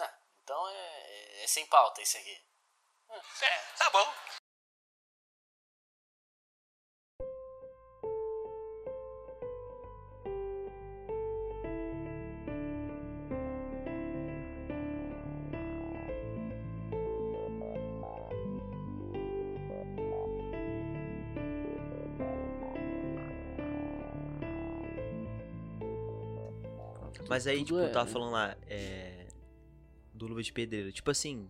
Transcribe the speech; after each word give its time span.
Ah, 0.00 0.18
então 0.42 0.68
é, 0.68 1.44
é 1.44 1.46
sem 1.46 1.66
pauta 1.66 2.00
isso 2.00 2.16
aqui. 2.16 2.42
É, 3.10 3.76
tá 3.78 3.90
bom. 3.90 4.45
Mas 27.28 27.46
aí, 27.46 27.64
tipo, 27.64 27.78
é- 27.78 27.86
eu 27.86 27.92
tava 27.92 28.08
falando 28.08 28.32
lá, 28.32 28.56
é. 28.68 29.26
Do 30.14 30.26
Luva 30.26 30.42
de 30.42 30.52
Pedreiro. 30.52 30.90
Tipo 30.92 31.10
assim, 31.10 31.48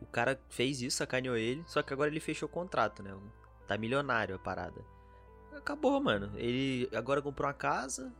o 0.00 0.06
cara 0.06 0.40
fez 0.48 0.80
isso, 0.80 0.96
sacaneou 0.96 1.36
ele, 1.36 1.62
só 1.66 1.82
que 1.82 1.92
agora 1.92 2.10
ele 2.10 2.20
fechou 2.20 2.48
o 2.48 2.52
contrato, 2.52 3.02
né? 3.02 3.14
Tá 3.66 3.76
milionário 3.76 4.34
a 4.34 4.38
parada. 4.38 4.80
Acabou, 5.54 6.00
mano. 6.00 6.32
Ele 6.36 6.88
agora 6.94 7.20
comprou 7.20 7.46
uma 7.46 7.52
casa. 7.54 8.12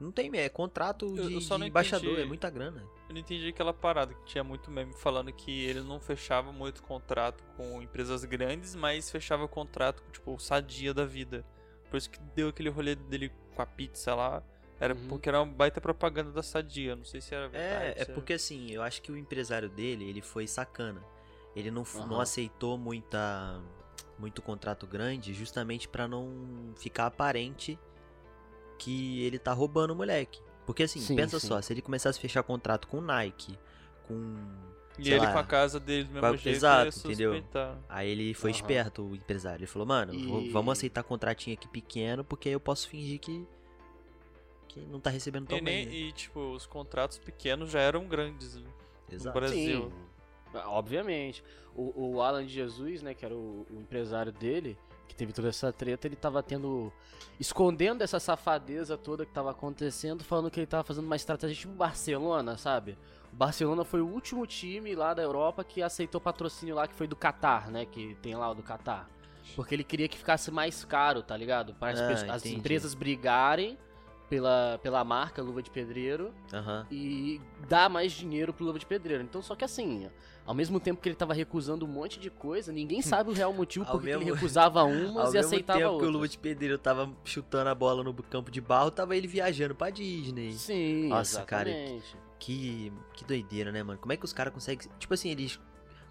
Não 0.00 0.12
tem, 0.12 0.30
é 0.36 0.48
contrato 0.48 1.12
de, 1.12 1.34
eu 1.34 1.40
só 1.40 1.56
de 1.58 1.66
embaixador, 1.66 2.10
entendi. 2.10 2.22
é 2.22 2.26
muita 2.26 2.48
grana. 2.48 2.84
Eu 3.08 3.14
não 3.14 3.20
entendi 3.20 3.48
aquela 3.48 3.72
parada 3.74 4.14
que 4.14 4.24
tinha 4.26 4.44
muito 4.44 4.70
meme 4.70 4.92
falando 4.94 5.32
que 5.32 5.64
ele 5.64 5.80
não 5.80 6.00
fechava 6.00 6.52
muito 6.52 6.82
contrato 6.84 7.42
com 7.56 7.82
empresas 7.82 8.24
grandes, 8.24 8.76
mas 8.76 9.10
fechava 9.10 9.48
contrato 9.48 10.02
com, 10.02 10.10
tipo, 10.10 10.34
o 10.34 10.38
sadia 10.38 10.94
da 10.94 11.04
vida. 11.04 11.44
Por 11.90 11.96
isso 11.96 12.08
que 12.10 12.20
deu 12.34 12.48
aquele 12.48 12.68
rolê 12.68 12.94
dele 12.94 13.32
com 13.54 13.62
a 13.62 13.66
pizza 13.66 14.14
lá. 14.14 14.42
Era 14.80 14.94
Uhum. 14.94 15.08
porque 15.08 15.28
era 15.28 15.42
uma 15.42 15.52
baita 15.52 15.80
propaganda 15.80 16.30
da 16.30 16.42
sadia. 16.42 16.94
Não 16.94 17.04
sei 17.04 17.20
se 17.20 17.34
era 17.34 17.48
verdade. 17.48 17.98
É, 17.98 18.02
é 18.02 18.04
porque 18.04 18.32
assim, 18.32 18.70
eu 18.70 18.82
acho 18.82 19.02
que 19.02 19.10
o 19.10 19.16
empresário 19.16 19.68
dele, 19.68 20.08
ele 20.08 20.22
foi 20.22 20.46
sacana. 20.46 21.02
Ele 21.56 21.70
não, 21.70 21.84
f- 21.84 21.98
não 22.06 22.20
aceitou 22.20 22.78
muita 22.78 23.60
muito 24.18 24.42
contrato 24.42 24.86
grande 24.86 25.32
justamente 25.32 25.88
pra 25.88 26.06
não 26.08 26.72
ficar 26.76 27.06
aparente 27.06 27.78
que 28.78 29.22
ele 29.24 29.38
tá 29.38 29.52
roubando 29.52 29.92
o 29.92 29.96
moleque. 29.96 30.40
Porque 30.66 30.82
assim, 30.82 31.00
Sim, 31.00 31.16
pensa 31.16 31.38
sim. 31.40 31.48
só, 31.48 31.60
se 31.60 31.72
ele 31.72 31.80
começasse 31.82 32.18
a 32.18 32.22
fechar 32.22 32.42
contrato 32.42 32.86
com 32.88 33.00
Nike, 33.00 33.58
com 34.06 34.36
E 34.98 35.08
ele 35.08 35.24
lá, 35.24 35.32
com 35.32 35.38
a 35.38 35.44
casa 35.44 35.80
dele 35.80 36.04
do 36.04 36.12
mesmo 36.12 36.26
a- 36.26 36.36
jeito 36.36 36.48
exato, 36.56 36.98
ia 36.98 37.12
entendeu? 37.12 37.44
Aí 37.88 38.10
ele 38.10 38.34
foi 38.34 38.50
Aham. 38.50 38.56
esperto, 38.60 39.02
o 39.02 39.14
empresário. 39.16 39.60
Ele 39.60 39.66
falou, 39.66 39.86
mano, 39.86 40.12
E- 40.14 40.48
vamos 40.50 40.72
aceitar 40.72 41.02
contratinho 41.02 41.54
aqui 41.54 41.66
pequeno, 41.68 42.24
porque 42.24 42.48
aí 42.48 42.54
eu 42.54 42.60
posso 42.60 42.88
fingir 42.88 43.18
que. 43.18 43.46
Que 44.68 44.80
não 44.80 45.00
tá 45.00 45.10
recebendo 45.10 45.46
tão 45.48 45.58
E, 45.58 45.60
nem- 45.60 45.84
bem. 45.84 45.86
né? 45.86 45.92
e, 46.08 46.12
tipo, 46.12 46.40
os 46.52 46.66
contratos 46.66 47.18
pequenos 47.18 47.70
já 47.70 47.80
eram 47.80 48.06
grandes 48.06 48.56
né, 48.56 48.68
no. 49.24 49.32
Brasil. 49.32 49.90
Sim, 49.90 49.92
obviamente. 50.66 51.42
O, 51.74 52.14
o 52.16 52.22
Alan 52.22 52.44
de 52.44 52.52
Jesus, 52.52 53.02
né, 53.02 53.14
que 53.14 53.24
era 53.24 53.34
o, 53.34 53.66
o 53.70 53.80
empresário 53.80 54.32
dele, 54.32 54.76
que 55.06 55.14
teve 55.14 55.32
toda 55.32 55.48
essa 55.48 55.72
treta, 55.72 56.06
ele 56.06 56.16
tava 56.16 56.42
tendo. 56.42 56.92
escondendo 57.38 58.02
essa 58.02 58.18
safadeza 58.18 58.96
toda 58.96 59.24
que 59.24 59.32
tava 59.32 59.50
acontecendo, 59.52 60.24
falando 60.24 60.50
que 60.50 60.58
ele 60.60 60.66
tava 60.66 60.84
fazendo 60.84 61.04
uma 61.06 61.16
estratégia 61.16 61.56
tipo 61.56 61.72
Barcelona, 61.72 62.56
sabe? 62.56 62.98
O 63.32 63.36
Barcelona 63.36 63.84
foi 63.84 64.00
o 64.00 64.06
último 64.08 64.46
time 64.46 64.94
lá 64.94 65.14
da 65.14 65.22
Europa 65.22 65.62
que 65.62 65.82
aceitou 65.82 66.20
patrocínio 66.20 66.74
lá, 66.74 66.88
que 66.88 66.94
foi 66.94 67.06
do 67.06 67.14
Qatar, 67.16 67.70
né? 67.70 67.86
Que 67.86 68.14
tem 68.16 68.34
lá 68.34 68.50
o 68.50 68.54
do 68.54 68.62
Qatar. 68.62 69.08
Porque 69.54 69.74
ele 69.74 69.84
queria 69.84 70.08
que 70.08 70.18
ficasse 70.18 70.50
mais 70.50 70.84
caro, 70.84 71.22
tá 71.22 71.36
ligado? 71.36 71.74
Para 71.74 71.92
as, 71.92 72.00
Ah, 72.00 72.08
pessoas- 72.08 72.30
as 72.30 72.46
empresas 72.46 72.94
brigarem 72.94 73.78
pela, 74.28 74.78
pela 74.82 75.02
marca 75.04 75.42
Luva 75.42 75.62
de 75.62 75.70
Pedreiro 75.70 76.32
Aham. 76.52 76.86
e 76.90 77.40
dar 77.68 77.88
mais 77.88 78.12
dinheiro 78.12 78.52
pro 78.52 78.64
Luva 78.64 78.78
de 78.78 78.86
Pedreiro. 78.86 79.22
Então, 79.22 79.40
só 79.42 79.54
que 79.56 79.64
assim, 79.64 80.08
ao 80.46 80.54
mesmo 80.54 80.78
tempo 80.78 81.00
que 81.00 81.08
ele 81.08 81.16
tava 81.16 81.32
recusando 81.34 81.84
um 81.84 81.88
monte 81.88 82.20
de 82.20 82.30
coisa, 82.30 82.72
ninguém 82.72 83.00
sabe 83.02 83.30
o 83.30 83.32
real 83.32 83.52
motivo 83.52 83.84
Ao 83.86 83.92
por 83.92 84.02
que 84.02 84.08
ele 84.10 84.18
mesmo- 84.18 84.34
recusava 84.34 84.80
Ao 84.82 84.88
umas 84.88 85.30
e 85.30 85.36
mesmo 85.36 85.48
aceitava 85.48 85.78
tempo 85.78 85.88
que 85.90 85.92
o 85.92 85.92
outras. 85.94 86.12
Luva 86.12 86.28
de 86.28 86.38
Pedreiro 86.38 86.78
tava 86.78 87.10
chutando 87.24 87.70
a 87.70 87.74
bola 87.74 88.02
no 88.04 88.14
campo 88.14 88.50
de 88.50 88.60
barro, 88.60 88.90
tava 88.90 89.16
ele 89.16 89.26
viajando 89.26 89.74
pra 89.74 89.90
Disney. 89.90 90.52
Sim, 90.52 91.08
Nossa, 91.08 91.42
cara, 91.42 91.70
exatamente. 91.70 92.16
Que, 92.38 92.92
que 93.14 93.24
doideira, 93.24 93.72
né, 93.72 93.82
mano? 93.82 93.98
Como 93.98 94.12
é 94.12 94.16
que 94.16 94.24
os 94.24 94.32
caras 94.32 94.52
conseguem. 94.54 94.88
Tipo 94.98 95.14
assim, 95.14 95.30
eles. 95.30 95.58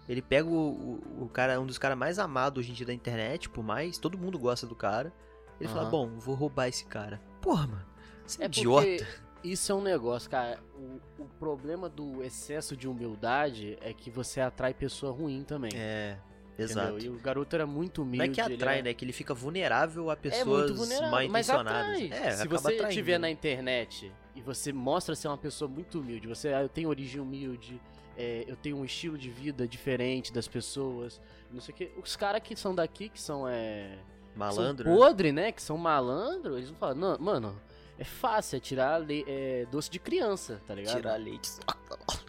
Ele 0.06 0.20
pega 0.22 0.48
o, 0.48 1.00
o, 1.18 1.24
o 1.24 1.28
cara, 1.28 1.60
um 1.60 1.66
dos 1.66 1.78
caras 1.78 1.96
mais 1.96 2.18
amados 2.18 2.60
hoje 2.64 2.70
em 2.70 2.74
dia 2.74 2.86
da 2.86 2.94
internet, 2.94 3.48
por 3.48 3.62
mais, 3.62 3.98
todo 3.98 4.16
mundo 4.18 4.38
gosta 4.38 4.66
do 4.66 4.74
cara. 4.74 5.12
Ele 5.60 5.68
fala, 5.68 5.82
Aham. 5.82 5.90
bom, 5.90 6.18
vou 6.18 6.34
roubar 6.34 6.68
esse 6.68 6.84
cara. 6.86 7.20
Porra, 7.42 7.66
mano. 7.66 7.84
Você 8.28 8.42
é, 8.42 8.44
É 8.44 8.48
idiota. 8.48 8.86
porque 8.86 9.04
isso 9.42 9.72
é 9.72 9.74
um 9.74 9.80
negócio, 9.82 10.28
cara. 10.30 10.58
O, 10.76 11.22
o 11.22 11.26
problema 11.38 11.88
do 11.88 12.22
excesso 12.22 12.76
de 12.76 12.86
humildade 12.88 13.76
é 13.80 13.92
que 13.92 14.10
você 14.10 14.40
atrai 14.40 14.74
pessoa 14.74 15.12
ruim 15.12 15.42
também. 15.44 15.70
É, 15.74 16.18
entendeu? 16.54 16.64
exato. 16.66 16.98
E 16.98 17.08
o 17.08 17.14
garoto 17.18 17.54
era 17.56 17.66
muito 17.66 18.02
humilde. 18.02 18.18
Não 18.18 18.24
é 18.24 18.28
que 18.34 18.40
atrai, 18.40 18.74
era- 18.78 18.84
né? 18.84 18.94
Que 18.94 19.04
ele 19.04 19.12
fica 19.12 19.32
vulnerável 19.34 20.10
a 20.10 20.12
É 20.12 20.16
pessoas 20.16 20.70
vulnerável, 20.72 21.10
mal 21.10 21.22
intencionadas. 21.22 22.02
atrai. 22.02 22.10
É, 22.12 22.30
Se 22.36 22.48
você 22.48 22.74
estiver 22.74 23.12
né? 23.12 23.18
na 23.18 23.30
internet 23.30 24.12
e 24.34 24.40
você 24.42 24.72
mostra 24.72 25.14
ser 25.14 25.28
uma 25.28 25.38
pessoa 25.38 25.68
muito 25.68 26.00
humilde, 26.00 26.26
você, 26.28 26.48
ah, 26.52 26.62
eu 26.62 26.68
tenho 26.68 26.88
origem 26.88 27.20
humilde, 27.20 27.80
é, 28.16 28.44
eu 28.48 28.56
tenho 28.56 28.76
um 28.76 28.84
estilo 28.84 29.16
de 29.16 29.30
vida 29.30 29.66
diferente 29.66 30.32
das 30.32 30.48
pessoas, 30.48 31.20
não 31.52 31.60
sei 31.60 31.72
o 31.72 31.76
que. 31.76 31.90
Os 32.02 32.16
caras 32.16 32.42
que 32.42 32.54
são 32.56 32.74
daqui, 32.74 33.08
que 33.08 33.20
são, 33.20 33.46
é, 33.48 33.96
Malandro. 34.34 34.84
são 34.84 34.92
né? 34.92 34.98
podre, 34.98 35.32
né, 35.32 35.52
que 35.52 35.62
são 35.62 35.78
malandro, 35.78 36.56
eles 36.56 36.68
vão 36.68 36.78
falar, 36.78 36.94
não, 36.96 37.16
mano, 37.18 37.60
é 37.98 38.04
fácil, 38.04 38.56
é 38.56 38.60
tirar 38.60 38.98
le- 38.98 39.24
é, 39.26 39.66
doce 39.70 39.90
de 39.90 39.98
criança, 39.98 40.60
tá 40.66 40.74
ligado? 40.74 40.96
Tirar 40.96 41.16
leite. 41.16 41.50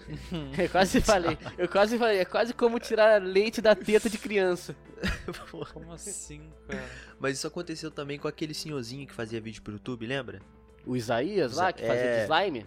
Eu 0.58 0.70
quase 0.70 1.02
falei, 1.02 1.38
eu 1.58 1.68
quase 1.70 1.96
falei, 1.98 2.18
é 2.20 2.26
quase 2.26 2.52
como 2.54 2.80
tirar 2.80 3.22
leite 3.22 3.62
da 3.62 3.76
teta 3.76 4.10
de 4.10 4.18
criança. 4.18 4.76
Como 5.72 5.92
assim, 5.94 6.42
cara? 6.68 6.84
Mas 7.20 7.38
isso 7.38 7.46
aconteceu 7.48 7.92
também 7.92 8.18
com 8.18 8.28
aquele 8.28 8.54
senhorzinho 8.56 9.06
que 9.08 9.14
fazia 9.14 9.40
vídeo 9.40 9.62
pro 9.62 9.74
YouTube, 9.74 10.06
lembra? 10.08 10.42
O 10.86 10.96
Isaías 10.98 11.54
lá, 11.56 11.72
que 11.72 11.86
fazia 11.86 12.02
É. 12.04 12.18
de 12.18 12.24
slime? 12.34 12.66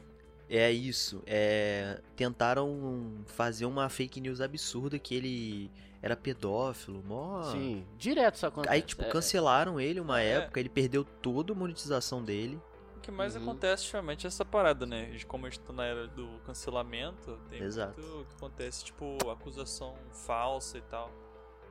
É 0.48 0.70
isso. 0.70 1.20
É, 1.26 2.00
tentaram 2.14 3.24
fazer 3.26 3.64
uma 3.66 3.88
fake 3.88 4.20
news 4.20 4.40
absurda 4.40 4.98
que 4.98 5.14
ele 5.14 5.70
era 6.00 6.14
pedófilo, 6.16 7.02
mó. 7.04 7.42
Sim, 7.50 7.84
direto 7.98 8.36
isso 8.36 8.46
acontece. 8.46 8.72
Aí, 8.74 8.82
tipo, 8.82 9.02
É, 9.02 9.08
cancelaram 9.08 9.80
ele 9.80 9.98
uma 10.00 10.20
É. 10.22 10.34
época, 10.34 10.60
ele 10.60 10.68
perdeu 10.68 11.04
toda 11.04 11.52
a 11.52 11.56
monetização 11.56 12.22
dele. 12.22 12.58
O 13.02 13.04
que 13.04 13.10
mais 13.10 13.34
Uhum. 13.34 13.42
acontece 13.42 13.82
ultimamente 13.86 14.24
é 14.24 14.28
essa 14.28 14.44
parada, 14.44 14.86
né? 14.86 15.06
De 15.06 15.26
como 15.26 15.44
a 15.44 15.50
gente 15.50 15.58
tá 15.58 15.72
na 15.72 15.84
era 15.84 16.06
do 16.06 16.38
cancelamento, 16.46 17.36
tem 17.50 17.60
Exato. 17.60 18.00
muito 18.00 18.26
que 18.28 18.34
acontece, 18.36 18.84
tipo, 18.84 19.18
acusação 19.28 19.96
falsa 20.12 20.78
e 20.78 20.82
tal. 20.82 21.10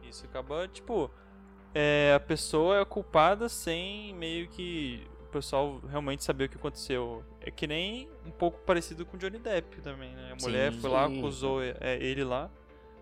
Isso 0.03 0.25
acaba, 0.25 0.67
tipo, 0.67 1.09
é, 1.73 2.13
a 2.13 2.19
pessoa 2.19 2.81
é 2.81 2.83
culpada 2.83 3.47
sem 3.47 4.13
meio 4.13 4.49
que 4.49 5.07
o 5.21 5.27
pessoal 5.27 5.79
realmente 5.87 6.21
saber 6.21 6.45
o 6.45 6.49
que 6.49 6.57
aconteceu. 6.57 7.23
É 7.39 7.49
que 7.49 7.65
nem 7.65 8.09
um 8.25 8.31
pouco 8.31 8.59
parecido 8.65 9.05
com 9.05 9.15
o 9.15 9.19
Johnny 9.19 9.39
Depp 9.39 9.79
também, 9.81 10.13
né? 10.13 10.33
A 10.35 10.37
Sim. 10.39 10.45
mulher 10.47 10.73
foi 10.73 10.89
lá, 10.89 11.07
Sim. 11.07 11.19
acusou 11.19 11.63
é, 11.63 11.95
ele 12.03 12.25
lá. 12.25 12.51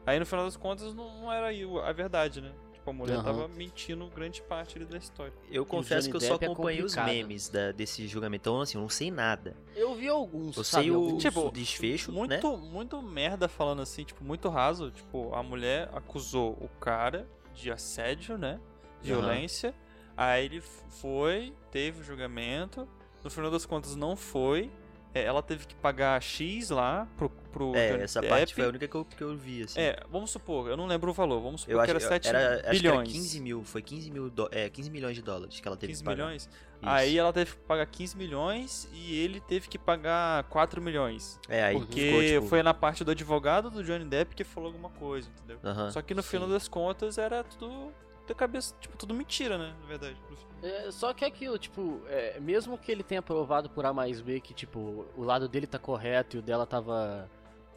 Aí 0.05 0.19
no 0.19 0.25
final 0.27 0.45
das 0.45 0.55
contas 0.55 0.93
não, 0.93 1.31
era 1.33 1.47
a 1.83 1.91
verdade, 1.93 2.41
né? 2.41 2.53
Tipo, 2.89 2.91
a 2.91 2.93
mulher 2.93 3.15
Aham. 3.17 3.23
tava 3.23 3.47
mentindo 3.49 4.07
grande 4.07 4.41
parte 4.41 4.77
ali 4.77 4.85
da 4.85 4.97
história. 4.97 5.33
Eu 5.51 5.65
confesso 5.65 6.09
que 6.09 6.15
eu 6.15 6.21
só 6.21 6.33
é 6.33 6.45
acompanhei 6.45 6.83
os 6.83 6.93
complicado. 6.95 7.13
memes 7.15 7.49
da- 7.49 7.71
desse 7.71 8.07
julgamento. 8.07 8.41
Então, 8.49 8.61
assim, 8.61 8.77
eu 8.77 8.81
não 8.81 8.89
sei 8.89 9.11
nada. 9.11 9.55
Eu 9.75 9.95
vi 9.95 10.07
alguns, 10.07 10.57
Eu 10.57 10.63
sabe? 10.63 10.85
sei 10.85 10.91
o, 10.91 11.17
Tipo, 11.17 11.47
o 11.47 11.51
desfecho, 11.51 12.11
né? 12.11 12.17
muito, 12.17 12.57
muito 12.57 13.01
merda 13.01 13.47
falando 13.47 13.81
assim, 13.81 14.03
tipo, 14.03 14.23
muito 14.23 14.49
raso. 14.49 14.91
Tipo, 14.91 15.33
a 15.33 15.43
mulher 15.43 15.89
acusou 15.93 16.51
o 16.59 16.67
cara 16.79 17.27
de 17.53 17.71
assédio, 17.71 18.37
né? 18.37 18.59
Violência. 19.01 19.73
Aí 20.17 20.45
ele 20.45 20.61
foi, 20.61 21.53
teve 21.71 22.01
o 22.01 22.03
julgamento. 22.03 22.87
No 23.23 23.29
final 23.29 23.51
das 23.51 23.65
contas, 23.65 23.95
não 23.95 24.15
foi. 24.15 24.71
É, 25.13 25.23
ela 25.23 25.41
teve 25.41 25.65
que 25.65 25.73
pagar 25.75 26.21
X 26.21 26.69
lá 26.69 27.07
pro, 27.17 27.29
pro 27.51 27.75
É, 27.75 27.91
Johnny 27.91 28.03
essa 28.03 28.21
Depp. 28.21 28.29
parte 28.31 28.53
foi 28.53 28.63
a 28.65 28.67
única 28.67 28.87
que 28.87 28.95
eu, 28.95 29.03
que 29.03 29.23
eu 29.23 29.35
vi, 29.35 29.63
assim. 29.63 29.79
É, 29.79 29.97
vamos 30.11 30.29
supor, 30.29 30.69
eu 30.69 30.77
não 30.77 30.85
lembro 30.85 31.09
o 31.09 31.13
valor. 31.13 31.41
Vamos 31.41 31.61
supor 31.61 31.73
eu 31.73 31.77
que 31.79 31.83
acho, 31.83 31.91
era 31.91 31.99
7 31.99 32.27
era, 32.27 32.39
acho 32.39 32.61
que 32.61 32.67
era 32.67 32.71
bilhões. 32.97 33.11
15 33.11 33.39
mil, 33.39 33.63
foi 33.63 33.81
15 33.81 34.11
mil, 34.11 34.29
do- 34.29 34.47
é, 34.51 34.69
15 34.69 34.89
milhões 34.91 35.15
de 35.15 35.23
dólares 35.23 35.59
que 35.59 35.67
ela 35.67 35.75
teve 35.75 35.93
15 35.93 36.03
que 36.03 36.05
pagar. 36.05 36.23
milhões. 36.25 36.43
Isso. 36.43 36.49
Aí 36.83 37.17
ela 37.17 37.33
teve 37.33 37.51
que 37.53 37.57
pagar 37.61 37.85
15 37.87 38.15
milhões 38.15 38.87
e 38.93 39.19
ele 39.19 39.39
teve 39.41 39.67
que 39.67 39.79
pagar 39.79 40.43
4 40.43 40.79
milhões. 40.81 41.39
É, 41.49 41.63
aí 41.63 41.75
Porque 41.77 42.01
ficou, 42.01 42.21
tipo... 42.21 42.47
foi 42.47 42.61
na 42.63 42.73
parte 42.73 43.03
do 43.03 43.09
advogado 43.11 43.71
do 43.71 43.83
Johnny 43.83 44.05
Depp 44.05 44.35
que 44.35 44.43
falou 44.43 44.67
alguma 44.67 44.89
coisa, 44.91 45.27
entendeu? 45.29 45.59
aham. 45.63 45.89
Só 45.91 46.01
que 46.03 46.13
no 46.13 46.21
final 46.21 46.47
das 46.47 46.67
contas 46.67 47.17
era 47.17 47.43
tudo 47.43 47.91
da 48.29 48.35
cabeça, 48.35 48.73
tipo, 48.79 48.95
tudo 48.97 49.13
mentira, 49.13 49.57
né? 49.57 49.75
Na 49.81 49.87
verdade. 49.87 50.17
É, 50.63 50.91
só 50.91 51.13
que 51.13 51.23
é 51.23 51.27
aquilo, 51.27 51.57
tipo, 51.57 52.01
é, 52.07 52.39
mesmo 52.39 52.77
que 52.77 52.91
ele 52.91 53.03
tenha 53.03 53.21
provado 53.21 53.69
por 53.69 53.85
A 53.85 53.93
mais 53.93 54.21
B 54.21 54.39
que, 54.39 54.53
tipo, 54.53 55.05
o 55.17 55.23
lado 55.23 55.47
dele 55.47 55.67
tá 55.67 55.77
correto 55.79 56.35
e 56.37 56.39
o 56.39 56.41
dela 56.41 56.65
tava 56.65 57.29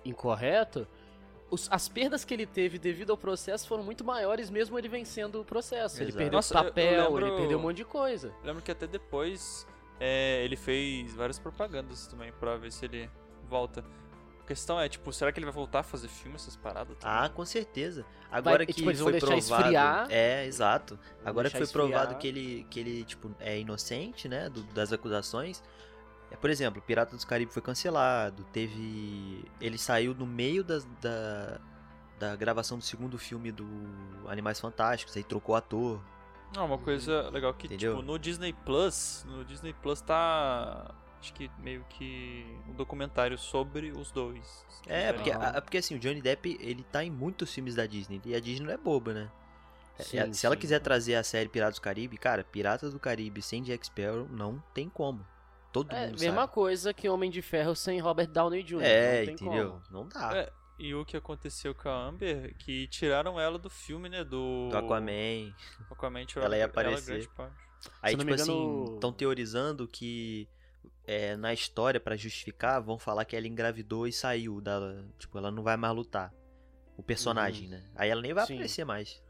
incorreto, 0.04 0.86
os- 1.50 1.68
as 1.70 1.88
perdas 1.88 2.24
que 2.24 2.32
ele 2.34 2.46
teve 2.46 2.78
devido 2.78 3.10
ao 3.10 3.16
processo 3.16 3.68
foram 3.68 3.84
muito 3.84 4.04
maiores, 4.04 4.50
mesmo 4.50 4.78
ele 4.78 4.88
vencendo 4.88 5.40
o 5.40 5.44
processo. 5.44 5.96
Ele 5.98 6.04
Exato. 6.10 6.18
perdeu 6.18 6.36
Nossa, 6.38 6.54
eu- 6.54 6.58
eu 6.58 6.64
papel, 6.64 7.04
lembro- 7.12 7.26
ele 7.26 7.36
perdeu 7.36 7.58
um 7.58 7.62
monte 7.62 7.76
de 7.76 7.84
coisa. 7.84 8.32
Lembro 8.42 8.62
que 8.62 8.70
até 8.70 8.86
depois 8.86 9.66
é, 10.00 10.42
ele 10.44 10.56
fez 10.56 11.14
várias 11.14 11.38
propagandas 11.38 12.06
também 12.08 12.32
pra 12.32 12.56
ver 12.56 12.72
se 12.72 12.84
ele 12.84 13.08
volta. 13.48 13.84
A 14.42 14.46
questão 14.46 14.78
é, 14.80 14.88
tipo, 14.88 15.12
será 15.12 15.30
que 15.32 15.38
ele 15.38 15.46
vai 15.46 15.54
voltar 15.54 15.80
a 15.80 15.82
fazer 15.82 16.08
filme, 16.08 16.34
essas 16.36 16.56
paradas? 16.56 16.96
Ah, 17.02 17.28
com 17.28 17.44
certeza. 17.44 18.04
Agora 18.30 18.66
que 18.66 18.72
tipo, 18.72 18.92
foi 18.94 19.18
provado, 19.20 19.38
esfriar. 19.38 20.06
é, 20.10 20.46
exato. 20.46 20.98
Agora 21.24 21.48
que 21.50 21.56
foi 21.56 21.66
provado 21.66 22.12
esfriar. 22.14 22.18
que 22.20 22.26
ele 22.28 22.66
que 22.68 22.80
ele 22.80 23.04
tipo 23.04 23.30
é 23.38 23.58
inocente, 23.58 24.28
né, 24.28 24.48
do- 24.48 24.62
das 24.74 24.92
acusações. 24.92 25.62
É, 26.30 26.36
por 26.36 26.48
exemplo, 26.50 26.80
Pirata 26.82 27.14
dos 27.14 27.24
Caribe 27.26 27.52
foi 27.52 27.60
cancelado, 27.62 28.42
teve 28.52 29.44
ele 29.60 29.76
saiu 29.78 30.14
no 30.14 30.26
meio 30.26 30.64
das- 30.64 30.84
da 31.00 31.60
da 32.18 32.36
gravação 32.36 32.78
do 32.78 32.84
segundo 32.84 33.18
filme 33.18 33.50
do 33.50 33.66
Animais 34.28 34.60
Fantásticos, 34.60 35.16
aí 35.16 35.24
trocou 35.24 35.56
ator. 35.56 36.00
Não, 36.54 36.66
uma 36.66 36.78
coisa 36.78 37.28
legal 37.30 37.52
que, 37.52 37.66
Entendeu? 37.66 37.96
tipo, 37.96 38.06
no 38.06 38.16
Disney 38.18 38.52
Plus, 38.52 39.24
no 39.28 39.44
Disney 39.44 39.72
Plus 39.72 40.00
tá. 40.00 40.94
Acho 41.22 41.32
que 41.34 41.48
meio 41.58 41.84
que 41.88 42.44
um 42.68 42.72
documentário 42.74 43.38
sobre 43.38 43.92
os 43.92 44.10
dois. 44.10 44.66
É, 44.88 45.12
quiserem. 45.12 45.14
porque, 45.14 45.30
a- 45.30 45.62
porque 45.62 45.78
assim, 45.78 45.94
o 45.94 45.98
Johnny 46.00 46.20
Depp, 46.20 46.58
ele 46.60 46.82
tá 46.90 47.04
em 47.04 47.10
muitos 47.10 47.54
filmes 47.54 47.76
da 47.76 47.86
Disney, 47.86 48.20
e 48.24 48.34
a 48.34 48.40
Disney 48.40 48.66
não 48.66 48.72
é 48.74 48.76
boba, 48.76 49.14
né? 49.14 49.30
É, 49.98 50.02
Sim, 50.02 50.18
é, 50.18 50.32
se 50.32 50.44
ela 50.46 50.54
sim. 50.56 50.60
quiser 50.60 50.80
trazer 50.80 51.14
a 51.14 51.22
série 51.22 51.48
Piratas 51.48 51.76
do 51.78 51.82
Caribe, 51.82 52.16
cara, 52.18 52.42
Piratas 52.42 52.92
do 52.92 52.98
Caribe 52.98 53.40
sem 53.40 53.62
Jack 53.62 53.86
Sparrow 53.86 54.26
não 54.28 54.58
tem 54.74 54.88
como. 54.88 55.24
Todo 55.72 55.92
É, 55.94 56.06
mundo 56.08 56.18
mesma 56.20 56.40
sabe. 56.42 56.52
coisa 56.52 56.92
que 56.92 57.08
Homem 57.08 57.30
de 57.30 57.40
Ferro 57.40 57.74
sem 57.76 58.00
Robert 58.00 58.26
Downey 58.28 58.62
Jr. 58.64 58.82
É, 58.82 59.18
não 59.18 59.24
tem 59.26 59.34
entendeu? 59.34 59.70
como. 59.70 59.82
Não 59.90 60.08
dá. 60.08 60.36
É, 60.36 60.52
e 60.78 60.92
o 60.94 61.04
que 61.04 61.16
aconteceu 61.16 61.72
com 61.74 61.88
a 61.88 61.94
Amber, 62.08 62.54
que 62.58 62.88
tiraram 62.88 63.38
ela 63.38 63.58
do 63.58 63.70
filme, 63.70 64.08
né? 64.08 64.24
Do. 64.24 64.68
Do 64.70 64.76
Aquaman. 64.76 65.54
Aquaman 65.90 66.24
tiraram 66.26 66.46
Ela 66.46 66.56
ia 66.56 66.62
ela 66.64 66.70
aparecer. 66.70 67.12
grande 67.12 67.28
parte. 67.28 67.54
Aí, 68.02 68.10
Se 68.10 68.14
eu 68.14 68.18
não 68.18 68.24
tipo 68.36 68.42
assim, 68.42 68.52
engano- 68.52 68.94
estão 68.94 69.12
teorizando 69.12 69.86
que 69.88 70.48
é, 71.06 71.36
na 71.36 71.52
história, 71.52 71.98
pra 72.00 72.16
justificar, 72.16 72.80
vão 72.82 72.98
falar 72.98 73.24
que 73.24 73.34
ela 73.36 73.46
engravidou 73.46 74.06
e 74.06 74.12
saiu 74.12 74.60
da. 74.60 75.04
Tipo, 75.18 75.38
ela 75.38 75.50
não 75.50 75.62
vai 75.62 75.76
mais 75.76 75.94
lutar. 75.94 76.32
O 76.96 77.02
personagem, 77.02 77.68
né? 77.68 77.82
Aí 77.96 78.10
ela 78.10 78.20
nem 78.20 78.32
vai 78.34 78.42
Uhum. 78.44 78.48
Sim. 78.48 78.54
aparecer 78.54 78.84
mais. 78.84 79.22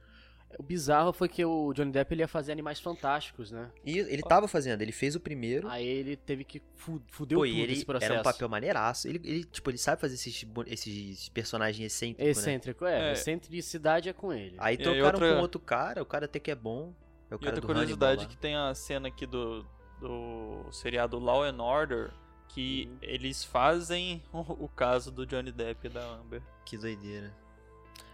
O 0.59 0.63
bizarro 0.63 1.15
foi 1.15 1.31
que 1.31 1.43
o 1.43 1.73
Johnny 1.73 1.91
Depp 1.93 2.13
ele 2.13 2.21
ia 2.23 2.29
fazer 2.29 2.53
Animais 2.53 2.79
Fantásticos, 2.79 3.51
né? 3.51 3.71
E 3.87 3.99
ele 3.99 4.21
tava 4.21 4.47
fazendo, 4.47 4.83
ele 4.83 4.93
fez 4.93 5.15
o 5.17 5.21
primeiro. 5.21 5.67
Aí 5.69 5.87
ele 5.87 6.15
teve 6.15 6.45
que 6.45 6.61
fu 6.77 7.01
fudeu 7.11 7.39
Pô, 7.39 7.47
tudo 7.47 7.57
e 7.57 7.61
ele 7.63 7.73
esse 7.73 7.87
processo. 7.87 8.13
era 8.13 8.21
um 8.21 8.23
papel 8.23 8.47
maneiraço. 8.51 9.09
Ele, 9.09 9.19
ele, 9.25 9.45
tipo, 9.45 9.71
ele 9.71 9.79
sabe 9.79 9.99
fazer 9.99 10.15
esses, 10.17 10.45
esses 10.67 11.29
personagens 11.31 11.87
excêntricos, 11.87 12.25
né? 12.27 12.31
Excêntrico, 12.33 12.85
é. 12.85 13.09
É. 13.09 13.13
Excentricidade 13.13 14.11
é 14.11 14.13
com 14.13 14.31
ele. 14.31 14.57
Aí 14.59 14.77
trocaram 14.77 15.05
outra- 15.07 15.35
com 15.37 15.41
outro 15.41 15.61
cara, 15.61 16.03
o 16.03 16.07
cara 16.07 16.27
até 16.27 16.39
que 16.39 16.51
é 16.51 16.55
bom. 16.55 16.93
É 17.31 17.35
o 17.35 17.39
E 17.41 17.47
outra 17.47 17.53
do 17.61 17.67
curiosidade 17.67 18.13
Hannibal 18.25 18.29
que 18.29 18.37
tem 18.37 18.55
a 18.55 18.75
cena 18.75 19.09
aqui 19.09 19.25
do, 19.25 19.65
do 20.03 20.71
seriado 20.73 21.19
Law 21.19 21.45
and 21.45 21.63
Order, 21.63 22.13
que 22.49 22.87
Uhum. 22.91 22.99
eles 23.01 23.45
fazem 23.45 24.23
o, 24.33 24.65
o 24.65 24.69
caso 24.69 25.11
do 25.11 25.25
Johnny 25.25 25.53
Depp 25.53 25.87
e 25.87 25.91
da 25.91 26.05
Amber. 26.05 26.43
Que 26.65 26.77
doideira. 26.77 27.33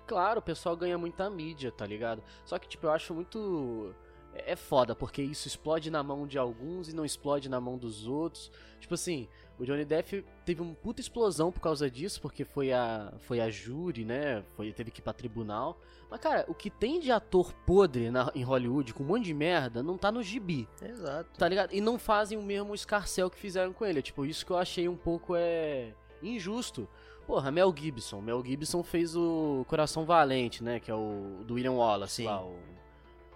Claro, 0.07 0.39
o 0.39 0.43
pessoal 0.43 0.77
ganha 0.77 0.97
muita 0.97 1.29
mídia, 1.29 1.71
tá 1.71 1.85
ligado? 1.87 2.23
Só 2.45 2.59
que, 2.59 2.69
tipo, 2.69 2.87
eu 2.87 2.91
acho 2.91 3.13
muito. 3.15 3.95
É 4.35 4.53
é 4.53 4.57
foda, 4.57 4.95
porque 4.95 5.21
isso 5.23 5.49
explode 5.49 5.91
na 5.91 6.03
mão 6.03 6.27
de 6.27 6.39
alguns 6.39 6.89
e 6.89 6.95
não 6.95 7.05
explode 7.05 7.49
na 7.49 7.61
mão 7.61 7.77
dos 7.77 8.07
outros. 8.07 8.51
Tipo 8.79 8.95
assim, 8.95 9.29
o 9.59 9.65
Johnny 9.65 9.85
Depp 9.85 10.25
teve 10.45 10.63
uma 10.63 10.75
puta 10.75 11.01
explosão 11.01 11.51
por 11.51 11.61
causa 11.61 11.91
disso, 11.91 12.21
porque 12.21 12.45
foi 12.45 12.73
a, 12.73 13.13
foi 13.19 13.41
a 13.41 13.51
júri, 13.51 14.05
né? 14.05 14.43
Foi, 14.57 14.73
teve 14.73 14.91
que 14.91 15.01
ir 15.01 15.03
pra 15.03 15.13
tribunal. 15.13 15.81
Mas, 16.11 16.21
cara, 16.21 16.45
o 16.49 16.55
que 16.55 16.71
tem 16.71 17.01
de 17.01 17.11
ator 17.11 17.53
podre 17.67 18.11
na, 18.11 18.31
em 18.35 18.43
Hollywood, 18.43 18.95
com 18.95 19.03
um 19.03 19.07
monte 19.07 19.25
de 19.25 19.35
merda, 19.35 19.83
não 19.83 19.99
tá 19.99 20.13
no 20.13 20.23
gibi. 20.23 20.69
Exato. 20.81 21.31
Tá 21.37 21.49
ligado? 21.49 21.75
E 21.75 21.81
não 21.81 21.99
fazem 21.99 22.39
o 22.39 22.43
mesmo 22.43 22.75
escarcel 22.75 23.29
que 23.29 23.39
fizeram 23.39 23.73
com 23.73 23.85
ele. 23.85 24.01
Tipo, 24.01 24.25
isso 24.25 24.47
que 24.47 24.53
eu 24.53 24.57
achei 24.57 24.89
um 24.89 24.97
pouco 24.97 25.35
é 25.37 25.93
injusto. 26.23 26.89
Porra, 27.27 27.51
Mel 27.51 27.75
Gibson. 27.77 28.23
Mel 28.23 28.43
Gibson 28.45 28.83
fez 28.83 29.15
o 29.15 29.65
Coração 29.69 30.07
Valente, 30.07 30.65
né? 30.65 30.81
Que 30.81 30.91
é 30.91 30.95
o 30.95 31.43
do 31.45 31.55
William 31.55 31.73
Wallace 31.73 32.23
Sim. 32.23 32.25
lá. 32.25 32.43
O... 32.43 32.57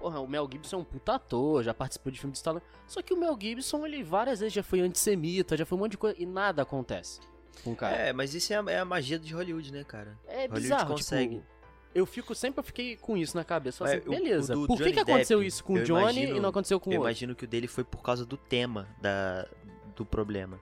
Porra, 0.03 0.19
o 0.19 0.27
Mel 0.27 0.49
Gibson 0.51 0.77
é 0.77 0.79
um 0.81 0.85
puta 0.85 1.15
ator, 1.15 1.63
já 1.63 1.73
participou 1.73 2.11
de 2.11 2.19
filme 2.19 2.33
de 2.33 2.39
Stallone. 2.39 2.65
Só 2.89 3.01
que 3.01 3.15
o 3.15 3.17
Mel 3.17 3.39
Gibson, 3.41 3.87
ele 3.87 4.03
várias 4.03 4.41
vezes 4.41 4.53
já 4.53 4.63
foi 4.63 4.81
antissemita, 4.81 5.57
já 5.57 5.65
foi 5.65 5.79
um 5.79 5.81
monte 5.83 5.93
de 5.93 5.99
coisa 5.99 6.17
e 6.21 6.27
nada 6.27 6.63
acontece 6.63 7.21
com 7.63 7.71
o 7.71 7.77
cara. 7.77 7.95
É, 7.95 8.13
mas 8.13 8.35
isso 8.35 8.53
é 8.53 8.57
a, 8.57 8.65
é 8.67 8.79
a 8.81 8.85
magia 8.85 9.17
de 9.17 9.33
Hollywood, 9.33 9.73
né, 9.73 9.85
cara? 9.85 10.19
É, 10.27 10.39
Hollywood 10.49 10.61
bizarro, 10.61 10.95
consegue. 10.95 11.37
tipo... 11.37 11.47
Eu 11.95 12.05
fico, 12.05 12.35
sempre 12.35 12.59
eu 12.59 12.65
fiquei 12.65 12.97
com 12.97 13.17
isso 13.17 13.37
na 13.37 13.45
cabeça. 13.45 13.85
Mas 13.85 13.93
assim, 13.93 14.09
o- 14.09 14.13
o 14.13 14.17
beleza, 14.17 14.55
do 14.55 14.67
por 14.67 14.77
que, 14.77 14.83
Johnny 14.83 14.93
que 14.95 15.01
aconteceu 15.01 15.39
Depp, 15.39 15.47
isso 15.49 15.63
com 15.63 15.75
o 15.75 15.79
eu 15.79 15.85
Johnny 15.85 16.01
imagino- 16.23 16.37
e 16.37 16.41
não 16.41 16.49
aconteceu 16.49 16.81
com 16.81 16.91
o 16.91 16.93
Eu 16.93 16.97
outro? 16.99 17.09
imagino 17.11 17.35
que 17.37 17.45
o 17.45 17.47
dele 17.49 17.69
foi 17.69 17.85
por 17.85 18.03
causa 18.03 18.27
do 18.27 18.37
tema 18.37 18.89
da, 19.01 19.47
do 19.95 20.05
problema. 20.05 20.59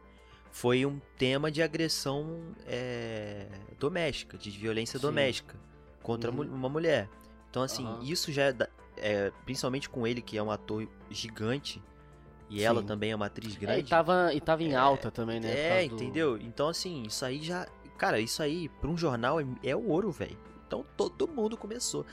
Foi 0.51 0.85
um 0.85 1.01
tema 1.17 1.51
de 1.51 1.63
agressão 1.63 2.43
é, 2.67 3.47
doméstica, 3.79 4.37
de 4.37 4.51
violência 4.51 4.99
Sim. 4.99 5.07
doméstica 5.07 5.57
contra 6.03 6.31
Uhum. 6.31 6.43
uma 6.43 6.69
mulher. 6.69 7.09
Então, 7.49 7.63
assim, 7.65 7.85
Aham. 7.85 8.01
isso 8.05 8.31
já 8.33 8.53
é, 9.01 9.33
Principalmente 9.45 9.89
com 9.89 10.07
ele, 10.07 10.21
que 10.23 10.37
é 10.39 10.43
um 10.43 10.51
ator 10.51 10.87
gigante, 11.11 11.83
e 12.49 12.63
ela 12.63 12.81
Sim. 12.81 12.87
também 12.87 13.11
é 13.13 13.17
uma 13.17 13.27
atriz 13.27 13.53
É, 13.55 13.57
e 13.57 13.61
grande. 13.61 13.89
tava, 13.91 14.35
e 14.35 14.41
tava 14.41 14.63
em 14.63 14.73
É, 14.73 14.77
alta 14.77 15.11
também, 15.11 15.39
né? 15.41 15.83
É, 15.83 15.89
do- 15.89 15.95
entendeu? 15.95 16.37
Então, 16.39 16.69
assim, 16.69 17.03
isso 17.05 17.25
aí 17.25 17.43
já. 17.43 17.67
Cara, 17.97 18.19
isso 18.19 18.43
aí, 18.43 18.69
pra 18.81 18.89
um 18.91 18.97
jornal, 18.97 19.41
é, 19.41 19.45
é 19.63 19.77
ouro, 19.77 20.11
velho. 20.11 20.39
Então 20.67 20.85
todo 20.97 21.27
mundo 21.29 21.57
começou. 21.57 22.07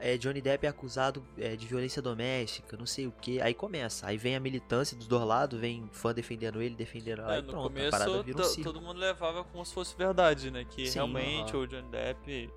É, 0.00 0.16
Johnny 0.16 0.40
Depp 0.40 0.64
é 0.64 0.68
acusado 0.68 1.24
é, 1.36 1.56
de 1.56 1.66
violência 1.66 2.00
doméstica, 2.00 2.76
não 2.76 2.86
sei 2.86 3.08
o 3.08 3.12
que. 3.12 3.40
Aí 3.40 3.52
começa. 3.52 4.06
Aí 4.06 4.16
vem 4.16 4.36
a 4.36 4.40
militância 4.40 4.96
dos 4.96 5.08
dois 5.08 5.24
lados, 5.24 5.58
vem 5.58 5.88
fã 5.92 6.14
defendendo 6.14 6.62
ele, 6.62 6.76
defendendo 6.76 7.22
ela. 7.22 7.34
É, 7.34 7.38
e 7.40 7.42
no 7.42 7.48
pronto, 7.48 7.66
a 7.66 7.68
começo, 7.70 7.90
parada 7.90 8.22
vira 8.22 8.38
um 8.46 8.62
todo 8.62 8.80
mundo 8.80 9.00
levava 9.00 9.42
como 9.42 9.64
se 9.66 9.74
fosse 9.74 9.96
verdade, 9.96 10.50
né? 10.52 10.64
Que 10.70 10.86
Sim. 10.86 10.94
realmente 11.00 11.50
Aham. 11.52 11.64
o 11.64 11.66
Johnny 11.66 11.88
Depp 11.88 12.50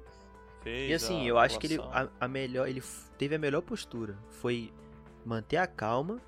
fez. 0.61 0.89
E 0.91 0.93
assim, 0.93 1.21
a 1.21 1.25
eu 1.27 1.37
acho 1.37 1.59
que 1.59 1.67
ele 1.67 1.79
a, 1.79 2.07
a 2.19 2.27
melhor, 2.27 2.67
ele 2.67 2.81
teve 3.17 3.35
a 3.35 3.39
melhor 3.39 3.61
postura, 3.61 4.17
foi 4.29 4.71
manter 5.25 5.57
a 5.57 5.67
calma, 5.67 6.19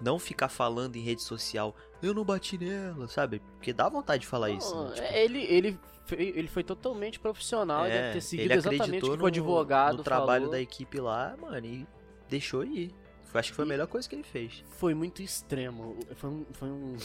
não 0.00 0.18
ficar 0.18 0.48
falando 0.48 0.96
em 0.96 1.00
rede 1.02 1.22
social, 1.22 1.74
eu 2.02 2.14
não 2.14 2.24
bati 2.24 2.56
nela, 2.58 3.06
sabe? 3.08 3.40
Porque 3.56 3.72
dá 3.72 3.88
vontade 3.88 4.22
de 4.22 4.26
falar 4.26 4.50
isso. 4.50 4.74
Não, 4.74 4.88
Né? 4.88 4.94
Tipo, 4.94 5.06
é, 5.06 5.24
ele, 5.24 5.42
ele, 5.44 5.78
fe- 6.06 6.32
ele 6.36 6.48
foi 6.48 6.64
totalmente 6.64 7.18
profissional 7.20 7.86
e 7.86 7.90
deve 7.90 8.12
ter 8.14 8.20
seguido 8.20 8.42
É, 8.42 8.52
ele 8.52 8.58
exatamente 8.58 9.04
o 9.04 9.16
que 9.16 9.22
o 9.22 9.26
advogado 9.26 9.96
no 9.98 10.02
trabalho 10.02 10.42
falou. 10.44 10.50
da 10.52 10.60
equipe 10.60 10.98
lá, 11.00 11.36
mano, 11.40 11.66
e 11.66 11.86
deixou 12.28 12.64
ir. 12.64 12.94
Foi- 13.24 13.38
Acho 13.40 13.50
que 13.50 13.56
foi 13.56 13.64
a 13.64 13.68
melhor 13.68 13.86
coisa 13.86 14.08
que 14.08 14.14
ele 14.16 14.24
fez. 14.24 14.64
Foi 14.70 14.92
muito 14.94 15.22
extremo. 15.22 15.96
Foi 16.16 16.30
um, 16.30 16.46
foi 16.52 16.68
um, 16.68 16.96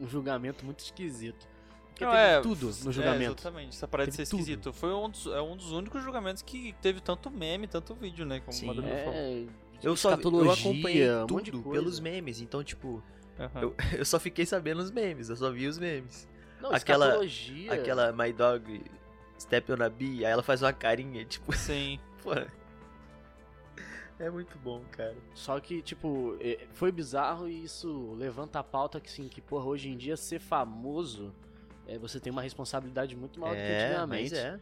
um 0.00 0.08
julgamento 0.08 0.64
muito 0.64 0.78
esquisito. 0.78 1.46
Porque 1.94 2.04
Não, 2.04 2.10
teve 2.12 2.24
é, 2.24 2.40
tudo 2.40 2.66
no 2.82 2.90
é, 2.90 2.92
julgamento. 2.92 3.40
exatamente, 3.40 3.68
essa 3.76 3.86
parada 3.86 4.10
de 4.10 4.16
ser 4.16 4.22
Teve 4.24 4.30
tudo. 4.30 4.40
esquisito. 4.40 4.72
Foi 4.72 4.92
um 4.92 5.08
dos, 5.08 5.26
é 5.28 5.40
um 5.40 5.56
dos 5.56 5.70
únicos 5.70 6.02
julgamentos 6.02 6.42
que 6.42 6.74
teve 6.82 7.00
tanto 7.00 7.30
meme, 7.30 7.68
tanto 7.68 7.94
vídeo, 7.94 8.26
né? 8.26 8.40
Como 8.40 8.52
Sim. 8.52 8.64
o 8.64 8.66
Maduro 8.68 8.88
falou. 8.88 9.14
é, 9.14 9.46
Eu 9.80 9.94
só 9.96 10.10
eu 10.10 10.50
acompanhei 10.50 11.08
um 11.14 11.26
tudo 11.26 11.62
coisa. 11.62 11.70
pelos 11.70 12.00
memes, 12.00 12.40
então 12.40 12.64
tipo, 12.64 13.00
Aham. 13.38 13.60
eu, 13.62 13.74
eu 13.98 14.04
só 14.04 14.18
fiquei 14.18 14.44
sabendo 14.44 14.80
os 14.82 14.90
memes, 14.90 15.28
eu 15.28 15.36
só 15.36 15.52
vi 15.52 15.68
os 15.68 15.78
memes. 15.78 16.26
Não, 16.60 16.72
aquela- 16.72 17.06
escatologia. 17.06 17.72
Aquela 17.72 18.12
My 18.12 18.32
Dog 18.32 18.82
Step 19.38 19.70
on 19.72 19.82
a 19.84 19.88
Bee, 19.88 20.24
aí 20.26 20.32
ela 20.32 20.42
faz 20.42 20.62
uma 20.62 20.72
carinha, 20.72 21.22
tipo, 21.26 21.52
Sim. 21.54 22.00
pô. 22.24 22.30
É 24.18 24.30
muito 24.30 24.56
bom, 24.58 24.80
cara. 24.92 25.16
Só 25.34 25.58
que, 25.60 25.82
tipo, 25.82 26.36
é, 26.40 26.66
foi 26.72 26.92
bizarro 26.92 27.48
e 27.48 27.64
isso 27.64 28.12
levanta 28.14 28.60
a 28.60 28.64
pauta 28.64 29.00
que, 29.00 29.08
assim, 29.08 29.28
que, 29.28 29.40
porra, 29.40 29.64
hoje 29.66 29.88
em 29.88 29.96
dia 29.96 30.16
ser 30.16 30.38
famoso, 30.38 31.32
é, 31.86 31.98
você 31.98 32.18
tem 32.20 32.30
uma 32.32 32.42
responsabilidade 32.42 33.14
muito 33.16 33.38
maior 33.40 33.54
do 33.54 33.60
que 33.60 33.62
É, 33.62 33.86
antigamente. 33.86 34.34
é. 34.34 34.58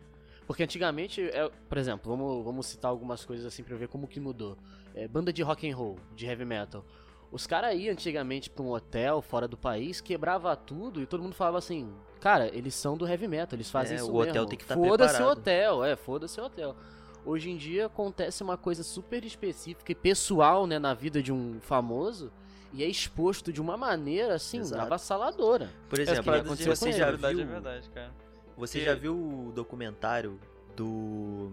Porque 0.47 0.63
antigamente, 0.63 1.23
é, 1.23 1.49
por 1.69 1.79
exemplo, 1.79 2.11
vamos, 2.17 2.45
vamos 2.45 2.67
citar 2.67 2.91
algumas 2.91 3.25
coisas 3.25 3.47
assim 3.47 3.63
pra 3.63 3.77
ver 3.77 3.89
como 3.89 4.09
que 4.09 4.19
mudou. 4.21 4.57
É, 4.95 5.07
banda 5.09 5.33
de 5.33 5.43
rock 5.43 5.71
and 5.71 5.77
roll, 5.77 5.99
de 6.15 6.27
heavy 6.27 6.45
metal. 6.45 6.85
Os 7.31 7.47
caras 7.47 7.75
iam 7.79 7.93
antigamente 7.93 8.51
pra 8.51 8.63
um 8.63 8.71
hotel 8.73 9.23
fora 9.23 9.49
do 9.49 9.57
país, 9.57 10.01
quebrava 10.03 10.55
tudo 10.55 11.01
e 11.01 11.07
todo 11.07 11.23
mundo 11.23 11.35
falava 11.35 11.57
assim, 11.59 11.91
cara, 12.21 12.55
eles 12.55 12.75
são 12.75 12.97
do 12.97 13.07
heavy 13.09 13.27
metal, 13.27 13.57
eles 13.57 13.71
fazem 13.71 13.97
É, 13.97 14.01
isso 14.01 14.13
o 14.13 14.17
hotel 14.17 14.35
mesmo. 14.35 14.49
tem 14.49 14.59
que 14.59 14.67
tá 14.67 14.75
Foda-se 14.75 15.15
o 15.15 15.17
preparado." 15.17 15.39
hotel, 15.39 15.85
é, 15.85 15.97
foda-se 15.97 16.41
o 16.41 16.45
hotel. 16.45 16.77
Hoje 17.25 17.49
em 17.51 17.57
dia 17.57 17.87
acontece 17.87 18.43
uma 18.43 18.59
coisa 18.59 18.83
super 18.83 19.25
específica 19.25 19.93
e 19.93 19.95
pessoal, 19.95 20.67
né, 20.67 20.79
na 20.79 20.93
vida 20.93 21.23
de 21.23 21.33
um 21.33 21.59
famoso 21.61 22.31
e 22.73 22.83
é 22.83 22.87
exposto 22.89 23.53
de 23.53 23.61
uma 23.61 23.77
maneira, 23.77 24.35
assim, 24.35 24.59
Exato. 24.59 24.83
avassaladora. 24.83 25.71
Por 25.89 25.99
Essa 26.01 26.13
exemplo, 26.13 26.33
de 26.33 26.39
aconteceu 26.41 26.75
você 26.77 26.93
já 26.93 27.11
responsabilidade 27.11 27.35
viu, 27.35 27.45
é 27.45 27.47
verdade, 27.49 27.91
cara. 27.91 28.13
você 28.57 28.79
que- 28.79 28.85
já 28.85 28.95
viu 28.95 29.15
o 29.15 29.53
documentário 29.55 30.39
do 30.77 31.53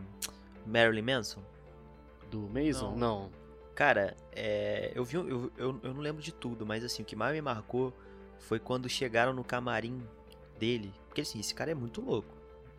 Marilyn 0.65 1.01
Manson? 1.03 1.41
Do 2.31 2.41
Mason? 2.41 2.91
Não. 2.91 2.97
Não. 3.23 3.29
Cara, 3.75 4.15
é, 4.33 4.91
eu 4.93 5.03
vi, 5.05 5.17
um- 5.17 5.27
eu, 5.27 5.51
eu, 5.57 5.79
eu 5.83 5.93
não 5.93 6.01
lembro 6.01 6.21
de 6.21 6.33
tudo, 6.33 6.65
mas 6.65 6.83
assim, 6.83 7.01
o 7.01 7.05
que 7.05 7.15
mais 7.15 7.33
me 7.33 7.41
marcou 7.41 7.93
foi 8.37 8.59
quando 8.59 8.87
chegaram 8.89 9.33
no 9.33 9.43
camarim 9.43 10.01
dele. 10.59 10.93
Porque 11.07 11.21
assim, 11.21 11.39
esse 11.39 11.53
cara 11.55 11.71
é 11.71 11.75
muito 11.75 12.01
louco. 12.01 12.27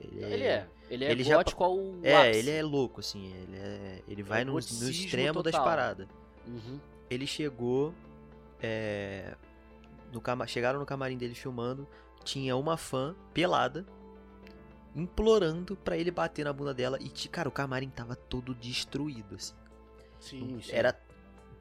Ele 0.00 0.22
Ele 0.24 0.44
é. 0.44 0.66
Ele 0.90 1.04
é 1.04 1.10
Ele 1.10 1.22
já 1.24 1.36
gótico 1.36 1.62
ao 1.64 1.78
É, 2.02 2.16
ápice. 2.16 2.38
ele 2.38 2.50
é 2.50 2.62
louco, 2.62 3.00
assim. 3.00 3.32
Ele, 3.32 3.56
é, 3.56 4.02
ele 4.08 4.22
vai 4.22 4.40
no, 4.44 4.48
no 4.48 4.52
goticismo 4.54 4.90
extremo 4.90 5.42
das 5.42 5.52
total. 5.52 5.64
paradas. 5.66 6.08
Uhum. 6.46 6.78
Ele 7.08 7.26
chegou. 7.26 7.94
É, 8.62 9.34
no 10.12 10.20
chegaram 10.46 10.78
no 10.78 10.86
camarim 10.86 11.16
dele 11.16 11.34
filmando. 11.34 11.86
Tinha 12.24 12.56
uma 12.56 12.76
fã 12.76 13.14
pelada. 13.32 13.86
Implorando 14.94 15.76
pra 15.76 15.96
ele 15.96 16.10
bater 16.10 16.44
na 16.44 16.52
bunda 16.52 16.74
dela. 16.74 16.98
E, 17.00 17.08
cara, 17.28 17.48
o 17.48 17.52
camarim 17.52 17.88
tava 17.88 18.16
todo 18.16 18.54
destruído, 18.54 19.36
assim. 19.36 19.54
Sim, 20.18 20.60
sim. 20.60 20.72
Era 20.72 20.98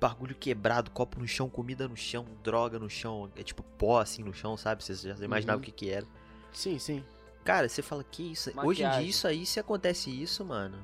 bagulho 0.01 0.34
quebrado, 0.36 0.89
copo 0.91 1.20
no 1.20 1.27
chão, 1.27 1.48
comida 1.50 1.88
no 1.88 1.96
chão, 1.96 2.25
droga 2.44 2.79
no 2.79 2.89
chão. 2.89 3.29
É 3.36 3.44
tipo 3.44 3.62
pó 3.77 4.00
assim 4.00 4.24
no 4.24 4.34
chão, 4.34 4.58
sabe? 4.58 4.84
Você 4.84 4.96
já 4.96 5.15
imaginava 5.24 5.58
Uhum. 5.58 5.62
o 5.62 5.65
que 5.65 5.72
que 5.72 5.89
era. 5.89 6.06
Sim, 6.51 6.79
sim. 6.79 7.03
Cara, 7.44 7.70
você 7.70 7.82
fala 7.82 8.03
que 8.03 8.32
isso. 8.32 8.50
Hoje 8.50 8.82
em 8.82 8.86
dia, 8.86 8.88
Maquiagem. 8.88 9.10
isso 9.10 9.27
aí, 9.27 9.46
se 9.46 9.60
acontece 9.60 10.10
isso, 10.10 10.44
mano. 10.44 10.77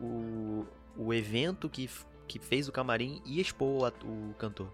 O, 0.00 0.66
o 0.96 1.14
evento 1.14 1.68
que, 1.68 1.88
que 2.28 2.38
fez 2.38 2.68
o 2.68 2.72
camarim 2.72 3.22
ia 3.24 3.40
expor 3.40 3.82
o, 3.82 3.84
at- 3.86 4.04
o 4.04 4.34
cantor. 4.38 4.68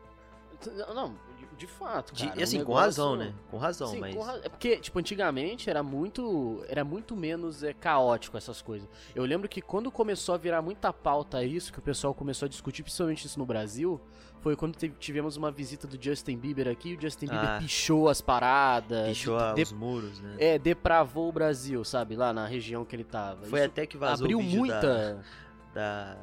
Não, 0.94 1.14
de, 1.38 1.46
de 1.56 1.66
fato, 1.66 2.12
De- 2.14 2.26
cara. 2.26 2.36
e 2.38 2.40
o 2.40 2.44
assim, 2.44 2.56
com 2.58 2.60
negócio- 2.72 2.84
razão, 2.84 3.16
né? 3.16 3.32
Com 3.50 3.56
razão, 3.58 3.88
Sim, 3.88 4.00
mas. 4.00 4.14
com 4.14 4.22
ra- 4.22 4.40
É 4.42 4.48
porque, 4.48 4.76
tipo, 4.78 4.98
antigamente 4.98 5.68
era 5.70 5.82
muito, 5.82 6.64
era 6.68 6.84
muito 6.84 7.16
menos 7.16 7.62
é, 7.62 7.72
caótico 7.72 8.36
essas 8.36 8.60
coisas. 8.60 8.88
Eu 9.14 9.24
lembro 9.24 9.48
que 9.48 9.60
quando 9.62 9.90
começou 9.90 10.34
a 10.34 10.38
virar 10.38 10.60
muita 10.62 10.92
pauta 10.92 11.42
isso, 11.44 11.72
que 11.72 11.78
o 11.78 11.82
pessoal 11.82 12.12
começou 12.14 12.46
a 12.46 12.48
discutir, 12.48 12.82
principalmente 12.82 13.26
isso 13.26 13.38
no 13.38 13.46
Brasil, 13.46 14.00
foi 14.40 14.56
quando 14.56 14.74
tivemos 14.98 15.36
uma 15.36 15.50
visita 15.50 15.86
do 15.86 16.02
Justin 16.02 16.36
Bieber 16.38 16.66
aqui, 16.66 16.90
e 16.90 16.96
o 16.96 17.00
Justin 17.00 17.26
Bieber 17.26 17.48
Ah. 17.48 17.58
pichou 17.58 18.08
as 18.08 18.22
paradas. 18.22 19.16
De- 19.18 19.30
a- 19.30 19.52
de- 19.52 19.62
os 19.62 19.72
muros, 19.72 20.18
né? 20.20 20.36
É, 20.38 20.58
depravou 20.58 21.28
o 21.28 21.32
Brasil, 21.32 21.84
sabe? 21.84 22.16
Lá 22.16 22.32
na 22.32 22.46
região 22.46 22.84
que 22.84 22.96
ele 22.96 23.04
tava. 23.04 23.44
Foi 23.46 23.58
Isso 23.60 23.68
até 23.68 23.86
que 23.86 23.98
vazou 23.98 24.24
abriu 24.24 24.38
o 24.38 24.42
vídeo 24.42 24.58
muita. 24.60 25.22
da, 25.74 26.14
da 26.14 26.16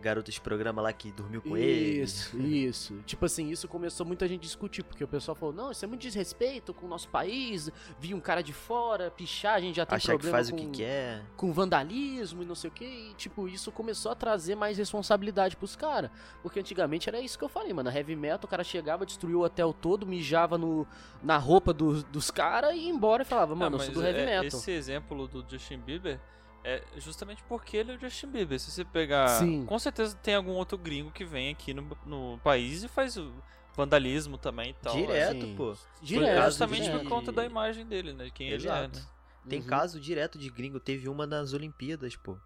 garota 0.00 0.30
de 0.32 0.40
programa 0.40 0.80
lá 0.82 0.92
que 0.92 1.12
dormiu 1.12 1.40
com 1.42 1.56
ele. 1.56 2.02
Isso, 2.02 2.36
isso. 2.38 2.94
Tipo 3.06 3.24
assim, 3.26 3.50
isso 3.50 3.68
começou 3.68 4.04
muita 4.06 4.26
gente 4.26 4.40
a 4.40 4.42
discutir, 4.42 4.82
porque 4.82 5.04
o 5.04 5.08
pessoal 5.08 5.34
falou, 5.34 5.54
não, 5.54 5.70
isso 5.70 5.84
é 5.84 5.88
muito 5.88 6.00
desrespeito 6.00 6.72
com 6.74 6.86
o 6.86 6.88
nosso 6.88 7.08
país, 7.08 7.70
vi 8.00 8.14
um 8.14 8.20
cara 8.20 8.42
de 8.42 8.52
fora, 8.52 9.10
pichar, 9.10 9.54
a 9.54 9.60
gente 9.60 9.76
já 9.76 9.86
tem 9.86 9.96
Achar 9.96 10.12
que 10.12 10.18
problema 10.18 10.36
faz 10.38 10.50
com, 10.50 10.56
o 10.56 10.58
que 10.58 10.66
quer. 10.78 11.22
com 11.36 11.52
vandalismo 11.52 12.42
e 12.42 12.46
não 12.46 12.54
sei 12.54 12.68
o 12.68 12.72
que, 12.72 12.84
e 12.84 13.14
tipo, 13.14 13.46
isso 13.48 13.70
começou 13.70 14.10
a 14.10 14.14
trazer 14.14 14.54
mais 14.54 14.78
responsabilidade 14.78 15.56
pros 15.56 15.76
caras. 15.76 16.10
Porque 16.42 16.58
antigamente 16.60 17.08
era 17.08 17.20
isso 17.20 17.38
que 17.38 17.44
eu 17.44 17.48
falei, 17.48 17.72
mano, 17.72 17.90
na 17.90 17.96
heavy 17.96 18.16
metal 18.16 18.40
o 18.44 18.48
cara 18.48 18.64
chegava, 18.64 19.04
destruiu 19.06 19.40
o 19.40 19.44
hotel 19.44 19.72
todo, 19.72 20.06
mijava 20.06 20.56
no, 20.58 20.86
na 21.22 21.36
roupa 21.38 21.72
dos, 21.72 22.02
dos 22.04 22.30
caras 22.30 22.74
e 22.74 22.78
ia 22.78 22.90
embora 22.90 23.22
e 23.22 23.26
falava, 23.26 23.54
mano, 23.54 23.76
Ah, 23.76 23.80
eu 23.80 23.84
sou 23.84 23.94
do 23.94 24.00
mas 24.00 24.08
heavy 24.08 24.20
é- 24.30 24.40
metal. 24.42 24.58
Esse 24.58 24.70
exemplo 24.70 25.28
do 25.28 25.44
Justin 25.48 25.78
Bieber 25.78 26.18
é 26.64 26.82
justamente 26.98 27.42
porque 27.48 27.76
ele 27.76 27.92
é 27.92 27.96
o 27.96 28.00
Justin 28.00 28.28
Bieber. 28.28 28.58
Se 28.58 28.70
você 28.70 28.84
pegar. 28.84 29.28
Sim. 29.28 29.64
Com 29.66 29.78
certeza 29.78 30.16
tem 30.22 30.34
algum 30.34 30.52
outro 30.52 30.78
gringo 30.78 31.10
que 31.10 31.24
vem 31.24 31.50
aqui 31.50 31.72
no, 31.74 31.86
no 32.06 32.38
país 32.42 32.82
e 32.82 32.88
faz 32.88 33.16
o 33.16 33.32
vandalismo 33.74 34.36
também 34.38 34.70
e 34.70 34.74
tal. 34.74 34.94
Direto, 34.94 35.36
Assim, 35.38 35.56
pô. 35.56 35.76
Direto, 36.02 36.44
Justamente 36.46 36.84
de- 36.90 36.98
por 36.98 37.08
conta 37.08 37.32
da 37.32 37.44
imagem 37.44 37.86
dele, 37.86 38.12
né? 38.12 38.24
de 38.26 38.30
Quem 38.30 38.48
ele 38.48 38.54
é, 38.68 38.68
Exato. 38.68 38.98
né? 38.98 39.06
Tem 39.48 39.60
Uhum. 39.60 39.66
caso 39.66 39.98
direto 40.00 40.38
de 40.38 40.48
gringo. 40.50 40.78
Teve 40.78 41.08
uma 41.08 41.26
nas 41.26 41.52
Olimpíadas, 41.52 42.14
pô. 42.16 42.36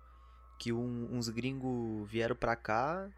Que 0.59 0.73
um- 0.73 1.09
uns 1.13 1.29
gringos 1.29 2.09
vieram 2.11 2.35
pra 2.35 2.57
cá. 2.57 3.11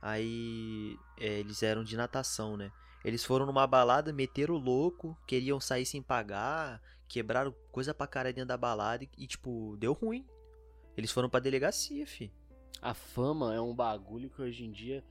Aí 0.00 0.96
é, 1.18 1.40
eles 1.40 1.62
eram 1.62 1.82
de 1.82 1.96
natação, 1.96 2.56
né? 2.56 2.70
Eles 3.04 3.24
foram 3.24 3.46
numa 3.46 3.66
balada, 3.66 4.12
meteram 4.12 4.54
o 4.54 4.58
louco, 4.58 5.16
queriam 5.26 5.58
sair 5.60 5.86
sem 5.86 6.02
pagar, 6.02 6.80
quebraram 7.08 7.54
coisa 7.72 7.94
pra 7.94 8.06
cara 8.06 8.32
dentro 8.32 8.48
da 8.48 8.56
balada 8.56 9.04
e, 9.04 9.08
e, 9.18 9.26
tipo, 9.26 9.76
deu 9.78 9.92
ruim. 9.92 10.24
Eles 10.96 11.10
foram 11.10 11.28
pra 11.28 11.40
delegacia, 11.40 12.06
fi. 12.06 12.32
A 12.80 12.94
fama 12.94 13.54
é 13.54 13.60
um 13.60 13.74
bagulho 13.74 14.30
que 14.30 14.40
hoje 14.40 14.64
em 14.64 14.70
dia 14.70 15.04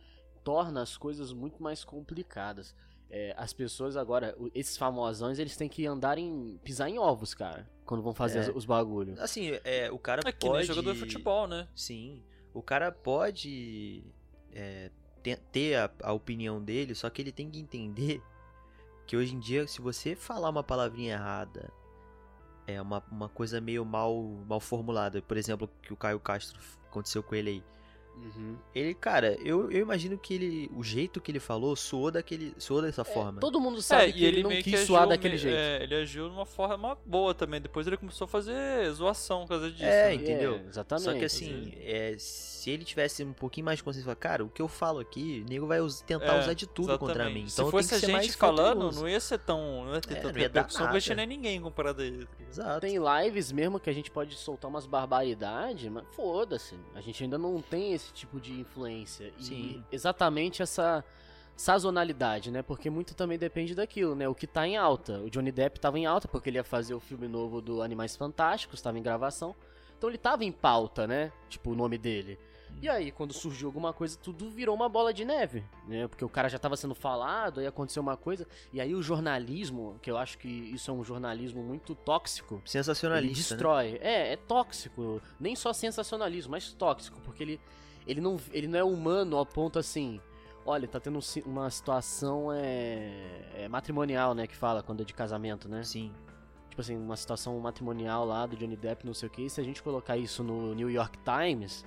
torna 0.44 0.82
as 0.82 0.98
coisas 0.98 1.34
muito 1.34 1.62
mais 1.62 1.84
complicadas. 1.84 2.75
É, 3.10 3.34
as 3.38 3.54
pessoas 3.54 3.96
agora, 3.96 4.36
esses 4.54 4.77
famosões, 4.77 5.38
eles 5.39 5.56
têm 5.56 5.70
que 5.70 5.86
andar 5.86 6.18
em. 6.18 6.58
pisar 6.63 6.89
em 6.89 6.98
ovos, 6.98 7.34
cara. 7.34 7.70
Quando 7.86 8.01
vão 8.01 8.13
fazer 8.13 8.50
É. 8.50 8.51
os 8.51 8.65
bagulhos. 8.65 9.20
Assim, 9.20 9.51
é, 9.63 9.92
o 9.92 10.00
cara 10.00 10.22
É 10.25 10.32
que 10.32 10.48
pode... 10.48 10.58
nem 10.58 10.65
jogador 10.68 10.94
de 10.94 11.00
futebol, 11.00 11.48
né? 11.48 11.68
Sim. 11.75 12.24
O 12.54 12.63
cara 12.63 12.92
pode 12.92 14.04
é, 14.51 14.89
te- 15.22 15.36
ter 15.51 15.75
a, 15.75 15.92
a 16.01 16.13
opinião 16.13 16.63
dele, 16.63 16.96
só 16.96 17.10
que 17.10 17.22
ele 17.22 17.32
tem 17.32 17.50
que 17.50 17.60
entender 17.60 18.22
que 19.06 19.15
hoje 19.15 19.36
em 19.36 19.39
dia, 19.39 19.68
se 19.68 19.82
você 19.82 20.15
falar 20.15 20.50
uma 20.50 20.63
palavrinha 20.63 21.13
errada, 21.13 21.72
é 22.68 22.82
uma, 22.82 23.04
uma 23.12 23.30
coisa 23.30 23.62
meio 23.62 23.86
mal, 23.86 24.24
mal 24.48 24.60
formulada. 24.60 25.22
Por 25.22 25.38
exemplo, 25.38 25.70
que 25.82 25.94
o 25.94 25.96
Caio 25.96 26.20
Castro 26.20 26.60
aconteceu 26.88 27.22
com 27.22 27.36
ele 27.36 27.50
aí. 27.50 27.64
Uhum. 28.18 28.56
Ele, 28.74 28.94
cara, 28.94 29.36
eu, 29.44 29.70
eu 29.72 29.82
imagino 29.82 30.18
que 30.18 30.34
ele. 30.34 30.72
O 30.76 30.84
jeito 30.84 31.20
que 31.22 31.32
ele 31.32 31.40
falou 31.40 31.76
soou 31.76 32.10
daquele. 32.12 32.54
soou 32.58 32.82
dessa 32.82 33.04
forma. 33.04 33.40
Todo 33.40 33.60
mundo 33.60 33.82
sabe 33.82 34.06
É, 34.06 34.12
que 34.12 34.20
e 34.20 34.26
ele, 34.26 34.38
ele 34.38 34.44
não 34.44 34.50
quis 34.62 34.74
agiu, 34.74 34.86
suar 34.88 35.08
daquele 35.08 35.38
jeito. 35.38 35.56
é, 35.58 35.84
ele 35.84 35.96
agiu 35.96 36.30
de 36.30 36.36
uma 36.36 36.46
forma 36.46 36.98
boa 37.06 37.34
também. 37.34 37.62
Depois 37.62 37.86
ele 37.88 37.98
começou 37.98 38.26
a 38.26 38.28
fazer 38.28 38.90
zoação 38.92 39.42
por 39.42 39.50
causa 39.50 39.70
disso. 39.72 39.84
É, 39.84 40.08
né? 40.10 40.14
entendeu? 40.16 40.56
É, 40.56 40.68
exatamente. 40.70 41.04
Só 41.06 41.14
que 41.14 41.26
assim, 41.26 41.74
é, 41.82 42.16
se 42.18 42.70
ele 42.72 42.84
tivesse 42.84 43.24
um 43.24 43.34
pouquinho 43.34 43.66
mais 43.66 43.78
de 43.78 43.84
consciência, 43.84 44.16
cara, 44.16 44.44
o 44.44 44.50
que 44.50 44.62
eu 44.62 44.68
falo 44.68 45.00
aqui, 45.00 45.44
o 45.46 45.50
nego 45.50 45.68
vai 45.68 45.80
tentar 46.06 46.36
É, 46.36 46.40
usar 46.40 46.54
de 46.54 46.66
tudo 46.68 46.98
contra 46.98 47.16
Exatamente. 47.16 47.44
mim. 47.44 47.48
Se 47.50 47.54
Então 47.62 47.70
fosse 47.72 48.00
tem 48.02 48.16
a 48.16 48.22
gente 48.22 48.36
falando, 48.38 48.58
cauteloso. 48.68 49.02
não 49.02 49.10
ia 49.10 49.20
ser 49.20 49.40
tão. 49.40 49.86
Não 49.86 49.94
ia 49.94 50.02
ter 50.02 50.14
É, 50.14 50.16
tanta 50.18 50.34
não 50.34 50.40
ia 50.40 50.50
dar 50.50 50.62
repercussão, 50.62 51.16
não 51.16 51.24
é 51.24 51.26
ninguém 51.26 51.62
comparado 51.62 52.02
a 52.02 52.06
ele. 52.06 52.28
Exato. 52.50 52.80
Tem 52.82 52.98
lives 52.98 53.52
mesmo 53.52 53.80
que 53.80 53.90
a 53.90 53.94
gente 53.94 54.10
pode 54.10 54.36
soltar 54.36 54.70
umas 54.70 54.86
barbaridades, 54.86 55.90
mas 55.92 56.04
foda-se. 56.16 56.76
A 56.96 57.02
gente 57.02 57.24
ainda 57.24 57.38
não 57.38 57.62
tem 57.62 57.94
esse 57.94 58.05
tipo 58.14 58.40
de 58.40 58.54
influência. 58.60 59.32
E 59.40 59.44
Sim. 59.44 59.84
exatamente 59.92 60.62
essa 60.62 61.04
sazonalidade, 61.56 62.52
né? 62.52 62.62
Porque 62.62 62.90
muito 62.90 63.16
também 63.16 63.38
depende 63.38 63.74
daquilo, 63.74 64.16
né? 64.16 64.28
O 64.28 64.36
que 64.36 64.46
tá 64.46 64.68
em 64.68 64.76
alta. 64.76 65.20
O 65.20 65.30
Johnny 65.30 65.52
Depp 65.52 65.80
tava 65.80 65.98
em 65.98 66.06
alta 66.06 66.28
porque 66.28 66.50
ele 66.50 66.58
ia 66.58 66.64
fazer 66.64 66.94
o 66.94 67.00
filme 67.00 67.28
novo 67.28 67.62
do 67.62 67.82
Animais 67.82 68.16
Fantásticos, 68.16 68.82
tava 68.82 69.00
em 69.00 69.04
gravação. 69.04 69.56
Então 69.98 70.10
ele 70.10 70.18
tava 70.18 70.44
em 70.44 70.52
pauta, 70.52 71.08
né? 71.08 71.32
Tipo, 71.50 71.72
o 71.72 71.76
nome 71.76 71.98
dele. 71.98 72.38
E 72.82 72.90
aí, 72.90 73.12
quando 73.12 73.34
surgiu 73.34 73.68
alguma 73.68 73.94
coisa, 73.94 74.18
tudo 74.18 74.50
virou 74.50 74.76
uma 74.76 74.90
bola 74.90 75.14
de 75.14 75.24
neve, 75.24 75.64
né? 75.88 76.08
Porque 76.08 76.26
o 76.26 76.30
cara 76.30 76.50
já 76.50 76.60
tava 76.60 76.76
sendo 76.76 76.94
falado, 76.94 77.60
aí 77.60 77.68
aconteceu 77.68 78.02
uma 78.02 78.18
coisa. 78.18 78.46
E 78.74 78.82
aí 78.82 78.94
o 78.94 79.02
jornalismo, 79.02 79.98
que 80.02 80.12
eu 80.12 80.18
acho 80.18 80.38
que 80.38 80.48
isso 80.48 80.92
é 80.92 80.94
um 80.94 81.04
jornalismo 81.04 81.64
muito 81.64 81.96
tóxico, 81.96 82.56
ele 82.56 82.64
Sensacionalista, 82.66 83.56
né? 83.56 83.58
destrói. 83.58 84.00
É, 84.02 84.34
é 84.34 84.36
tóxico. 84.36 85.22
Nem 85.40 85.56
só 85.56 85.72
sensacionalismo, 85.72 86.52
mas 86.52 86.74
tóxico. 86.74 87.20
Porque 87.22 87.44
ele, 87.44 87.62
ele, 88.08 88.22
não, 88.22 88.38
ele 88.52 88.68
não 88.68 88.80
é 88.80 88.84
humano 88.84 89.38
ao 89.38 89.46
ponto 89.46 89.80
assim. 89.80 90.20
Olha, 90.66 90.88
tá 90.88 91.00
tendo 91.00 91.20
um 91.20 91.50
uma 91.50 91.70
situação 91.70 92.52
é, 92.52 93.42
é 93.56 93.68
matrimonial, 93.70 94.34
né? 94.34 94.48
Que 94.48 94.56
fala 94.56 94.82
quando 94.82 95.02
é 95.02 95.06
de 95.06 95.14
casamento, 95.14 95.70
né? 95.70 95.84
Sim. 95.84 96.12
Tipo 96.70 96.82
assim, 96.82 96.98
uma 96.98 97.16
situação 97.16 97.58
matrimonial 97.60 98.26
lá 98.26 98.46
do 98.46 98.56
Johnny 98.58 98.76
Depp, 98.76 99.06
não 99.06 99.14
sei 99.14 99.28
o 99.28 99.32
que. 99.32 99.50
Se 99.50 99.62
a 99.62 99.64
gente 99.64 99.82
colocar 99.84 100.18
isso 100.18 100.44
no 100.44 100.74
New 100.74 100.90
York 100.90 101.18
Times, 101.20 101.86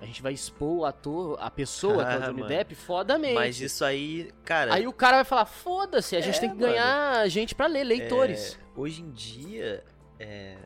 a 0.00 0.04
gente 0.04 0.20
vai 0.20 0.32
expor 0.34 0.78
o 0.78 0.84
ator, 0.84 1.38
a 1.40 1.50
pessoa 1.50 2.04
que 2.04 2.12
é 2.12 2.18
o 2.18 2.22
Ah, 2.22 2.26
Johnny 2.26 2.40
mano. 2.40 2.48
Depp, 2.48 2.74
fodamente. 2.74 3.34
Mas 3.34 3.60
isso 3.60 3.84
aí, 3.84 4.30
cara. 4.44 4.74
Aí 4.74 4.86
o 4.86 4.92
cara 4.92 5.16
vai 5.18 5.24
falar, 5.24 5.46
foda-se, 5.46 6.16
a 6.16 6.20
gente 6.20 6.36
É, 6.36 6.40
tem 6.40 6.50
que 6.50 6.56
mano. 6.56 6.72
ganhar 6.72 7.28
gente 7.28 7.54
pra 7.54 7.66
ler, 7.66 7.84
leitores. 7.84 8.58
é, 8.60 8.78
hoje 8.80 9.02
em 9.02 9.10
dia, 9.12 9.82
é, 10.18 10.58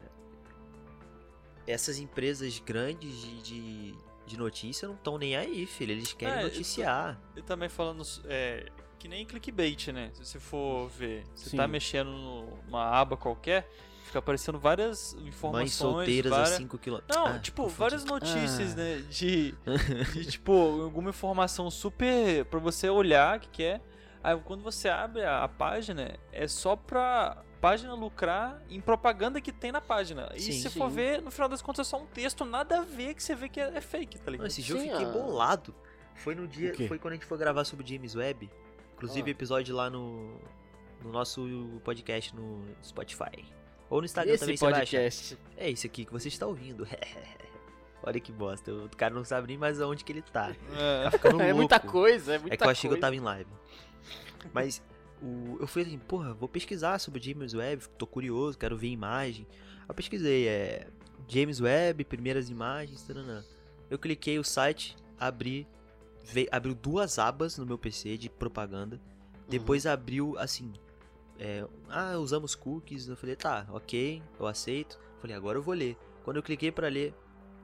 essas 1.66 1.99
empresas 1.99 2.59
grandes 2.59 3.12
de, 3.21 3.42
de, 3.42 3.95
de 4.30 4.38
notícia 4.38 4.87
não 4.88 4.94
estão 4.94 5.18
nem 5.18 5.37
aí, 5.37 5.66
filho. 5.66 5.92
Eles 5.92 6.12
querem 6.12 6.38
É, 6.40 6.42
noticiar. 6.44 7.20
E 7.37 7.42
também 7.42 7.68
falando. 7.68 8.02
É, 8.26 8.66
que 8.99 9.08
nem 9.08 9.25
clickbait, 9.26 9.88
né? 9.88 10.10
Se 10.14 10.25
você 10.25 10.38
for 10.38 10.88
ver, 10.88 11.25
você 11.34 11.50
Sim. 11.50 11.56
tá 11.56 11.66
mexendo 11.66 12.10
numa 12.10 12.84
aba 12.84 13.16
qualquer, 13.16 13.68
fica 14.04 14.18
aparecendo 14.18 14.58
várias 14.58 15.14
informações. 15.14 15.52
Mães 15.52 15.72
solteiras 15.75 16.30
várias... 16.30 16.52
a 16.52 16.56
5 16.56 16.78
km. 16.78 16.99
Não, 17.08 17.38
tipo, 17.40 17.66
várias 17.68 18.04
notícias, 18.04 18.72
Ah. 18.72 18.76
né? 18.76 18.96
De, 19.10 19.54
de, 20.14 20.25
tipo, 20.26 20.52
alguma 20.82 21.10
informação 21.10 21.70
super 21.70 22.44
pra 22.44 22.60
você 22.60 22.88
olhar 22.88 23.40
que 23.40 23.49
quer. 23.49 23.82
Aí 24.22 24.37
quando 24.44 24.62
você 24.62 24.88
abre 24.88 25.25
a, 25.25 25.42
a 25.44 25.49
página, 25.49 26.18
é 26.30 26.46
só 26.46 26.76
pra 26.76 27.42
página 27.61 27.95
lucrar 27.95 28.62
em 28.69 28.81
propaganda 28.81 29.40
que 29.40 29.52
tem 29.52 29.71
na 29.71 29.81
página. 29.81 30.31
E 30.35 30.40
Sim, 30.40 30.52
se 30.52 30.71
sim. 30.71 30.79
for 30.79 30.88
ver, 30.88 31.21
no 31.23 31.31
final 31.31 31.49
das 31.49 31.61
contas 31.62 31.87
é 31.87 31.90
só 31.90 31.99
um 32.00 32.07
texto, 32.07 32.45
nada 32.45 32.79
a 32.81 32.83
ver 32.83 33.14
que 33.14 33.23
você 33.23 33.35
vê 33.35 33.49
que 33.49 33.61
é, 33.61 33.76
é 33.76 33.81
fake, 33.81 34.19
tá 34.19 34.31
ligado? 34.31 34.38
Mano, 34.38 34.47
esse 34.49 34.62
dia 34.62 34.76
eu 34.76 34.81
fiquei 34.81 35.05
a- 35.07 35.09
bolado. 35.11 35.75
Foi 36.14 36.35
no 36.35 36.47
dia. 36.47 36.75
Foi 36.88 36.99
quando 36.99 37.12
a 37.12 37.17
gente 37.17 37.26
foi 37.26 37.38
gravar 37.38 37.64
sobre 37.64 37.85
o 37.85 37.88
James 37.88 38.14
Webb. 38.14 38.50
Inclusive, 38.95 39.31
Ah. 39.31 39.33
episódio 39.33 39.75
lá 39.75 39.88
no, 39.88 40.38
no 41.02 41.11
nosso 41.11 41.81
podcast 41.85 42.35
no 42.37 42.62
Spotify. 42.85 43.45
Ou 43.88 44.00
no 44.00 44.05
Instagram 44.05 44.33
Esse 44.35 44.40
também 44.40 44.57
você 44.57 44.64
vai 44.64 44.73
achar. 44.83 44.97
podcast. 44.99 45.38
É 45.57 45.71
isso 45.71 45.87
aqui 45.87 46.05
que 46.05 46.12
você 46.12 46.29
está 46.29 46.47
ouvindo. 46.47 46.87
Olha 48.02 48.19
que 48.21 48.33
bosta. 48.33 48.73
O 48.73 48.88
cara 48.97 49.12
não 49.14 49.25
sabe 49.25 49.49
nem 49.49 49.59
mais 49.59 49.81
aonde 49.81 50.05
que 50.05 50.12
ele 50.12 50.23
tá. 50.23 50.55
É. 50.76 51.05
Tá 51.05 51.11
ficando 51.11 51.37
É 51.43 51.45
louco. 51.47 51.57
muita 51.59 51.81
coisa, 51.81 52.35
é 52.35 52.38
muita 52.38 52.55
É 52.55 52.57
que 52.57 52.64
eu 52.64 52.71
achei 52.71 52.83
que 52.83 52.87
eu 52.87 52.90
coisa. 52.99 53.00
tava 53.00 53.17
em 53.17 53.21
live. 53.21 53.50
Mas 54.52 54.83
o, 55.22 55.58
eu 55.60 55.66
fui 55.66 55.82
assim, 55.82 55.98
porra, 55.98 56.32
vou 56.34 56.48
pesquisar 56.48 56.98
sobre 56.98 57.20
o 57.20 57.22
James 57.22 57.54
Webb, 57.54 57.88
tô 57.98 58.06
curioso, 58.06 58.58
quero 58.58 58.76
ver 58.76 58.88
imagem. 58.88 59.46
Eu 59.88 59.94
pesquisei, 59.94 60.48
é. 60.48 60.86
James 61.28 61.60
Webb, 61.60 62.04
primeiras 62.04 62.48
imagens, 62.48 63.02
taranã. 63.02 63.44
Eu 63.88 63.98
cliquei 63.98 64.38
o 64.38 64.44
site, 64.44 64.96
abri, 65.18 65.66
veio, 66.24 66.48
abriu 66.50 66.74
duas 66.74 67.18
abas 67.18 67.56
no 67.58 67.66
meu 67.66 67.78
PC 67.78 68.16
de 68.16 68.28
propaganda. 68.28 69.00
Depois 69.48 69.84
abriu 69.86 70.38
assim. 70.38 70.72
é, 71.38 71.66
ah, 71.88 72.16
usamos 72.18 72.54
cookies. 72.54 73.08
Eu 73.08 73.16
falei, 73.16 73.34
tá, 73.36 73.66
ok, 73.70 74.22
eu 74.38 74.46
aceito. 74.46 74.98
Falei, 75.20 75.34
agora 75.36 75.58
eu 75.58 75.62
vou 75.62 75.74
ler. 75.74 75.96
Quando 76.24 76.36
eu 76.36 76.42
cliquei 76.42 76.70
pra 76.70 76.88
ler, 76.88 77.14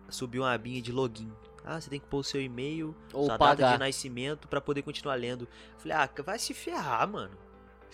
subiu 0.08 0.42
uma 0.42 0.52
abinha 0.52 0.82
de 0.82 0.90
login. 0.92 1.32
Ah, 1.64 1.80
você 1.80 1.90
tem 1.90 1.98
que 2.00 2.06
pôr 2.06 2.18
o 2.18 2.24
seu 2.24 2.40
e-mail, 2.40 2.94
Ou 3.12 3.26
sua 3.26 3.36
data 3.36 3.56
pagar. 3.56 3.72
de 3.72 3.78
nascimento 3.78 4.46
pra 4.46 4.60
poder 4.60 4.82
continuar 4.82 5.14
lendo. 5.16 5.48
Falei, 5.78 5.96
ah, 5.96 6.08
vai 6.24 6.38
se 6.38 6.54
ferrar, 6.54 7.08
mano. 7.08 7.36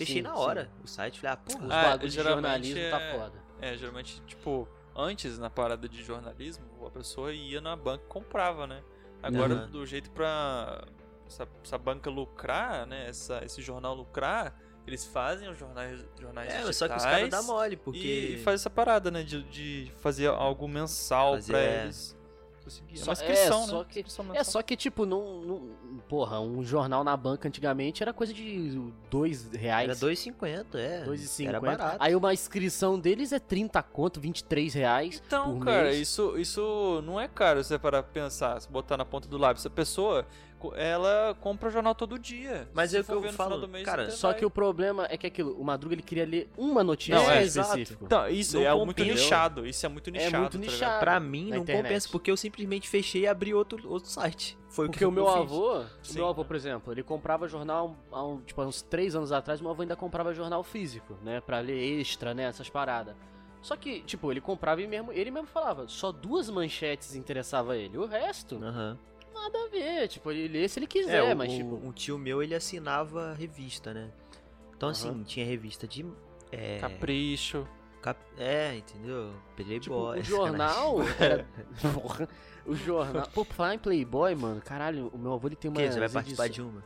Fechei 0.07 0.17
Sim, 0.17 0.23
na 0.23 0.35
sim. 0.35 0.41
hora 0.41 0.71
o 0.83 0.87
site. 0.87 1.21
Falei, 1.21 1.37
ah, 1.37 1.41
Os 1.49 1.55
porra. 1.55 1.67
Ah, 1.71 1.83
bagulhos 1.91 2.13
de 2.15 2.23
jornalismo 2.23 2.91
tá 2.91 3.01
é- 3.01 3.13
foda. 3.19 3.43
É, 3.61 3.77
geralmente, 3.77 4.21
tipo, 4.27 4.69
antes 4.97 5.39
na 5.39 5.49
parada 5.49 5.89
de 5.89 6.03
jornalismo, 6.03 6.65
a 6.87 6.91
pessoa 6.91 7.33
ia 7.33 7.61
na 7.61 7.77
banca 7.77 8.05
e 8.05 8.09
comprava, 8.09 8.67
né? 8.67 8.83
Agora, 9.23 9.55
Aham. 9.55 9.71
do 9.71 9.87
jeito 9.87 10.11
pra 10.11 10.85
essa, 11.27 11.47
essa 11.65 11.79
banca 11.79 12.11
lucrar, 12.11 12.87
né? 12.87 13.09
Essa, 13.09 13.41
esse 13.45 13.63
jornal 13.63 13.95
lucrar, 13.95 14.59
eles 14.85 15.05
fazem 15.07 15.49
os 15.49 15.57
jornais, 15.57 16.05
jornais 16.21 16.49
É, 16.53 16.57
digitais 16.57 16.77
só 16.77 16.89
que 16.89 16.97
os 16.97 17.05
caras 17.05 17.29
dão 17.31 17.45
mole, 17.45 17.77
porque. 17.77 17.99
e, 18.01 18.35
e 18.35 18.39
faz 18.43 18.61
essa 18.61 18.69
parada, 18.71 19.11
né? 19.13 19.23
De, 19.23 19.45
de 19.45 19.93
fazer 20.01 20.27
algo 20.27 20.67
mensal 20.67 21.35
Fazer, 21.35 21.53
pra 21.53 21.61
é. 21.61 21.91
É 22.69 22.97
Só- 22.97 23.05
uma 23.07 23.13
inscrição, 23.13 23.59
é, 23.59 23.61
né? 23.61 23.67
só 23.67 23.85
que- 23.85 23.99
Inscrição 24.01 24.35
É, 24.35 24.45
só 24.45 24.63
que, 24.63 24.77
tipo, 24.77 25.05
não, 25.07 25.41
não- 25.43 25.69
Porra, 26.09 26.41
um 26.41 26.63
jornal 26.63 27.03
na 27.03 27.17
banca 27.17 27.49
antigamente 27.49 28.03
era 28.03 28.13
coisa 28.13 28.35
de 28.35 28.79
dois 29.11 29.49
reais. 29.53 29.89
Era 29.89 29.99
2,50, 29.99 30.79
é. 30.79 31.05
2,50. 31.05 31.49
Era 31.49 31.61
barato. 31.61 31.97
Aí 31.99 32.15
uma 32.15 32.33
inscrição 32.35 32.99
deles 32.99 33.33
é 33.33 33.39
30 33.39 33.83
conto, 33.83 34.21
23 34.21 34.75
reais. 34.75 35.23
Então, 35.27 35.59
por 35.59 35.65
cara, 35.65 35.85
mês. 35.85 35.99
isso, 36.01 36.37
isso 36.39 37.01
não 37.05 37.19
é 37.19 37.27
caro 37.29 37.63
se 37.63 37.69
você 37.69 37.79
parar 37.79 38.03
pra 38.03 38.13
pensar, 38.13 38.61
se 38.61 38.69
botar 38.69 38.97
na 38.97 39.05
ponta 39.05 39.27
do 39.27 39.39
lápis. 39.39 39.65
A 39.65 39.71
pessoa, 39.71 40.27
ela 40.77 41.35
compra 41.41 41.69
o 41.69 41.73
jornal 41.73 41.95
todo 41.95 42.19
dia. 42.19 42.69
Mas 42.75 42.93
é 42.95 43.01
o 43.01 43.05
que 43.05 43.11
eu 43.11 43.33
falo, 43.33 43.67
mês, 43.67 43.85
cara, 43.85 44.11
Só 44.11 44.29
vai. 44.29 44.39
que 44.39 44.45
o 44.45 44.51
problema 44.51 45.07
é 45.11 45.17
que 45.17 45.27
aquilo, 45.27 45.59
o 45.59 45.65
Madruga 45.65 45.95
ele 45.95 46.03
queria 46.03 46.25
ler 46.27 46.51
uma 46.57 46.85
notícia 46.85 47.15
Não, 47.17 47.31
é, 47.31 47.43
específica. 47.43 48.05
Então, 48.05 48.29
isso 48.29 48.59
Não 48.59 48.67
é 48.67 48.75
muito 48.75 48.89
compensa. 48.99 49.13
nichado. 49.15 49.67
Isso 49.67 49.85
é 49.85 49.89
muito 49.89 50.11
É 50.11 50.13
nichado. 50.13 50.39
muito 50.39 50.53
tá 50.53 50.59
nichado. 50.59 51.01
Pra 51.01 51.19
mim, 51.19 51.51
não 51.51 51.59
internet. 51.59 51.83
compensa, 51.85 52.09
porque 52.11 52.31
eu 52.31 52.37
simplesmente 52.37 52.89
fechei 52.89 53.23
e 53.23 53.27
abri 53.27 53.53
outro, 53.55 53.89
outro 53.91 54.09
site. 54.11 54.59
Foi 54.69 54.87
Porque 54.87 55.05
o 55.05 55.09
o 55.09 55.11
que 55.11 55.15
meu 55.17 55.27
eu 55.27 55.33
fiz. 55.33 55.43
avô, 55.43 55.79
o 55.81 55.85
Sim. 56.03 56.15
meu 56.15 56.29
avô, 56.29 56.45
por 56.45 56.57
exemplo, 56.57 56.93
ele 56.93 57.03
comprava 57.03 57.47
jornal 57.47 57.95
há 58.11 58.25
um, 58.25 58.41
tipo, 58.41 58.61
há 58.63 58.67
uns 58.67 58.81
três 58.81 59.15
anos 59.15 59.31
atrás, 59.31 59.61
meu 59.61 59.71
avô 59.71 59.83
ainda 59.83 59.97
comprava 59.97 60.33
jornal 60.33 60.63
físico, 60.65 61.19
né? 61.23 61.41
Pra 61.43 61.61
ler 61.61 62.01
extra, 62.01 62.33
né? 62.33 62.45
Essas 62.45 62.71
paradas. 62.71 63.15
Só 63.61 63.77
que, 63.77 64.01
tipo, 64.01 64.33
ele 64.33 64.41
comprava 64.41 64.83
e 64.83 64.87
mesmo, 64.89 65.13
ele 65.13 65.31
mesmo 65.31 65.47
falava, 65.47 65.87
só 65.87 66.11
duas 66.11 66.51
manchetes 66.51 67.15
interessava 67.15 67.77
ele. 67.77 67.97
O 67.97 68.07
resto, 68.07 68.57
Aham. 68.57 68.99
Nada 69.43 69.59
a 69.65 69.69
ver. 69.69 70.09
Tipo, 70.09 70.31
ele 70.31 70.49
lê 70.49 70.69
se 70.69 70.79
ele 70.79 70.87
quiser, 70.87 71.25
É, 71.25 71.35
o- 71.35 71.37
mas 71.37 71.53
o- 71.53 71.57
tipo. 71.57 71.75
um 71.77 71.93
tio 71.93 72.19
meu, 72.19 72.43
ele 72.43 72.55
assinava 72.55 73.35
revista, 73.35 73.93
né? 73.93 74.11
Então, 74.77 74.89
Aham. 74.89 74.93
assim, 74.99 75.23
tinha 75.25 75.47
revista 75.47 75.87
de... 75.87 76.05
É, 76.51 76.79
Capricho. 76.81 77.67
cap- 78.03 78.19
é 78.37 78.77
entendeu? 78.77 79.33
Playboy. 79.57 79.79
Tipo, 79.81 79.95
o 79.95 80.23
jornal 80.23 80.97
era. 81.19 81.47
Porra, 81.95 82.29
o 82.67 82.75
jornal. 82.75 83.29
Pô, 83.33 83.45
falar 83.45 83.75
em 83.75 83.79
Playboy, 83.79 84.35
mano, 84.35 84.61
caralho, 84.61 85.09
o 85.15 85.19
meu 85.19 85.33
avô 85.35 85.47
ele 85.49 85.57
tem 85.57 85.71
uma. 85.71 85.81
quê? 85.81 85.91
Você 85.91 85.99
vai 86.01 86.09
participar 86.09 86.49
de 86.49 86.61
uma? 86.61 86.85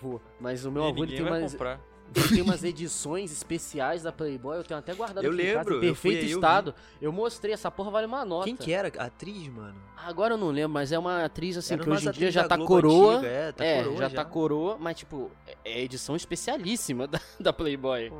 Vou. 0.00 0.20
Mas 0.40 0.64
o 0.64 0.72
meu 0.72 0.84
e 0.84 0.88
avô 0.88 1.04
ele 1.04 1.16
tem 1.16 1.24
vai 1.26 1.40
umas. 1.40 1.52
comprar. 1.52 1.80
Ele 2.14 2.28
tem 2.28 2.42
umas 2.42 2.62
edições 2.64 3.30
especiais 3.32 4.02
da 4.02 4.10
Playboy, 4.12 4.56
eu 4.58 4.64
tenho 4.64 4.78
até 4.80 4.94
guardado 4.94 5.24
Eu 5.24 5.32
aqui 5.32 5.42
em 5.42 5.46
casa, 5.46 5.58
lembro, 5.58 5.74
em 5.74 5.76
eu 5.76 5.80
perfeito 5.80 6.24
eu 6.26 6.34
estado. 6.36 6.74
Eu, 7.00 7.12
mostrei, 7.12 7.52
essa 7.52 7.70
porra 7.70 7.90
vale 7.90 8.06
uma 8.06 8.24
nota. 8.24 8.44
Quem 8.44 8.56
que 8.56 8.72
era? 8.72 8.90
A 8.98 9.04
atriz, 9.06 9.46
mano? 9.48 9.80
Agora 9.96 10.34
eu 10.34 10.38
não 10.38 10.50
lembro, 10.50 10.70
mas 10.70 10.90
é 10.92 10.98
uma 10.98 11.24
atriz 11.24 11.56
assim, 11.56 11.74
Era 11.74 11.82
que 11.82 11.90
hoje 11.90 12.08
em 12.08 12.12
dia 12.12 12.30
já 12.30 12.46
tá 12.48 12.56
Globo 12.56 12.68
coroa. 12.68 13.14
antiga, 13.16 13.28
é, 13.28 13.52
tá 13.52 13.64
é, 13.64 13.82
coroa 13.82 13.96
já, 13.98 14.08
já. 14.08 14.14
tá 14.16 14.24
coroa, 14.24 14.76
mas 14.78 14.96
tipo, 14.96 15.30
é 15.64 15.80
edição 15.82 16.16
especialíssima 16.16 17.06
da, 17.08 17.20
da 17.38 17.52
Playboy. 17.52 18.10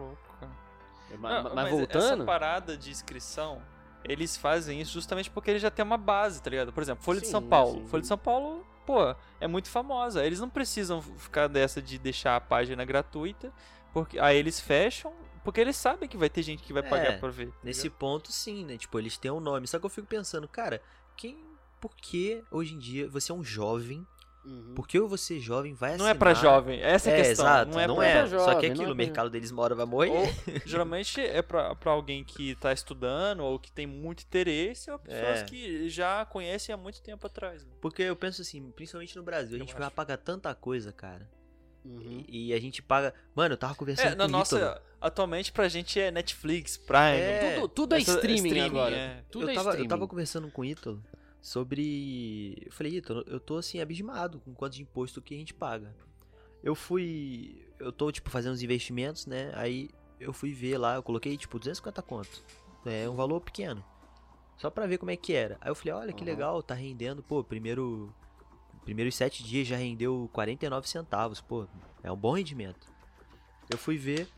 Ma- 1.18 1.34
Não, 1.34 1.42
mas, 1.44 1.54
mas 1.54 1.70
voltando. 1.70 2.14
Essa 2.14 2.24
parada 2.24 2.76
de 2.76 2.90
inscrição, 2.90 3.62
eles 4.04 4.36
fazem 4.36 4.80
isso 4.80 4.92
justamente 4.92 5.30
porque 5.30 5.50
eles 5.50 5.62
já 5.62 5.70
têm 5.70 5.84
uma 5.84 5.96
base, 5.96 6.42
tá 6.42 6.50
ligado? 6.50 6.72
Por 6.72 6.82
exemplo, 6.82 7.02
Folha 7.02 7.20
de 7.20 7.26
Sim, 7.26 7.32
São 7.32 7.42
Paulo. 7.42 7.80
sim. 7.80 7.86
Folha 7.86 8.00
de 8.02 8.06
São 8.06 8.18
Paulo, 8.18 8.66
pô, 8.86 9.14
é 9.40 9.46
muito 9.46 9.70
famosa. 9.70 10.24
Eles 10.24 10.38
não 10.40 10.50
precisam 10.50 11.00
ficar 11.00 11.46
dessa 11.46 11.80
de 11.80 11.98
deixar 11.98 12.36
a 12.36 12.40
página 12.40 12.84
gratuita, 12.84 13.50
porque 13.92 14.18
aí 14.18 14.36
eles 14.36 14.60
fecham, 14.60 15.12
porque 15.44 15.60
eles 15.60 15.76
sabem 15.76 16.08
que 16.08 16.16
vai 16.16 16.28
ter 16.30 16.42
gente 16.42 16.62
que 16.62 16.72
vai 16.72 16.82
É, 16.82 16.88
pagar 16.88 17.18
pra 17.20 17.30
ver. 17.30 17.52
Nesse 17.62 17.88
ponto, 17.90 18.30
sim, 18.32 18.64
né? 18.64 18.76
Tipo, 18.76 18.98
eles 18.98 19.16
têm 19.18 19.30
um 19.30 19.40
nome. 19.40 19.66
Só 19.66 19.78
que 19.78 19.86
eu 19.86 19.90
fico 19.90 20.06
pensando, 20.06 20.46
cara, 20.48 20.80
quem... 21.16 21.38
Por 21.80 21.94
que 21.94 22.42
hoje 22.50 22.74
em 22.74 22.78
dia 22.78 23.08
você 23.08 23.30
é 23.30 23.34
um 23.34 23.44
jovem? 23.44 24.04
Uhum. 24.44 24.72
Por 24.74 24.88
que 24.88 24.98
você 25.00 25.38
jovem 25.38 25.74
vai 25.74 25.96
Não 25.96 26.08
é 26.08 26.14
pra 26.14 26.30
assinar- 26.32 26.54
jovem, 26.54 26.80
essa 26.80 27.10
é 27.10 27.12
a 27.14 27.16
É, 27.18 27.22
questão. 27.22 27.44
exato, 27.46 27.70
não 27.72 27.80
é 27.80 27.86
não 27.86 27.96
pra 27.96 28.06
é. 28.06 28.12
pra 28.14 28.22
Só 28.22 28.36
que 28.36 28.38
jovem, 28.38 28.68
não 28.68 28.74
aquilo, 28.74 28.88
é 28.90 28.92
o 28.92 28.96
mercado 28.96 29.30
deles 29.30 29.50
uma 29.52 29.62
hora 29.62 29.74
vai 29.76 29.86
morrer. 29.86 30.10
Ou, 30.10 30.26
geralmente 30.66 31.20
é 31.20 31.40
pra, 31.42 31.74
pra 31.76 31.92
alguém 31.92 32.24
que 32.24 32.54
tá 32.56 32.72
estudando 32.72 33.40
ou 33.44 33.58
que 33.60 33.70
tem 33.70 33.86
muito 33.86 34.22
interesse 34.24 34.90
ou 34.90 34.98
pessoas 34.98 35.40
É. 35.40 35.44
que 35.44 35.88
já 35.88 36.24
conhecem 36.24 36.72
há 36.72 36.76
muito 36.78 37.00
tempo 37.02 37.24
atrás. 37.26 37.64
né? 37.64 37.70
Porque 37.80 38.02
eu 38.02 38.16
penso 38.16 38.42
assim, 38.42 38.70
principalmente 38.72 39.14
no 39.16 39.22
Brasil, 39.22 39.52
a 39.54 39.56
Eu 39.56 39.60
gente 39.60 39.74
vai 39.74 39.82
acho. 39.86 39.94
pagar 39.94 40.16
tanta 40.16 40.52
coisa, 40.54 40.92
cara. 40.92 41.28
Uhum. 41.84 42.24
E, 42.28 42.48
e 42.48 42.52
a 42.52 42.60
gente 42.60 42.82
paga. 42.82 43.14
Mano, 43.34 43.54
eu 43.54 43.58
tava 43.58 43.74
conversando 43.74 44.12
É, 44.12 44.14
na 44.14 44.24
com 44.24 44.28
o 44.28 44.32
nossa. 44.32 44.56
Ítalo. 44.56 44.80
Atualmente 45.00 45.52
pra 45.52 45.68
gente 45.68 45.98
é 46.00 46.10
Netflix, 46.10 46.76
Prime. 46.76 46.98
É, 47.20 47.54
Tudo, 47.54 47.68
tudo 47.68 47.94
é 47.94 47.98
essa- 47.98 48.14
streaming, 48.16 48.60
agora. 48.60 48.94
é. 48.96 49.24
Tudo 49.30 49.44
eu, 49.46 49.50
é 49.50 49.54
tava, 49.54 49.68
eu 49.68 49.72
streaming. 49.72 49.88
tava 49.88 50.08
conversando 50.08 50.50
com 50.50 50.62
o 50.62 50.64
Ítalo 50.64 51.02
sobre. 51.40 52.62
Eu 52.66 52.72
falei, 52.72 52.96
Ítalo, 52.96 53.24
eu 53.26 53.40
tô 53.40 53.56
assim, 53.58 53.80
abismado 53.80 54.40
com 54.40 54.52
quanto 54.54 54.74
de 54.74 54.82
imposto 54.82 55.22
que 55.22 55.34
a 55.34 55.38
gente 55.38 55.54
paga. 55.54 55.94
Eu 56.62 56.74
fui. 56.74 57.64
Eu 57.78 57.92
tô, 57.92 58.10
tipo, 58.10 58.28
fazendo 58.30 58.52
uns 58.54 58.62
investimentos, 58.62 59.26
né? 59.26 59.52
Aí 59.54 59.88
eu 60.18 60.32
fui 60.32 60.52
ver 60.52 60.78
lá, 60.78 60.96
eu 60.96 61.02
coloquei, 61.02 61.36
tipo, 61.36 61.58
250 61.58 62.02
conto. 62.02 62.42
É 62.84 63.08
um 63.08 63.14
valor 63.14 63.40
pequeno. 63.40 63.84
Só 64.56 64.68
pra 64.70 64.86
ver 64.86 64.98
como 64.98 65.10
é 65.12 65.16
que 65.16 65.32
era. 65.32 65.56
Aí 65.60 65.70
eu 65.70 65.74
falei, 65.76 65.92
olha 65.94 66.12
que 66.12 66.22
Uhum. 66.22 66.28
legal, 66.28 66.62
tá 66.62 66.74
rendendo, 66.74 67.22
pô, 67.22 67.44
primeiro. 67.44 68.12
Primeiros 68.84 69.14
sete 69.14 69.42
dias 69.42 69.66
já 69.66 69.76
rendeu 69.76 70.28
49 70.32 70.88
centavos, 70.88 71.40
pô, 71.40 71.66
é 72.02 72.10
um 72.10 72.16
bom 72.16 72.32
rendimento. 72.32 72.86
Eu 73.70 73.76
fui 73.76 73.96
ver 73.96 74.28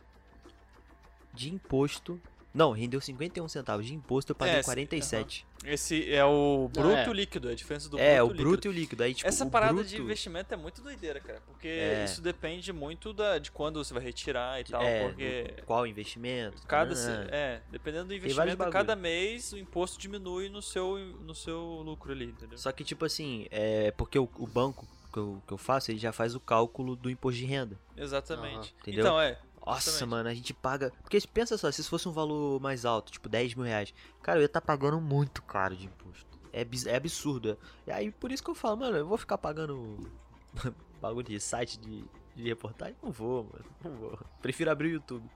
de 1.32 1.52
imposto. 1.52 2.20
Não, 2.52 2.72
rendeu 2.72 3.00
51 3.00 3.46
centavos. 3.48 3.86
De 3.86 3.94
imposto 3.94 4.32
eu 4.32 4.36
paguei 4.36 4.56
É, 4.56 4.62
sim, 4.62 4.66
47. 4.66 5.46
Esse 5.64 6.10
é 6.10 6.24
o 6.24 6.70
bruto 6.72 7.10
é. 7.10 7.12
líquido, 7.12 7.48
a 7.48 7.54
diferença 7.54 7.88
do 7.88 7.98
é, 7.98 8.18
bruto 8.18 8.32
o 8.32 8.36
bruto 8.36 8.66
e 8.66 8.70
o 8.70 8.72
líquido. 8.72 9.02
Aí, 9.02 9.12
tipo, 9.12 9.28
Essa 9.28 9.44
parada 9.44 9.74
bruto, 9.74 9.88
de 9.88 10.00
investimento 10.00 10.54
é 10.54 10.56
muito 10.56 10.80
doideira, 10.80 11.20
cara. 11.20 11.42
Porque 11.46 11.68
É. 11.68 12.04
isso 12.04 12.22
depende 12.22 12.72
muito 12.72 13.12
da, 13.12 13.38
de 13.38 13.50
quando 13.50 13.82
você 13.82 13.92
vai 13.92 14.02
retirar 14.02 14.60
e 14.60 14.64
tal. 14.64 14.82
é, 14.82 15.06
porque 15.06 15.54
qual 15.66 15.86
investimento? 15.86 16.62
cada. 16.66 16.94
tanana. 16.94 17.28
É, 17.30 17.60
dependendo 17.70 18.06
do 18.06 18.14
investimento, 18.14 18.70
cada 18.70 18.96
mês 18.96 19.52
o 19.52 19.58
imposto 19.58 19.98
diminui 19.98 20.48
no 20.48 20.62
seu, 20.62 20.98
no 20.98 21.34
seu 21.34 21.60
lucro 21.60 22.12
ali, 22.12 22.26
entendeu? 22.26 22.56
Só 22.56 22.72
que, 22.72 22.82
tipo 22.82 23.04
assim, 23.04 23.46
é 23.50 23.90
porque 23.90 24.18
o, 24.18 24.28
o 24.38 24.46
banco 24.46 24.86
que 25.12 25.18
eu, 25.18 25.42
que 25.46 25.52
eu 25.52 25.58
faço, 25.58 25.90
ele 25.90 25.98
já 25.98 26.12
faz 26.12 26.34
o 26.34 26.40
cálculo 26.40 26.96
do 26.96 27.10
imposto 27.10 27.38
de 27.38 27.44
renda. 27.44 27.78
Exatamente. 27.96 28.74
Entendeu? 28.80 29.04
Então, 29.04 29.20
é. 29.20 29.38
Nossa, 29.64 29.90
Exatamente. 29.90 30.10
mano, 30.10 30.28
a 30.28 30.34
gente 30.34 30.54
paga. 30.54 30.92
Porque 31.02 31.20
pensa 31.32 31.56
só, 31.58 31.70
se 31.70 31.80
isso 31.80 31.90
fosse 31.90 32.08
um 32.08 32.12
valor 32.12 32.60
mais 32.60 32.84
alto, 32.84 33.12
tipo 33.12 33.28
10 33.28 33.54
mil 33.54 33.64
reais, 33.64 33.92
cara, 34.22 34.38
eu 34.38 34.42
ia 34.42 34.46
estar 34.46 34.60
pagando 34.60 35.00
muito 35.00 35.42
caro 35.42 35.76
de 35.76 35.86
imposto. 35.86 36.26
É, 36.52 36.66
é 36.86 36.96
absurdo. 36.96 37.56
E 37.86 37.90
aí, 37.92 38.10
por 38.10 38.32
isso 38.32 38.42
que 38.42 38.50
eu 38.50 38.54
falo, 38.54 38.78
mano, 38.78 38.96
eu 38.96 39.06
vou 39.06 39.18
ficar 39.18 39.38
pagando 39.38 40.10
bagulho 41.00 41.26
de 41.26 41.38
site 41.38 41.78
de, 41.78 42.04
de 42.34 42.48
reportagem? 42.48 42.96
Não 43.02 43.10
vou, 43.12 43.44
mano. 43.44 43.64
Não 43.84 43.92
vou. 43.96 44.18
Prefiro 44.42 44.70
abrir 44.70 44.88
o 44.88 44.92
YouTube, 44.92 45.28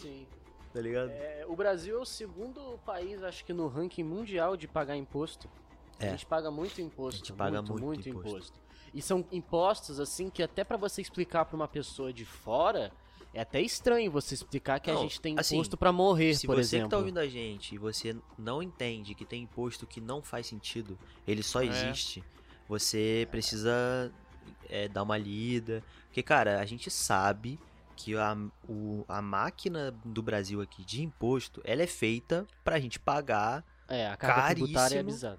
Sim. 0.00 0.26
tá 0.72 0.80
ligado? 0.80 1.10
É, 1.10 1.44
o 1.48 1.56
Brasil 1.56 1.98
é 1.98 2.00
o 2.00 2.04
segundo 2.04 2.78
país, 2.84 3.22
acho 3.22 3.44
que 3.44 3.52
no 3.52 3.66
ranking 3.66 4.04
mundial 4.04 4.56
de 4.56 4.68
pagar 4.68 4.96
imposto. 4.96 5.48
É. 5.98 6.08
A 6.08 6.10
gente 6.10 6.26
paga 6.26 6.50
muito 6.50 6.80
imposto. 6.80 7.22
A 7.22 7.24
gente 7.24 7.32
paga 7.32 7.62
muito, 7.62 7.72
muito 7.72 7.84
muito 7.84 8.08
imposto. 8.08 8.28
imposto. 8.28 8.60
E 8.92 9.02
são 9.02 9.24
impostos, 9.32 9.98
assim, 9.98 10.30
que 10.30 10.42
até 10.42 10.62
pra 10.62 10.76
você 10.76 11.00
explicar 11.00 11.44
pra 11.46 11.56
uma 11.56 11.66
pessoa 11.68 12.12
de 12.12 12.24
fora, 12.24 12.92
é 13.36 13.40
até 13.42 13.60
estranho 13.60 14.10
você 14.10 14.34
explicar 14.34 14.80
que 14.80 14.90
a 14.90 14.94
Não, 14.94 15.02
gente 15.02 15.20
tem 15.20 15.34
assim, 15.38 15.56
imposto 15.56 15.76
pra 15.76 15.92
morrer, 15.92 16.34
Se 16.34 16.46
por 16.46 16.56
você 16.56 16.60
exemplo. 16.76 16.86
que 16.86 16.90
tá 16.90 16.98
ouvindo 16.98 17.18
a 17.18 17.26
gente 17.28 17.74
e 17.74 17.78
você 17.78 18.16
não 18.38 18.62
entende 18.62 19.14
que 19.14 19.24
tem 19.24 19.42
imposto 19.42 19.86
que 19.86 20.00
não 20.00 20.22
faz 20.22 20.46
sentido, 20.46 20.98
ele 21.26 21.42
só 21.42 21.60
É. 21.62 21.66
existe, 21.66 22.24
você 22.68 23.28
precisa 23.30 24.12
é, 24.68 24.88
dar 24.88 25.02
uma 25.02 25.16
lida. 25.18 25.82
Porque, 26.06 26.22
cara, 26.22 26.60
a 26.60 26.64
gente 26.66 26.90
sabe 26.90 27.58
que 27.96 28.14
a, 28.16 28.36
o- 28.68 29.04
a 29.08 29.20
máquina 29.22 29.90
do 30.04 30.22
Brasil 30.22 30.60
aqui 30.60 30.84
de 30.84 31.02
imposto, 31.02 31.60
ela 31.64 31.82
é 31.82 31.86
feita 31.86 32.46
pra 32.64 32.78
gente 32.80 32.98
pagar 32.98 33.64
É, 33.88 34.06
a 34.08 34.16
carga 34.16 34.54
tributária 34.54 34.94
é 34.96 35.02
caríssimo. 35.02 35.12
bizarra. 35.12 35.38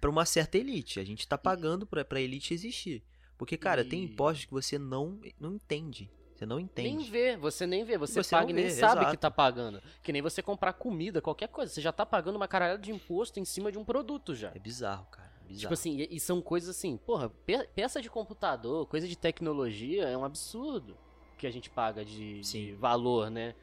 pra 0.00 0.10
uma 0.10 0.24
certa 0.24 0.58
elite. 0.58 0.98
A 0.98 1.04
gente 1.04 1.26
tá 1.28 1.38
pagando 1.38 1.86
pra, 1.86 2.04
pra 2.04 2.20
elite 2.20 2.52
existir. 2.54 3.02
Porque, 3.38 3.56
cara, 3.56 3.84
tem 3.84 4.00
E- 4.02 4.04
impostos 4.04 4.44
que 4.46 4.52
você 4.52 4.78
não, 4.78 5.20
não 5.38 5.54
entende. 5.54 6.10
Você 6.36 6.44
não 6.44 6.56
Nem 6.56 6.64
entende. 6.66 7.10
vê, 7.10 7.36
você 7.36 7.66
nem 7.66 7.82
vê, 7.82 7.96
você, 7.96 8.22
Você 8.22 8.30
paga 8.30 8.50
e 8.50 8.52
nem 8.52 8.64
vê, 8.64 8.70
sabe 8.70 9.00
exato. 9.00 9.10
que 9.10 9.16
tá 9.16 9.30
pagando. 9.30 9.82
Que 10.02 10.12
nem 10.12 10.20
você 10.20 10.42
comprar 10.42 10.74
comida, 10.74 11.22
qualquer 11.22 11.48
coisa, 11.48 11.72
você 11.72 11.80
já 11.80 11.90
tá 11.92 12.04
pagando 12.04 12.36
uma 12.36 12.46
caralhada 12.46 12.78
de 12.82 12.92
imposto 12.92 13.40
em 13.40 13.44
cima 13.44 13.72
de 13.72 13.78
um 13.78 13.84
produto 13.84 14.34
já. 14.34 14.52
É 14.54 14.58
bizarro, 14.58 15.06
cara. 15.10 15.30
é 15.42 15.48
Bizarro. 15.48 15.60
Tipo 15.60 15.72
assim, 15.74 15.96
e, 15.98 16.16
e 16.16 16.20
são 16.20 16.42
coisas 16.42 16.76
assim, 16.76 16.96
porra, 16.98 17.30
pe- 17.30 17.66
peça 17.74 18.02
de 18.02 18.10
computador, 18.10 18.86
coisa 18.86 19.08
de 19.08 19.16
tecnologia, 19.16 20.04
é 20.08 20.16
um 20.16 20.24
absurdo 20.24 20.96
que 21.38 21.46
a 21.46 21.50
gente 21.50 21.70
paga 21.70 22.04
de, 22.04 22.40
de 22.40 22.46
Sim. 22.46 22.74
valor, 22.74 23.30
né? 23.30 23.54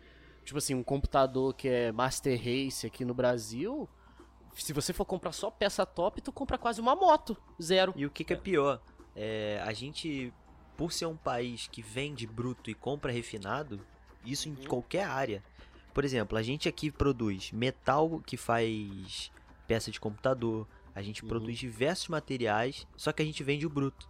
Tipo 0.44 0.58
assim, 0.58 0.74
um 0.74 0.84
computador 0.84 1.54
que 1.54 1.68
é 1.70 1.92
Master 1.92 2.36
Race 2.38 2.86
aqui 2.88 3.06
no 3.06 3.14
Brasil, 3.14 3.88
se 4.56 4.74
você 4.74 4.92
for 4.94 5.06
comprar 5.06 5.32
só 5.32 5.52
peça 5.52 5.86
top, 5.86 6.22
tu 6.22 6.32
compra 6.32 6.58
quase 6.58 6.82
uma 6.82 6.96
moto, 6.96 7.38
zero. 7.62 7.94
E 7.96 8.06
o 8.06 8.10
que, 8.10 8.24
que 8.24 8.34
é 8.34 8.36
pior? 8.36 8.82
É, 9.16 9.62
a 9.64 9.72
gente, 9.74 10.34
por 10.78 10.92
ser 10.92 11.06
um 11.06 11.18
país 11.18 11.68
que 11.68 11.82
vende 11.82 12.26
bruto 12.28 12.70
e 12.70 12.76
compra 12.76 13.12
refinado, 13.12 13.82
isso 14.24 14.50
em 14.50 14.56
Uhum. 14.56 14.68
qualquer 14.68 15.06
área. 15.06 15.44
Por 15.94 16.04
exemplo, 16.04 16.38
a 16.38 16.42
gente 16.44 16.68
aqui 16.68 16.92
produz 16.92 17.52
metal 17.52 18.20
que 18.26 18.36
faz 18.38 19.32
peça 19.68 19.92
de 19.92 20.00
computador, 20.00 20.68
a 20.96 21.02
gente 21.02 21.22
Uhum. 21.24 21.30
produz 21.30 21.58
diversos 21.58 22.08
materiais, 22.08 22.86
só 22.96 23.12
que 23.12 23.22
a 23.22 23.26
gente 23.26 23.44
vende 23.44 23.66
o 23.66 23.70
bruto. 23.70 24.08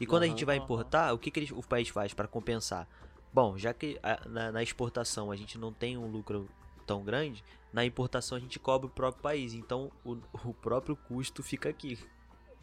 E 0.00 0.06
quando 0.06 0.22
a 0.24 0.26
Aham, 0.26 0.30
gente 0.30 0.44
vai 0.44 0.56
importar, 0.56 1.12
o 1.12 1.18
que, 1.18 1.30
que 1.30 1.52
o 1.52 1.62
país 1.62 1.88
faz 1.88 2.12
para 2.12 2.28
compensar? 2.28 2.88
Bom, 3.32 3.56
já 3.58 3.72
que 3.74 3.98
a- 4.02 4.26
na, 4.28 4.52
na 4.52 4.62
exportação 4.62 5.30
a 5.30 5.36
gente 5.36 5.58
não 5.58 5.72
tem 5.72 5.96
um 5.96 6.06
lucro 6.06 6.48
tão 6.86 7.04
grande, 7.04 7.42
na 7.72 7.84
importação 7.84 8.36
a 8.36 8.40
gente 8.40 8.58
cobra 8.58 8.86
o 8.86 8.90
próprio 8.90 9.22
país, 9.22 9.52
então 9.52 9.90
o, 10.04 10.16
o 10.44 10.54
próprio 10.54 10.96
custo 10.96 11.42
fica 11.42 11.68
aqui. 11.68 11.98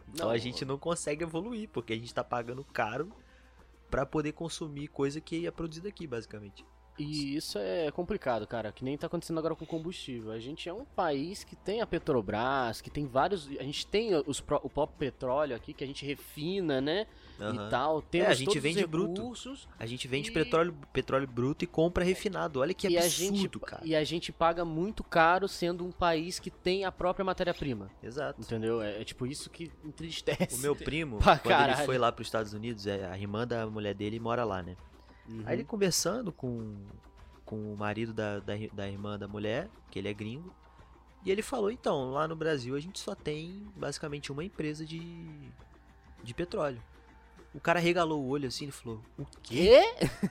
Então 0.08 0.30
a 0.30 0.38
Não, 0.38 0.40
gente 0.40 0.66
não 0.66 0.78
consegue 0.78 1.24
evoluir, 1.24 1.70
porque 1.70 1.94
a 1.94 1.96
gente 1.98 2.14
tá 2.14 2.24
pagando 2.24 2.64
caro 2.66 3.14
pra 3.94 4.08
poder 4.08 4.32
consumir 4.32 4.88
coisa 4.88 5.22
que 5.22 5.46
é 5.46 5.52
produzida 5.52 5.88
aqui, 5.88 6.08
basicamente. 6.08 6.66
E 6.98 7.36
isso 7.36 7.58
é 7.58 7.90
complicado, 7.92 8.46
cara, 8.46 8.72
que 8.72 8.84
nem 8.84 8.96
tá 8.98 9.08
acontecendo 9.08 9.40
agora 9.40 9.56
com 9.56 9.66
combustível. 9.66 10.32
A 10.32 10.40
gente 10.40 10.70
é 10.70 10.74
um 10.74 10.86
país 10.86 11.44
que 11.44 11.56
tem 11.56 11.82
a 11.82 11.88
Petrobras, 11.88 12.82
que 12.82 12.90
tem 12.90 13.08
vários. 13.08 13.48
A 13.60 13.64
gente 13.64 13.88
tem 13.88 14.14
os, 14.16 14.40
o 14.40 14.70
próprio 14.70 14.98
petróleo 15.00 15.56
aqui, 15.56 15.74
que 15.74 15.84
a 15.84 15.88
gente 15.88 16.06
refina, 16.06 16.80
né? 16.80 17.08
Aham. 17.40 17.68
E 17.68 17.70
tal. 17.70 18.02
Temos 18.02 18.30
a 18.30 18.34
gente 18.36 18.60
vende 18.60 18.84
os 18.84 18.90
bruto. 18.90 19.22
recursos. 19.22 19.68
A 19.80 19.86
gente 19.88 20.08
vende 20.08 20.30
E- 20.30 20.34
petróleo, 20.34 20.76
petróleo 20.94 21.28
bruto 21.28 21.64
e 21.64 21.68
compra 21.68 22.04
refinado. 22.04 22.60
Olha 22.60 22.74
que 22.76 22.96
a 22.96 23.00
absurdo, 23.02 23.38
gente, 23.38 23.60
cara. 23.60 23.82
e 23.84 23.96
a 23.96 24.04
gente 24.04 24.32
paga 24.32 24.64
muito 24.64 25.04
caro 25.04 25.48
sendo 25.48 25.84
um 25.84 25.92
país 25.92 26.38
que 26.38 26.52
tem 26.52 26.86
a 26.86 26.92
própria 26.92 27.26
matéria-prima. 27.26 27.90
Exato. 28.04 28.40
Entendeu? 28.40 28.82
É, 28.84 29.02
é 29.02 29.04
tipo 29.04 29.26
isso 29.26 29.50
que 29.50 29.72
entristece. 29.84 30.56
O 30.58 30.62
meu 30.62 30.76
primo, 30.76 31.18
quando 31.42 31.64
ele 31.70 31.86
foi 31.86 31.98
lá 31.98 32.12
pros 32.12 32.28
Estados 32.28 32.54
Unidos, 32.54 32.86
é, 32.86 33.06
a 33.08 33.18
irmã 33.18 33.48
da 33.48 33.66
mulher 33.66 33.96
dele 33.96 34.20
mora 34.20 34.44
lá, 34.44 34.62
né? 34.62 34.76
Uhum. 35.28 35.44
Aí 35.46 35.56
ele 35.56 35.64
conversando 35.64 36.32
com, 36.32 36.76
com 37.46 37.74
o 37.74 37.78
marido 37.78 38.14
da, 38.14 38.40
da, 38.40 38.54
da 38.74 38.88
irmã 38.90 39.18
da 39.18 39.28
mulher, 39.28 39.70
que 39.90 40.00
ele 40.00 40.10
é 40.10 40.14
gringo, 40.14 40.54
e 41.26 41.32
ele 41.32 41.42
falou, 41.42 41.72
então, 41.72 42.12
lá 42.12 42.28
no 42.28 42.36
Brasil 42.36 42.76
a 42.76 42.80
gente 42.80 43.00
só 43.00 43.16
tem 43.16 43.66
basicamente 43.78 44.32
uma 44.32 44.44
empresa 44.44 44.86
de, 44.86 45.02
de 46.24 46.34
petróleo. 46.34 46.82
O 47.54 47.60
cara 47.60 47.80
regalou 47.80 48.22
o 48.22 48.28
olho 48.28 48.48
assim, 48.48 48.66
ele 48.66 48.72
falou, 48.72 49.00
o 49.18 49.26
quê? 49.42 49.80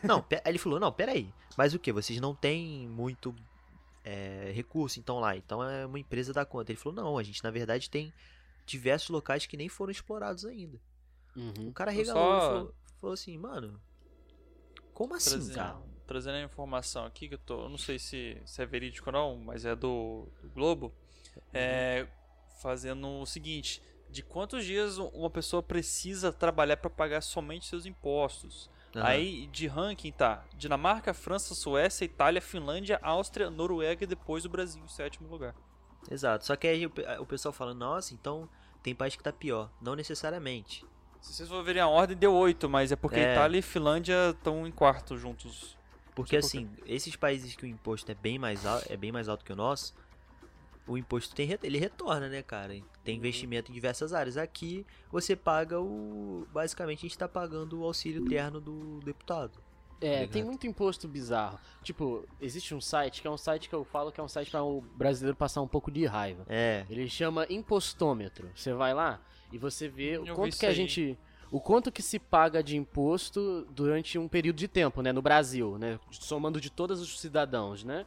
Não, 0.02 0.24
ele 0.44 0.59
falou, 0.59 0.78
não, 0.78 0.92
peraí, 0.92 1.33
mas 1.57 1.72
o 1.72 1.78
que? 1.78 1.92
Vocês 1.92 2.20
não 2.20 2.35
têm 2.35 2.87
muito 2.88 3.35
é, 4.05 4.50
recurso 4.55 4.98
então 4.98 5.20
lá, 5.20 5.37
então 5.37 5.62
é 5.62 5.87
uma 5.87 5.98
empresa 5.98 6.33
da 6.33 6.44
conta. 6.44 6.72
Ele 6.72 6.78
falou, 6.78 6.96
não, 7.02 7.16
a 7.18 7.22
gente 7.22 7.42
na 7.42 7.50
verdade 7.50 7.88
tem 7.88 8.12
diversos 8.66 9.09
locais 9.09 9.46
que 9.46 9.57
nem 9.57 9.68
foram 9.68 9.90
explorados 9.92 10.44
ainda. 10.44 10.78
O 11.37 11.40
Uhum. 11.40 11.72
cara 11.72 11.92
Eu 11.92 11.96
regalou 11.98 12.22
o 12.22 12.28
olho 12.28 12.38
e 12.38 12.40
só- 12.42 12.48
falou, 12.48 12.74
falou 13.00 13.14
assim, 13.14 13.38
mano, 13.38 13.81
como 14.92 15.14
assim, 15.14 15.31
Trazendo, 15.31 15.55
cara? 15.55 15.76
trazendo 16.07 16.35
a 16.37 16.42
informação 16.42 17.05
aqui 17.07 17.28
que 17.28 17.35
eu 17.35 17.38
tô. 17.38 17.64
Eu 17.64 17.68
não 17.68 17.78
sei 17.78 17.98
se, 17.98 18.40
se 18.44 18.62
é 18.62 18.66
verídico 18.66 19.09
ou 19.09 19.12
não, 19.12 19.37
mas 19.37 19.64
é 19.64 19.74
do, 19.74 20.28
do 20.42 20.48
Globo. 20.50 20.92
É, 21.52 22.07
fazendo 22.61 23.07
o 23.20 23.26
seguinte: 23.26 23.83
de 24.11 24.22
quantos 24.22 24.64
dias 24.64 24.98
um- 24.98 25.09
uma 25.09 25.31
pessoa 25.31 25.62
precisa 25.62 26.33
trabalhar 26.33 26.76
para 26.76 26.90
pagar 26.90 27.20
somente 27.22 27.66
seus 27.66 27.87
impostos? 27.87 28.70
Aham. 28.94 29.07
Aí 29.07 29.46
de 29.46 29.66
ranking 29.66 30.12
tá 30.12 30.44
Dinamarca, 30.55 31.14
França, 31.14 31.55
Suécia, 31.55 32.05
Itália, 32.05 32.42
Finlândia, 32.42 32.98
Áustria, 33.02 33.48
Noruega 33.50 34.05
e 34.05 34.07
depois 34.07 34.44
o 34.44 34.50
Brasil 34.50 34.83
em 34.85 34.88
sétimo 34.88 35.28
lugar. 35.28 35.55
Exato. 36.11 36.44
Só 36.44 36.57
que 36.57 36.66
aí 36.66 36.85
o, 36.87 36.92
o 37.20 37.26
pessoal 37.26 37.52
fala, 37.52 37.72
nossa, 37.72 38.12
então 38.12 38.48
tem 38.83 38.94
país 38.94 39.16
que 39.16 39.22
tá 39.22 39.33
pior. 39.33 39.70
Não 39.81 39.94
necessariamente. 39.94 40.85
Se 41.22 41.32
vocês 41.32 41.48
for 41.48 41.62
verem 41.62 41.80
a 41.80 41.88
ordem, 41.88 42.16
deu 42.16 42.35
oito, 42.35 42.68
mas 42.68 42.90
é 42.90 42.96
porque 42.96 43.20
É. 43.20 43.32
Itália 43.32 43.58
e 43.61 43.62
Finlândia 43.62 44.30
estão 44.30 44.66
em 44.66 44.72
quarto 44.72 45.16
juntos. 45.16 45.78
Porque 46.14 46.37
assim, 46.37 46.68
esses 46.85 47.16
países 47.16 47.54
que 47.54 47.64
o 47.64 47.66
imposto 47.66 48.11
é 48.11 48.14
bem 48.14 48.38
mais 48.38 48.66
alto, 48.66 48.92
é 48.92 48.96
bem 48.96 49.11
mais 49.12 49.28
alto 49.28 49.44
que 49.44 49.52
o 49.52 49.56
nosso, 49.56 49.94
o 50.87 50.98
imposto 50.98 51.35
tem 51.35 51.56
ele 51.62 51.78
retorna, 51.78 52.28
né, 52.28 52.42
cara? 52.42 52.76
Tem 53.04 53.16
investimento 53.16 53.70
em 53.70 53.74
diversas 53.74 54.12
áreas. 54.12 54.37
Aqui 54.37 54.85
você 55.11 55.35
paga 55.37 55.80
o 55.80 56.46
basicamente 56.52 56.98
a 56.98 57.02
gente 57.08 57.16
tá 57.16 57.28
pagando 57.28 57.80
o 57.80 57.85
auxílio 57.85 58.24
terno 58.26 58.61
do 58.61 59.00
deputado. 59.04 59.52
É, 60.00 60.20
Ligado. 60.20 60.32
tem 60.32 60.42
muito 60.42 60.66
imposto 60.66 61.06
bizarro. 61.06 61.58
Tipo, 61.85 62.26
existe 62.40 62.74
um 62.74 62.80
site 62.80 63.22
que 63.22 63.28
é 63.28 63.30
um 63.30 63.38
site 63.38 63.68
que 63.68 63.74
eu 63.74 63.85
falo 63.85 64.11
que 64.11 64.20
é 64.20 64.22
um 64.22 64.28
site 64.28 64.50
para 64.50 64.62
o 64.62 64.80
brasileiro 64.80 65.37
passar 65.37 65.62
um 65.62 65.68
pouco 65.68 65.92
de 65.92 66.04
raiva. 66.04 66.44
É, 66.48 66.85
Ele 66.90 67.08
chama 67.08 67.46
impostômetro. 67.48 68.50
Você 68.54 68.74
vai 68.74 68.92
lá 68.92 69.20
e 69.52 69.58
você 69.58 69.88
vê 69.88 70.18
o 70.18 70.22
eu 70.22 70.24
vi 70.24 70.32
quanto 70.34 70.58
que 70.58 70.66
a 70.66 70.72
gente. 70.72 71.18
O 71.50 71.60
quanto 71.60 71.92
que 71.92 72.00
se 72.00 72.18
paga 72.18 72.62
de 72.62 72.78
imposto 72.78 73.66
durante 73.70 74.18
um 74.18 74.26
período 74.26 74.56
de 74.56 74.66
tempo, 74.66 75.02
né? 75.02 75.12
No 75.12 75.20
Brasil, 75.20 75.76
né? 75.76 76.00
Somando 76.10 76.58
de 76.58 76.70
todos 76.70 77.00
os 77.00 77.20
cidadãos, 77.20 77.84
né? 77.84 78.06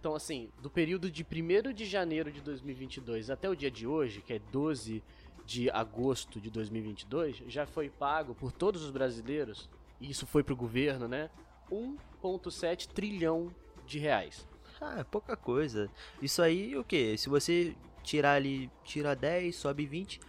Então, 0.00 0.14
assim, 0.14 0.48
do 0.62 0.70
período 0.70 1.10
de 1.10 1.22
1 1.22 1.72
de 1.74 1.84
janeiro 1.84 2.32
de 2.32 2.40
2022 2.40 3.28
até 3.28 3.50
o 3.50 3.54
dia 3.54 3.70
de 3.70 3.86
hoje, 3.86 4.22
que 4.22 4.32
é 4.32 4.38
12 4.38 5.02
de 5.44 5.70
agosto 5.70 6.40
de 6.40 6.50
2022, 6.50 7.42
já 7.48 7.66
foi 7.66 7.90
pago 7.90 8.34
por 8.34 8.52
todos 8.52 8.82
os 8.82 8.90
brasileiros, 8.90 9.68
e 10.00 10.10
isso 10.10 10.26
foi 10.26 10.42
pro 10.42 10.56
governo, 10.56 11.08
né? 11.08 11.28
1,7 11.70 12.86
trilhão 12.88 13.54
de 13.86 13.98
reais. 13.98 14.46
ah, 14.80 15.00
é 15.00 15.04
pouca 15.04 15.36
coisa. 15.36 15.90
Isso 16.22 16.40
aí 16.40 16.76
o 16.76 16.84
que? 16.84 17.18
Se 17.18 17.28
você 17.28 17.74
tirar 18.02 18.34
ali, 18.34 18.70
tira 18.84 19.14
10, 19.14 19.54
sobe 19.56 19.84
20, 19.84 20.20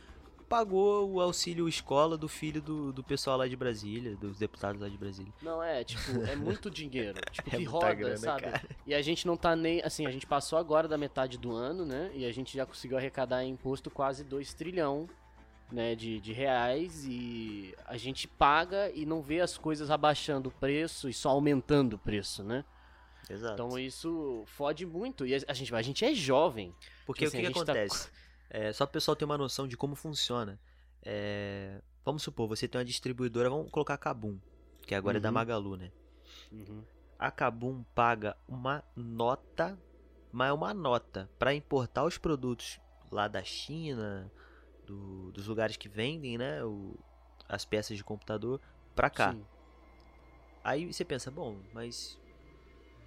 pagou 0.50 1.10
o 1.12 1.22
auxílio 1.22 1.70
escola 1.70 2.18
do 2.18 2.28
filho 2.28 2.62
do, 2.62 2.92
do 2.92 3.04
pessoal 3.04 3.38
lá 3.38 3.48
de 3.48 3.56
Brasília, 3.56 4.16
dos 4.16 4.38
deputados 4.40 4.82
lá 4.82 4.90
de 4.90 4.98
Brasília. 4.98 5.32
Não, 5.42 5.62
é, 5.64 5.84
tipo, 5.84 6.22
é 6.28 6.36
muito 6.36 6.70
dinheiro. 6.72 7.20
Tipo, 7.32 7.50
É 7.56 7.58
que 7.58 7.64
roda, 7.64 7.94
grana, 7.94 8.18
sabe? 8.18 8.42
cara. 8.44 8.62
E 8.86 8.94
a 8.94 9.02
gente 9.02 9.28
não 9.28 9.38
tá 9.38 9.56
nem. 9.56 9.82
Assim, 9.84 10.06
a 10.08 10.12
gente 10.12 10.26
passou 10.26 10.58
agora 10.58 10.88
da 10.88 10.98
metade 10.98 11.38
do 11.38 11.52
ano, 11.54 11.86
né? 11.86 12.12
E 12.14 12.26
a 12.26 12.32
gente 12.34 12.58
já 12.58 12.66
conseguiu 12.66 12.98
arrecadar 12.98 13.44
em 13.46 13.52
imposto 13.52 13.90
quase 13.92 14.24
2 14.24 14.54
trilhão. 14.54 15.08
Né, 15.72 15.94
de, 15.94 16.20
de 16.20 16.34
reais 16.34 17.06
e 17.06 17.76
a 17.86 17.96
gente 17.96 18.28
paga 18.28 18.90
e 18.92 19.06
não 19.06 19.22
vê 19.22 19.40
as 19.40 19.56
coisas 19.56 19.92
abaixando 19.92 20.50
o 20.50 20.52
preço 20.52 21.08
e 21.08 21.14
só 21.14 21.30
aumentando 21.30 21.94
o 21.94 22.00
preço, 22.00 22.44
né? 22.44 22.66
Exato. 23.30 23.54
Então 23.54 23.78
isso 23.78 24.42
fode 24.48 24.84
muito. 24.84 25.28
E 25.28 25.36
a 25.36 25.54
gente, 25.54 25.76
a 25.76 25.82
gente 25.84 26.04
é 26.04 26.12
jovem. 26.12 26.74
Porque 27.06 27.26
Assim, 27.26 27.38
o 27.38 27.42
que, 27.42 27.48
que 27.50 27.54
tá- 27.54 27.72
acontece? 27.74 28.10
É, 28.50 28.74
só 28.74 28.86
para 28.86 28.92
o 28.92 28.94
pessoal 28.94 29.16
ter 29.16 29.26
uma 29.26 29.38
noção 29.38 29.68
de 29.68 29.78
como 29.78 29.96
funciona. 29.96 30.60
É, 31.04 31.82
vamos 32.04 32.24
supor, 32.24 32.48
você 32.48 32.68
tem 32.68 32.80
uma 32.80 32.86
distribuidora, 32.86 33.50
vamos 33.50 33.70
colocar 33.72 33.94
a 33.94 33.98
Kabum, 33.98 34.38
que 34.86 34.96
agora 34.96 35.18
é 35.18 35.20
da 35.22 35.30
Uhum. 35.30 35.34
Magalu, 35.36 35.78
né? 35.78 35.92
Uhum. 36.52 36.84
A 37.18 37.30
Kabum 37.32 37.84
paga 37.94 38.36
uma 38.48 38.84
nota, 38.96 39.78
mas 40.32 40.50
é 40.50 40.54
uma 40.54 40.74
nota, 40.74 41.30
para 41.38 41.54
importar 41.54 42.04
os 42.06 42.18
produtos 42.18 42.80
lá 43.12 43.28
da 43.28 43.44
China, 43.44 44.32
do- 44.86 45.32
dos 45.32 45.48
lugares 45.48 45.78
que 45.78 45.88
vendem, 45.90 46.38
né? 46.38 46.64
o- 46.64 46.98
as 47.48 47.66
peças 47.66 47.98
de 47.98 48.04
computador, 48.04 48.60
pra 48.96 49.10
cá. 49.10 49.34
Sim. 49.34 49.46
Aí 50.64 50.92
você 50.92 51.04
pensa, 51.06 51.32
bom, 51.32 51.58
mas 51.74 52.20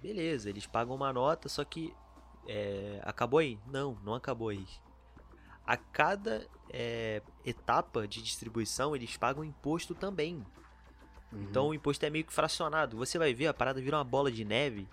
beleza, 0.01 0.49
eles 0.49 0.65
pagam 0.67 0.95
uma 0.95 1.13
nota, 1.13 1.47
só 1.47 1.63
que 1.63 1.93
é, 2.47 2.99
acabou 3.03 3.39
aí? 3.39 3.57
Não, 3.65 3.95
não 4.03 4.15
acabou 4.15 4.49
aí. 4.49 4.67
A 5.65 5.77
cada 5.77 6.45
é, 6.69 7.21
etapa 7.45 8.07
de 8.07 8.21
distribuição 8.21 8.95
eles 8.95 9.15
pagam 9.17 9.43
imposto 9.43 9.95
também. 9.95 10.45
Uhum. 11.31 11.41
Então 11.43 11.67
o 11.69 11.73
imposto 11.73 12.05
é 12.05 12.09
meio 12.09 12.25
que 12.25 12.33
fracionado. 12.33 12.97
Você 12.97 13.17
vai 13.17 13.33
ver 13.33 13.47
a 13.47 13.53
parada 13.53 13.81
vira 13.81 13.97
uma 13.97 14.03
bola 14.03 14.31
de 14.31 14.43
neve. 14.43 14.87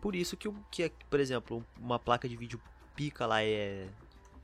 Por 0.00 0.16
isso 0.16 0.36
que, 0.36 0.48
o- 0.48 0.56
que 0.70 0.84
é, 0.84 0.90
por 1.10 1.20
exemplo, 1.20 1.64
uma 1.78 1.98
placa 1.98 2.28
de 2.28 2.36
vídeo 2.36 2.60
pica 2.96 3.26
lá 3.26 3.42
é, 3.42 3.88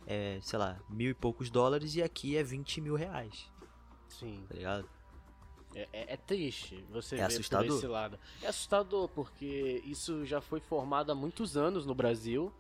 é, 0.07 0.39
sei 0.43 0.59
lá, 0.59 0.79
mil 0.89 1.11
e 1.11 1.15
poucos 1.15 1.51
dólares 1.51 1.95
e 1.97 2.03
aqui 2.03 2.37
é 2.37 2.43
20 2.43 2.81
mil 2.81 2.95
reais, 2.95 3.51
Sim. 4.09 4.45
tá 4.49 4.55
ligado? 4.55 4.89
É, 5.75 5.89
é- 5.93 6.13
é 6.15 6.17
triste 6.17 6.85
você 6.91 7.17
É 7.17 7.19
ver 7.19 7.25
assustador. 7.25 7.67
por 7.69 7.77
esse 7.77 7.87
lado. 7.87 8.19
É 8.43 8.47
assustador, 8.47 9.09
porque 9.09 9.83
isso 9.85 10.25
já 10.25 10.41
foi 10.41 10.61
formado 10.61 11.11
há 11.11 11.15
muitos 11.15 11.57
anos 11.57 11.85
no 11.85 11.95
Brasil. 11.95 12.53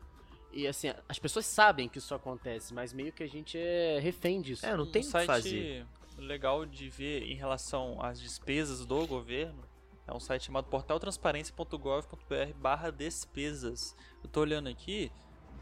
E 0.53 0.67
assim, 0.67 0.93
as 1.09 1.19
pessoas 1.19 1.47
sabem 1.47 1.89
que 1.89 1.99
isso 1.99 2.15
acontece, 2.15 2.73
mas 2.73 2.93
meio 2.93 3.13
que 3.13 3.23
a 3.23 3.29
gente 3.29 3.59
é 3.59 3.99
refém 4.01 4.41
disso. 4.41 4.65
É, 4.65 4.77
não 4.77 4.87
tem 4.87 5.03
um 5.03 5.05
o 5.05 5.07
que 5.07 5.13
site 5.13 5.27
fazer. 5.27 5.87
legal 6.17 6.65
de 6.65 6.89
ver 6.89 7.23
em 7.23 7.35
relação 7.35 8.03
às 8.03 8.19
despesas 8.21 8.85
do 8.85 9.07
governo 9.07 9.63
É 10.07 10.13
um 10.13 10.21
site 10.21 10.47
chamado 10.47 10.65
portaltransparência.gov.br 10.67 12.55
barra 12.57 12.91
despesas. 12.91 13.95
Eu 14.23 14.29
tô 14.31 14.41
olhando 14.41 14.69
aqui, 14.69 15.13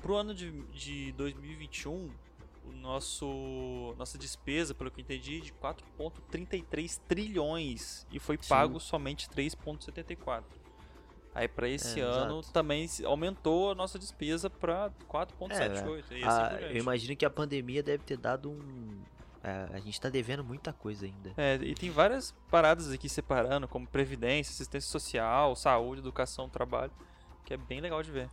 pro 0.00 0.14
ano 0.14 0.32
de, 0.32 0.50
de 0.68 1.12
2021, 1.12 2.10
o 2.64 2.72
nosso 2.72 3.94
nossa 3.98 4.16
despesa, 4.16 4.74
pelo 4.74 4.90
que 4.90 5.00
eu 5.00 5.02
entendi, 5.02 5.40
de 5.40 5.52
4.33 5.52 7.00
trilhões 7.08 8.06
e 8.10 8.18
foi 8.18 8.38
Sim. 8.40 8.48
pago 8.48 8.80
somente 8.80 9.28
3.74. 9.28 10.44
Aí 11.36 11.46
para 11.46 11.68
esse 11.68 12.00
É, 12.00 12.02
ano 12.02 12.38
exato. 12.38 12.52
também 12.52 12.88
se- 12.88 13.04
aumentou 13.04 13.70
a 13.70 13.74
nossa 13.74 13.98
despesa 13.98 14.48
para 14.48 14.90
4.78. 15.06 16.10
e 16.12 16.24
assim 16.24 16.24
Ah, 16.24 16.48
por 16.48 16.62
eu 16.62 16.76
imagino 16.78 17.14
que 17.14 17.26
a 17.26 17.30
pandemia 17.30 17.82
deve 17.82 18.02
ter 18.04 18.16
dado 18.16 18.50
um. 18.50 19.02
é, 19.44 19.68
a 19.70 19.78
gente 19.78 20.00
tá 20.00 20.08
devendo 20.08 20.42
muita 20.42 20.72
coisa 20.72 21.04
ainda. 21.04 21.34
É, 21.36 21.56
e 21.56 21.74
tem 21.74 21.90
várias 21.90 22.32
paradas 22.50 22.90
aqui 22.90 23.06
separando, 23.06 23.68
como 23.68 23.86
previdência, 23.86 24.50
assistência 24.50 24.90
social, 24.90 25.54
saúde, 25.54 26.00
educação, 26.00 26.48
trabalho, 26.48 26.90
que 27.44 27.52
é 27.52 27.58
bem 27.58 27.82
legal 27.82 28.02
de 28.02 28.10
ver. 28.10 28.30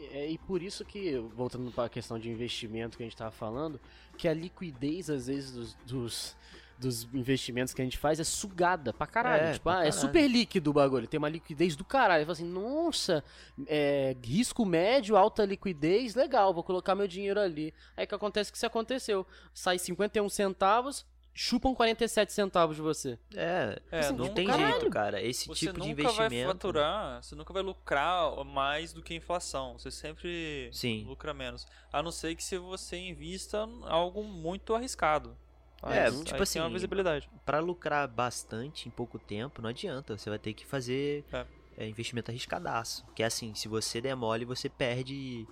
É, 0.00 0.28
e 0.28 0.36
por 0.36 0.60
isso 0.60 0.84
que, 0.84 1.18
voltando 1.36 1.70
para 1.70 1.84
a 1.84 1.88
questão 1.88 2.18
de 2.18 2.28
investimento 2.30 2.96
que 2.96 3.02
a 3.04 3.06
gente 3.06 3.16
tava 3.16 3.30
falando, 3.30 3.80
que 4.18 4.26
a 4.26 4.34
liquidez, 4.34 5.08
às 5.08 5.28
vezes, 5.28 5.52
dos, 5.52 5.74
dos, 5.86 6.36
dos 6.80 7.04
investimentos 7.12 7.74
que 7.74 7.80
a 7.82 7.84
gente 7.84 7.98
faz 7.98 8.18
é 8.18 8.24
sugada 8.24 8.92
pra 8.92 9.06
caralho. 9.06 9.42
É, 9.44 9.52
tipo, 9.52 9.64
pra 9.64 9.72
ah, 9.72 9.74
é 9.74 9.90
caralho. 9.90 9.92
super 10.00 10.26
líquido 10.28 10.70
o 10.70 10.72
bagulho, 10.72 11.06
tem 11.06 11.18
uma 11.18 11.28
liquidez 11.28 11.76
do 11.76 11.84
caralho. 11.84 12.24
Fala 12.24 12.32
assim, 12.32 12.44
nossa, 12.46 13.22
é, 13.66 14.16
risco 14.24 14.64
médio, 14.64 15.16
alta 15.16 15.44
liquidez, 15.44 16.14
legal, 16.14 16.54
vou 16.54 16.64
colocar 16.64 16.94
meu 16.94 17.06
dinheiro 17.06 17.38
ali. 17.38 17.72
Aí 17.96 18.06
que 18.06 18.14
acontece 18.14 18.50
que 18.50 18.56
isso 18.56 18.66
aconteceu. 18.66 19.26
Sai 19.52 19.78
51 19.78 20.28
centavos, 20.28 21.04
chupam 21.32 21.74
47 21.74 22.32
centavos 22.32 22.76
de 22.76 22.82
você. 22.82 23.18
É, 23.36 23.80
É, 23.92 23.98
Assim, 24.00 24.12
não 24.16 24.26
não- 24.26 24.34
tem 24.34 24.46
caralho. 24.46 24.70
jeito, 24.72 24.90
cara. 24.90 25.22
Esse 25.22 25.46
Você 25.46 25.66
tipo 25.66 25.74
de 25.74 25.78
nunca 25.80 25.90
investimento. 25.92 26.44
vai 26.46 26.52
faturar, 26.54 27.22
você 27.22 27.34
nunca 27.34 27.52
vai 27.52 27.62
lucrar 27.62 28.44
mais 28.44 28.92
do 28.92 29.02
que 29.02 29.12
a 29.12 29.16
inflação. 29.16 29.78
Você 29.78 29.90
sempre 29.90 30.70
Sim. 30.72 31.04
lucra 31.06 31.32
menos. 31.34 31.66
A 31.92 32.02
não 32.02 32.10
ser 32.10 32.34
que 32.34 32.42
se 32.42 32.58
você 32.58 32.96
invista 32.96 33.58
em 33.68 33.82
algo 33.86 34.24
muito 34.24 34.74
arriscado. 34.74 35.36
É, 35.82 36.06
Aí- 36.06 36.24
tipo 36.24 36.42
assim, 36.42 36.58
uma 36.60 36.68
visibilidade. 36.68 37.28
Pra 37.44 37.58
lucrar 37.60 38.06
bastante 38.06 38.86
em 38.88 38.90
pouco 38.90 39.18
tempo, 39.18 39.62
não 39.62 39.70
adianta. 39.70 40.16
Você 40.16 40.28
vai 40.28 40.38
ter 40.38 40.52
que 40.52 40.66
fazer 40.66 41.24
É. 41.32 41.46
é, 41.78 41.88
investimento 41.88 42.30
arriscadaço. 42.30 43.04
Que 43.14 43.22
é 43.22 43.26
assim, 43.26 43.54
se 43.54 43.66
você 43.68 44.00
der 44.00 44.14
mole, 44.14 44.44
você 44.44 44.68
perde. 44.68 45.46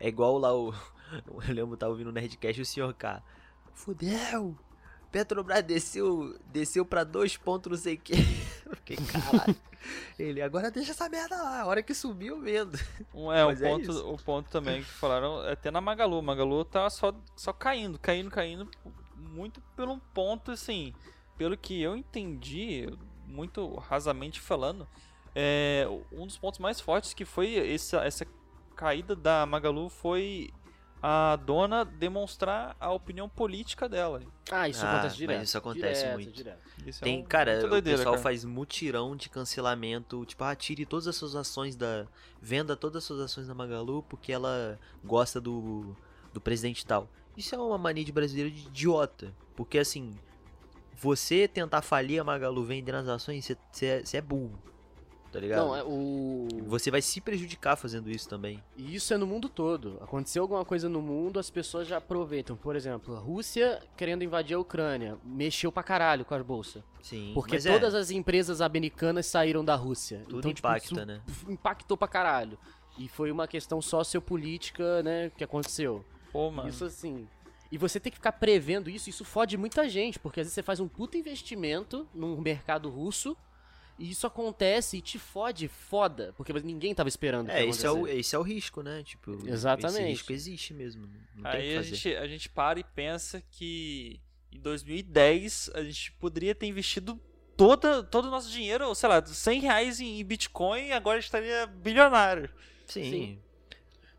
É 0.00 0.08
igual 0.08 0.38
lá 0.38 0.54
o. 0.54 0.72
Eu 1.48 1.54
lembro, 1.54 1.76
tava 1.76 1.92
ouvindo 1.92 2.08
o 2.08 2.12
Nerdcast 2.12 2.60
o 2.60 2.66
Sr. 2.66 2.92
K. 2.94 3.22
Fudeu! 3.74 4.58
Petrobras 5.10 5.62
desceu, 5.62 6.38
desceu 6.52 6.84
pra 6.84 7.02
dois 7.02 7.36
pontos, 7.36 7.70
não 7.70 7.78
sei 7.78 7.94
o 7.94 7.98
que. 7.98 8.12
Eu 8.66 8.76
fiquei, 8.76 8.96
caralho. 8.96 9.56
Ele, 10.18 10.42
agora 10.42 10.70
deixa 10.70 10.90
essa 10.90 11.08
merda 11.08 11.36
lá. 11.40 11.60
A 11.62 11.66
hora 11.66 11.82
que 11.82 11.94
subiu, 11.94 12.36
eu 12.36 12.42
vendo. 12.42 12.78
Um, 13.14 13.32
é, 13.32 13.46
o 13.46 13.50
é 13.52 13.56
ponto, 13.56 13.90
isso. 13.90 14.10
o 14.12 14.18
ponto 14.18 14.50
também 14.50 14.82
que 14.82 14.90
falaram 14.90 15.42
é 15.46 15.52
até 15.52 15.70
na 15.70 15.80
Magalu. 15.80 16.20
Magalu 16.20 16.64
tá 16.64 16.90
só, 16.90 17.14
só 17.36 17.52
caindo, 17.52 17.98
caindo, 17.98 18.28
caindo. 18.28 18.68
Muito 19.38 19.60
pelo 19.76 19.92
um 19.92 19.98
ponto, 19.98 20.50
assim. 20.50 20.92
Pelo 21.36 21.56
que 21.56 21.80
eu 21.80 21.96
entendi, 21.96 22.88
muito 23.26 23.74
rasamente 23.76 24.40
falando, 24.40 24.88
é, 25.34 25.86
um 26.10 26.26
dos 26.26 26.36
pontos 26.36 26.58
mais 26.58 26.80
fortes 26.80 27.14
que 27.14 27.24
foi 27.24 27.72
essa, 27.72 27.98
essa 28.04 28.26
caída 28.74 29.14
da 29.14 29.46
Magalu 29.46 29.88
foi 29.88 30.50
a 31.00 31.36
dona 31.36 31.84
demonstrar 31.84 32.76
a 32.80 32.90
opinião 32.90 33.28
política 33.28 33.88
dela. 33.88 34.20
Ah, 34.50 34.68
isso 34.68 34.84
Ah, 34.84 34.90
acontece 34.94 35.06
mas 35.10 35.16
direto. 35.16 35.44
isso 35.44 35.58
acontece 35.58 36.00
direto, 36.00 36.14
muito. 36.14 36.32
Direto. 36.32 36.60
Isso 36.84 37.04
é 37.04 37.04
Tem, 37.04 37.20
um- 37.20 37.24
cara, 37.24 37.52
muito 37.52 37.66
o 37.66 37.70
doideira, 37.70 37.98
pessoal 37.98 38.14
cara. 38.14 38.22
faz 38.24 38.44
mutirão 38.44 39.14
de 39.14 39.28
cancelamento, 39.28 40.24
tipo, 40.26 40.42
ah, 40.42 40.56
tire 40.56 40.84
todas 40.84 41.06
as 41.06 41.14
suas 41.14 41.36
ações 41.36 41.76
da. 41.76 42.04
Venda 42.42 42.74
todas 42.76 42.96
as 42.96 43.04
suas 43.04 43.20
ações 43.20 43.46
da 43.46 43.54
Magalu 43.54 44.02
porque 44.08 44.32
ela 44.32 44.76
gosta 45.04 45.40
do, 45.40 45.94
do 46.32 46.40
presidente 46.40 46.84
tal. 46.84 47.08
Isso 47.38 47.54
é 47.54 47.58
uma 47.58 47.78
mania 47.78 48.04
de 48.04 48.10
brasileiro 48.12 48.50
de 48.50 48.66
idiota. 48.66 49.32
Porque 49.54 49.78
assim, 49.78 50.12
você 50.94 51.46
tentar 51.46 51.82
falir 51.82 52.20
a 52.20 52.24
Magalu 52.24 52.64
vendendo 52.64 52.96
as 52.96 53.08
ações, 53.08 53.44
você- 53.44 53.56
você 53.72 53.86
é, 53.86 54.04
você 54.04 54.16
é 54.16 54.20
burro. 54.20 54.58
Tá 55.30 55.38
ligado? 55.38 55.58
Não, 55.66 55.76
é 55.76 55.84
o. 55.84 56.48
Você 56.68 56.90
vai 56.90 57.02
se 57.02 57.20
prejudicar 57.20 57.76
fazendo 57.76 58.10
isso 58.10 58.26
também. 58.26 58.62
E 58.78 58.94
isso 58.94 59.12
é 59.12 59.18
no 59.18 59.26
mundo 59.26 59.46
todo. 59.46 59.98
Aconteceu 60.00 60.40
alguma 60.42 60.64
coisa 60.64 60.88
no 60.88 61.02
mundo, 61.02 61.38
as 61.38 61.50
pessoas 61.50 61.86
já 61.86 61.98
aproveitam. 61.98 62.56
Por 62.56 62.74
exemplo, 62.74 63.14
a 63.14 63.18
Rússia 63.18 63.78
querendo 63.94 64.24
invadir 64.24 64.54
a 64.54 64.58
Ucrânia, 64.58 65.18
mexeu 65.22 65.70
pra 65.70 65.82
caralho 65.82 66.24
com 66.24 66.34
a 66.34 66.42
bolsa. 66.42 66.82
Sim. 67.02 67.32
Porque 67.34 67.56
é, 67.56 67.60
todas 67.60 67.94
as 67.94 68.10
empresas 68.10 68.62
americanas 68.62 69.26
saíram 69.26 69.62
da 69.62 69.74
Rússia. 69.76 70.22
Tudo 70.26 70.38
então, 70.38 70.54
tipo, 70.54 70.66
impacta, 70.66 70.86
isso 70.94 71.04
né? 71.06 71.20
impactou 71.46 71.96
pra 71.98 72.08
caralho. 72.08 72.58
E 72.96 73.06
foi 73.06 73.30
uma 73.30 73.46
questão 73.46 73.82
sociopolítica, 73.82 75.02
né, 75.02 75.30
que 75.36 75.44
aconteceu. 75.44 76.04
Pô, 76.32 76.50
mano. 76.50 76.68
Isso 76.68 76.84
assim. 76.84 77.28
E 77.70 77.76
você 77.76 78.00
tem 78.00 78.10
que 78.10 78.16
ficar 78.16 78.32
prevendo 78.32 78.88
isso, 78.88 79.10
isso 79.10 79.24
fode 79.24 79.56
muita 79.56 79.88
gente, 79.88 80.18
porque 80.18 80.40
às 80.40 80.46
vezes 80.46 80.54
você 80.54 80.62
faz 80.62 80.80
um 80.80 80.88
puta 80.88 81.18
investimento 81.18 82.08
num 82.14 82.40
mercado 82.40 82.88
russo, 82.88 83.36
e 83.98 84.10
isso 84.10 84.26
acontece 84.26 84.96
e 84.96 85.00
te 85.02 85.18
fode 85.18 85.68
foda, 85.68 86.32
porque 86.36 86.52
ninguém 86.60 86.94
tava 86.94 87.08
esperando. 87.08 87.50
É, 87.50 87.66
esse 87.66 87.84
é, 87.84 87.90
o, 87.90 88.06
esse 88.06 88.34
é 88.34 88.38
o 88.38 88.42
risco, 88.42 88.80
né? 88.80 89.02
Tipo, 89.02 89.32
Exatamente. 89.46 89.98
Esse 89.98 90.08
risco 90.10 90.32
existe 90.32 90.72
mesmo. 90.72 91.08
Não 91.34 91.42
tem 91.42 91.60
o 91.60 91.62
que 91.62 91.68
Aí 91.68 91.76
a 91.76 91.82
gente, 91.82 92.16
a 92.16 92.26
gente 92.26 92.48
para 92.48 92.78
e 92.78 92.84
pensa 92.84 93.42
que 93.50 94.20
em 94.52 94.60
2010 94.60 95.70
a 95.74 95.82
gente 95.82 96.12
poderia 96.12 96.54
ter 96.54 96.66
investido 96.66 97.20
toda, 97.56 98.04
todo 98.04 98.26
o 98.26 98.30
nosso 98.30 98.50
dinheiro, 98.50 98.94
sei 98.94 99.08
lá, 99.08 99.24
100 99.24 99.60
reais 99.60 100.00
em 100.00 100.24
Bitcoin 100.24 100.86
e 100.86 100.92
agora 100.92 101.18
a 101.18 101.20
gente 101.20 101.26
estaria 101.26 101.66
bilionário. 101.66 102.48
Sim. 102.86 103.10
Sim. 103.10 103.42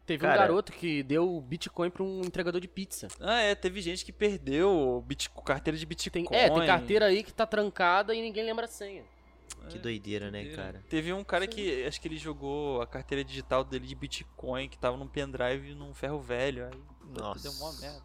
Teve 0.10 0.22
Cara- 0.22 0.34
um 0.34 0.38
garoto 0.40 0.72
que 0.72 1.04
deu 1.04 1.40
Bitcoin 1.40 1.92
pra 1.92 2.02
um 2.02 2.22
entregador 2.22 2.60
de 2.60 2.68
pizza. 2.68 3.08
Ah, 3.20 3.42
é, 3.42 3.54
teve 3.54 3.80
gente 3.80 4.04
que 4.04 4.12
perdeu 4.12 5.04
Bit- 5.06 5.30
carteira 5.46 5.78
de 5.78 5.86
Bitcoin. 5.86 6.26
Tem, 6.26 6.36
é, 6.40 6.50
tem 6.50 6.66
carteira 6.66 7.06
aí 7.06 7.22
que 7.22 7.32
tá 7.32 7.46
trancada 7.46 8.16
e 8.16 8.20
ninguém 8.20 8.44
lembra 8.44 8.66
a 8.66 8.68
senha. 8.68 9.04
Que 9.70 9.78
doideira, 9.78 10.32
né, 10.32 10.40
Doideira. 10.42 10.64
cara? 10.64 10.84
Teve 10.90 11.14
um 11.14 11.24
cara 11.24 11.46
que 11.46 11.84
acho 11.86 12.02
que 12.02 12.08
ele 12.08 12.18
jogou 12.18 12.82
a 12.82 12.88
carteira 12.88 13.24
digital 13.24 13.64
dele 13.64 13.86
de 13.86 13.94
Bitcoin 13.94 14.68
que 14.68 14.80
tava 14.80 14.98
num 14.98 15.08
pendrive 15.08 15.76
num 15.76 15.94
ferro 15.94 16.20
velho. 16.20 16.66
Aí 16.66 16.72
Nossa. 17.16 17.44
deu 17.44 17.52
uma 17.52 17.72
merda. 17.80 18.02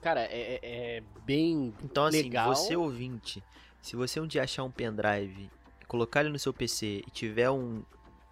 Cara, 0.00 0.20
é, 0.22 0.54
é- 0.62 0.96
é 0.96 1.02
bem 1.26 1.74
Então, 1.82 2.04
assim, 2.06 2.22
legal. 2.22 2.54
você 2.54 2.74
ouvinte, 2.74 3.42
se 3.82 3.96
você 3.96 4.18
um 4.18 4.26
dia 4.26 4.42
achar 4.44 4.62
um 4.64 4.70
pendrive, 4.70 5.50
colocar 5.86 6.20
ele 6.20 6.30
no 6.30 6.38
seu 6.38 6.54
PC 6.54 7.02
e 7.06 7.10
tiver 7.10 7.50
um 7.50 7.82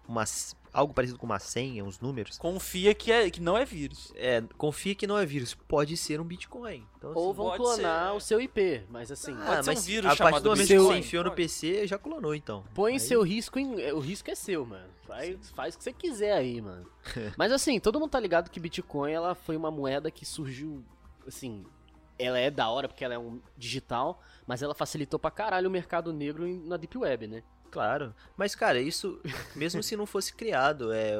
uma, 0.07 0.23
algo 0.73 0.93
parecido 0.93 1.19
com 1.19 1.25
uma 1.27 1.37
senha, 1.39 1.85
uns 1.85 1.99
números, 1.99 2.37
Confia 2.39 2.93
que, 2.95 3.11
é, 3.11 3.29
que 3.29 3.39
não 3.39 3.55
é 3.57 3.63
vírus. 3.63 4.11
é, 4.15 4.41
confia 4.57 4.95
que 4.95 5.05
não 5.05 5.17
é 5.17 5.25
vírus, 5.25 5.53
pode 5.53 5.95
ser 5.95 6.19
um 6.19 6.23
Bitcoin. 6.23 6.83
Então, 6.97 7.11
assim, 7.11 7.19
Ou 7.19 7.33
vão 7.33 7.45
pode 7.45 7.57
clonar 7.57 8.09
ser. 8.11 8.17
o 8.17 8.19
seu 8.19 8.41
IP, 8.41 8.81
mas 8.89 9.11
assim, 9.11 9.33
ah, 9.39 9.45
pode 9.45 9.65
ser 9.65 9.71
um 9.71 9.73
mas 9.75 9.85
vírus 9.85 10.05
a 10.05 10.09
partir 10.09 10.17
chamado 10.23 10.43
do 10.43 10.49
momento 10.49 10.67
que 10.67 10.77
você 10.79 10.97
enfiou 10.97 11.23
no 11.23 11.31
PC, 11.31 11.85
já 11.87 11.97
clonou, 11.99 12.33
então. 12.33 12.63
põe 12.73 12.93
Aí- 12.93 12.99
seu 12.99 13.21
risco 13.21 13.59
em. 13.59 13.79
é, 13.81 13.93
O 13.93 13.99
risco 13.99 14.29
é 14.31 14.35
seu, 14.35 14.65
mano. 14.65 14.91
Faz, 15.05 15.51
faz 15.51 15.75
o 15.75 15.77
que 15.77 15.83
você 15.83 15.93
quiser 15.93 16.33
aí, 16.33 16.59
mano. 16.61 16.89
mas 17.37 17.51
assim, 17.51 17.79
todo 17.79 17.99
mundo 17.99 18.09
tá 18.09 18.19
ligado 18.19 18.49
que 18.49 18.59
Bitcoin 18.59 19.11
ela 19.11 19.35
foi 19.35 19.55
uma 19.55 19.69
moeda 19.69 20.09
que 20.09 20.25
surgiu. 20.25 20.83
Assim, 21.27 21.63
ela 22.23 22.39
é 22.39 22.49
da 22.51 22.69
hora 22.69 22.87
porque 22.87 23.03
ela 23.03 23.13
é 23.13 23.19
um 23.19 23.39
digital, 23.57 24.21
mas 24.47 24.61
ela 24.61 24.73
facilitou 24.73 25.19
pra 25.19 25.29
caralho 25.31 25.67
o 25.67 25.71
mercado 25.71 26.11
negro 26.13 26.47
na 26.65 26.77
Deep 26.77 26.97
Web, 26.97 27.27
né? 27.27 27.43
Claro. 27.71 28.13
Mas, 28.37 28.53
cara, 28.55 28.79
isso, 28.79 29.19
mesmo 29.55 29.81
se 29.81 29.95
não 29.95 30.05
fosse 30.05 30.33
criado, 30.33 30.91
é, 30.93 31.13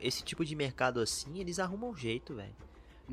esse 0.00 0.22
tipo 0.24 0.44
de 0.44 0.54
mercado 0.56 1.00
assim, 1.00 1.38
eles 1.38 1.58
arrumam 1.58 1.90
um 1.90 1.96
jeito, 1.96 2.34
velho. 2.34 2.54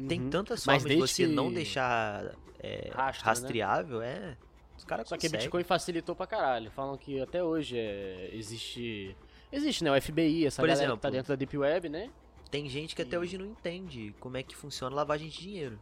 Tem 0.07 0.21
Uhum. 0.21 0.29
tantas 0.29 0.65
Mas 0.65 0.81
formas 0.83 0.97
de 0.97 1.01
você 1.13 1.25
que- 1.27 1.33
não 1.33 1.51
deixar 1.51 2.33
é, 2.59 2.89
Rastro, 2.93 3.23
né? 3.25 3.29
rastreável, 3.31 4.01
é. 4.01 4.37
Os 4.77 4.83
caras 4.83 5.07
Só 5.07 5.15
que 5.15 5.21
conseguem. 5.27 5.39
Bitcoin 5.45 5.63
facilitou 5.63 6.15
pra 6.15 6.27
caralho. 6.27 6.69
Falam 6.71 6.97
que 6.97 7.21
até 7.21 7.41
hoje 7.43 7.77
é, 7.77 8.29
existe. 8.33 9.15
Existe, 9.51 9.83
né? 9.85 9.91
O 9.91 10.01
FBI, 10.01 10.45
essa 10.45 10.61
Por 10.61 10.67
galera 10.67 10.83
exemplo, 10.85 10.97
que 10.97 11.01
tá 11.03 11.09
dentro 11.09 11.29
da 11.29 11.35
Deep 11.35 11.57
Web, 11.57 11.87
né? 11.89 12.09
Tem 12.51 12.67
gente 12.69 12.93
que 12.95 13.01
até 13.01 13.15
E- 13.15 13.19
hoje 13.19 13.37
não 13.37 13.45
entende 13.45 14.13
como 14.19 14.35
é 14.37 14.43
que 14.43 14.55
funciona 14.55 14.93
lavagem 14.95 15.29
de 15.29 15.37
dinheiro. 15.39 15.79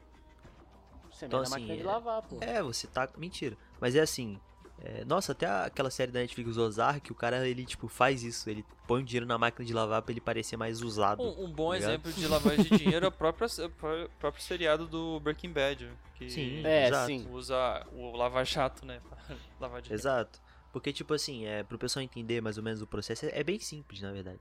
Você 1.13 1.25
Então, 1.25 1.39
na 1.39 1.43
assim, 1.43 1.51
máquina 1.53 1.75
de 1.75 1.81
é- 1.81 1.85
lavar, 1.85 2.21
pô. 2.23 2.37
É, 2.41 2.61
você 2.63 2.87
tá. 2.87 3.07
Mentira. 3.17 3.55
Mas 3.79 3.95
é 3.95 4.01
assim. 4.01 4.39
é, 4.81 5.05
Nossa, 5.05 5.31
até 5.31 5.45
aquela 5.45 5.89
série 5.89 6.11
da 6.11 6.19
Netflix 6.19 6.57
Ozark, 6.57 7.11
o 7.11 7.15
cara, 7.15 7.47
ele, 7.47 7.65
tipo, 7.65 7.87
faz 7.87 8.23
isso. 8.23 8.49
Ele 8.49 8.65
põe 8.87 9.01
o 9.01 9.05
dinheiro 9.05 9.25
na 9.25 9.37
máquina 9.37 9.63
de 9.65 9.73
lavar 9.73 10.01
pra 10.01 10.11
ele 10.11 10.19
parecer 10.19 10.57
mais 10.57 10.81
usado. 10.81 11.21
Um, 11.21 11.45
um 11.45 11.51
bom 11.51 11.69
Tá 11.69 11.75
ligado? 11.75 11.89
exemplo 11.91 12.11
de 12.13 12.27
lavagem 12.27 12.63
de 12.65 12.77
dinheiro 12.77 13.05
é 13.05 13.09
o 13.09 13.11
próprio, 13.11 13.47
o 13.65 13.69
pró- 13.69 14.09
próprio 14.19 14.43
seriado 14.43 14.87
do 14.87 15.19
Breaking 15.21 15.51
Bad. 15.53 15.89
Que 16.15 16.29
Sim, 16.29 16.65
É, 16.65 16.87
exato. 16.87 17.05
sim. 17.07 17.27
usa 17.31 17.85
o 17.93 18.15
lava 18.17 18.43
jato, 18.43 18.85
né? 18.85 18.99
Pra 19.07 19.17
lavar 19.59 19.81
dinheiro. 19.81 20.01
Exato. 20.01 20.41
Porque, 20.71 20.91
tipo 20.91 21.13
assim, 21.13 21.45
é, 21.45 21.61
pro 21.63 21.77
pessoal 21.77 22.03
entender 22.03 22.41
mais 22.41 22.57
ou 22.57 22.63
menos 22.63 22.81
o 22.81 22.87
processo, 22.87 23.25
é, 23.27 23.39
é 23.39 23.43
bem 23.43 23.59
simples, 23.59 24.01
na 24.01 24.11
verdade. 24.11 24.39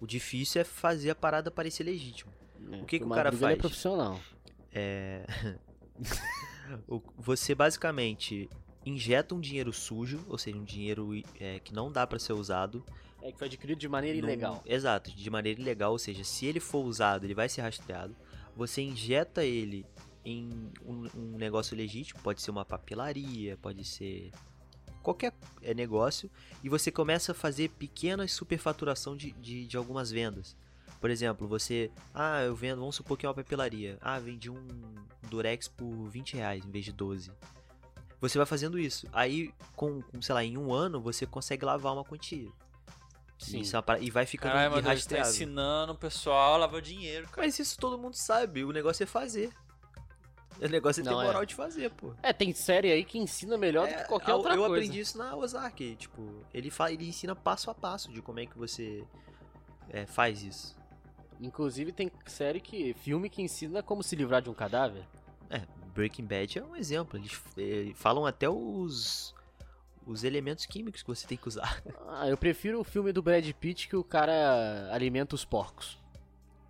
O 0.00 0.06
difícil 0.06 0.60
é 0.60 0.64
fazer 0.64 1.10
a 1.10 1.14
parada 1.14 1.50
parecer 1.50 1.82
legítimo. 1.82 2.32
É, 2.72 2.76
o 2.76 2.84
que 2.84 2.98
que 3.00 3.04
o 3.04 3.08
cara 3.10 3.28
É 3.30 3.32
faz? 3.32 3.58
profissional. 3.58 4.18
É. 4.72 5.24
você 7.16 7.54
basicamente 7.54 8.48
injeta 8.84 9.34
um 9.34 9.40
dinheiro 9.40 9.72
sujo, 9.72 10.24
ou 10.28 10.36
seja, 10.36 10.56
um 10.56 10.64
dinheiro 10.64 11.10
é, 11.40 11.58
que 11.60 11.74
não 11.74 11.90
dá 11.90 12.06
pra 12.06 12.18
ser 12.18 12.32
usado. 12.32 12.84
É 13.22 13.32
que 13.32 13.38
foi 13.38 13.46
adquirido 13.46 13.78
de 13.78 13.88
maneira 13.88 14.18
num- 14.18 14.24
ilegal. 14.24 14.62
Exato, 14.66 15.10
de 15.10 15.30
maneira 15.30 15.60
ilegal, 15.60 15.92
ou 15.92 15.98
seja, 15.98 16.22
se 16.24 16.44
ele 16.44 16.60
for 16.60 16.84
usado, 16.84 17.24
ele 17.24 17.34
vai 17.34 17.48
ser 17.48 17.62
rastreado. 17.62 18.14
Você 18.54 18.82
injeta 18.82 19.44
ele 19.44 19.86
em 20.24 20.70
um, 20.84 21.08
um 21.14 21.36
negócio 21.38 21.76
legítimo, 21.76 22.20
pode 22.22 22.42
ser 22.42 22.50
uma 22.50 22.64
papelaria, 22.64 23.56
pode 23.56 23.84
ser 23.84 24.30
qualquer 25.02 25.34
é, 25.62 25.74
negócio, 25.74 26.30
e 26.62 26.68
você 26.68 26.90
começa 26.90 27.32
a 27.32 27.34
fazer 27.34 27.68
pequenas 27.70 28.32
superfaturação 28.32 29.16
de, 29.16 29.32
de, 29.32 29.66
de 29.66 29.76
algumas 29.76 30.10
vendas. 30.10 30.56
Por 31.04 31.10
exemplo, 31.10 31.46
você. 31.46 31.90
Ah, 32.14 32.40
eu 32.44 32.56
vendo, 32.56 32.78
vamos 32.80 32.96
supor 32.96 33.18
que 33.18 33.26
é 33.26 33.28
uma 33.28 33.34
papelaria. 33.34 33.98
Ah, 34.00 34.18
vendi 34.18 34.48
um 34.48 34.66
Durex 35.28 35.68
por 35.68 36.08
20 36.08 36.34
reais 36.34 36.64
em 36.64 36.70
vez 36.70 36.82
de 36.86 36.92
12. 36.92 37.30
Você 38.22 38.38
vai 38.38 38.46
fazendo 38.46 38.78
isso. 38.78 39.06
Aí, 39.12 39.52
com, 39.76 40.00
com, 40.00 40.22
sei 40.22 40.34
lá, 40.34 40.42
em 40.42 40.56
um 40.56 40.72
ano, 40.72 41.02
você 41.02 41.26
consegue 41.26 41.62
lavar 41.62 41.92
uma 41.92 42.04
quantia. 42.04 42.50
Sim. 43.38 43.60
Isso 43.60 43.76
é 43.76 43.82
para- 43.82 43.98
e 43.98 44.08
vai 44.10 44.24
ficando 44.24 44.52
Caralho, 44.52 44.80
Deus, 44.82 45.04
tá 45.04 45.18
ensinando 45.18 45.92
o 45.92 45.94
pessoal 45.94 46.54
a 46.54 46.56
lavar 46.56 46.80
dinheiro, 46.80 47.28
cara. 47.28 47.42
Mas 47.46 47.58
isso 47.58 47.76
todo 47.76 47.98
mundo 47.98 48.14
sabe. 48.14 48.64
O 48.64 48.72
negócio 48.72 49.02
é 49.02 49.06
fazer. 49.06 49.52
O 50.58 50.66
negócio 50.68 51.02
é 51.02 51.04
ter 51.04 51.10
Não, 51.10 51.20
é. 51.20 51.26
moral 51.26 51.44
de 51.44 51.54
fazer, 51.54 51.90
pô. 51.90 52.14
É, 52.22 52.32
tem 52.32 52.54
série 52.54 52.90
aí 52.90 53.04
que 53.04 53.18
ensina 53.18 53.58
melhor 53.58 53.86
do 53.88 53.92
É, 53.92 53.98
que 54.04 54.08
qualquer 54.08 54.30
eu, 54.30 54.36
outra 54.36 54.54
eu 54.54 54.56
coisa. 54.64 54.74
aprendi 54.74 55.00
isso 55.00 55.18
na 55.18 55.36
Ozark. 55.36 55.96
Tipo, 55.96 56.46
ele, 56.54 56.70
fa 56.70 56.90
ele 56.90 57.06
ensina 57.06 57.36
passo 57.36 57.70
a 57.70 57.74
passo 57.74 58.10
de 58.10 58.22
como 58.22 58.40
é 58.40 58.46
que 58.46 58.56
você 58.56 59.04
é, 59.90 60.06
faz 60.06 60.42
isso. 60.42 60.82
Inclusive 61.40 61.92
tem 61.92 62.10
série 62.26 62.60
que. 62.60 62.94
filme 62.94 63.28
que 63.28 63.42
ensina 63.42 63.82
como 63.82 64.02
se 64.02 64.14
livrar 64.16 64.40
de 64.42 64.48
um 64.50 64.54
cadáver. 64.54 65.02
É, 65.50 65.62
Breaking 65.94 66.24
Bad 66.26 66.58
é 66.58 66.64
um 66.64 66.76
exemplo. 66.76 67.18
Eles 67.18 67.40
eh, 67.58 67.92
falam 67.94 68.24
até 68.24 68.48
os, 68.48 69.34
os 70.06 70.24
elementos 70.24 70.64
químicos 70.66 71.02
que 71.02 71.08
você 71.08 71.26
tem 71.26 71.36
que 71.36 71.48
usar. 71.48 71.82
Ah, 72.16 72.28
eu 72.28 72.36
prefiro 72.36 72.80
o 72.80 72.84
filme 72.84 73.12
do 73.12 73.20
Brad 73.22 73.48
Pitt 73.52 73.88
que 73.88 73.96
o 73.96 74.04
cara 74.04 74.88
alimenta 74.92 75.34
os 75.34 75.44
porcos. 75.44 75.98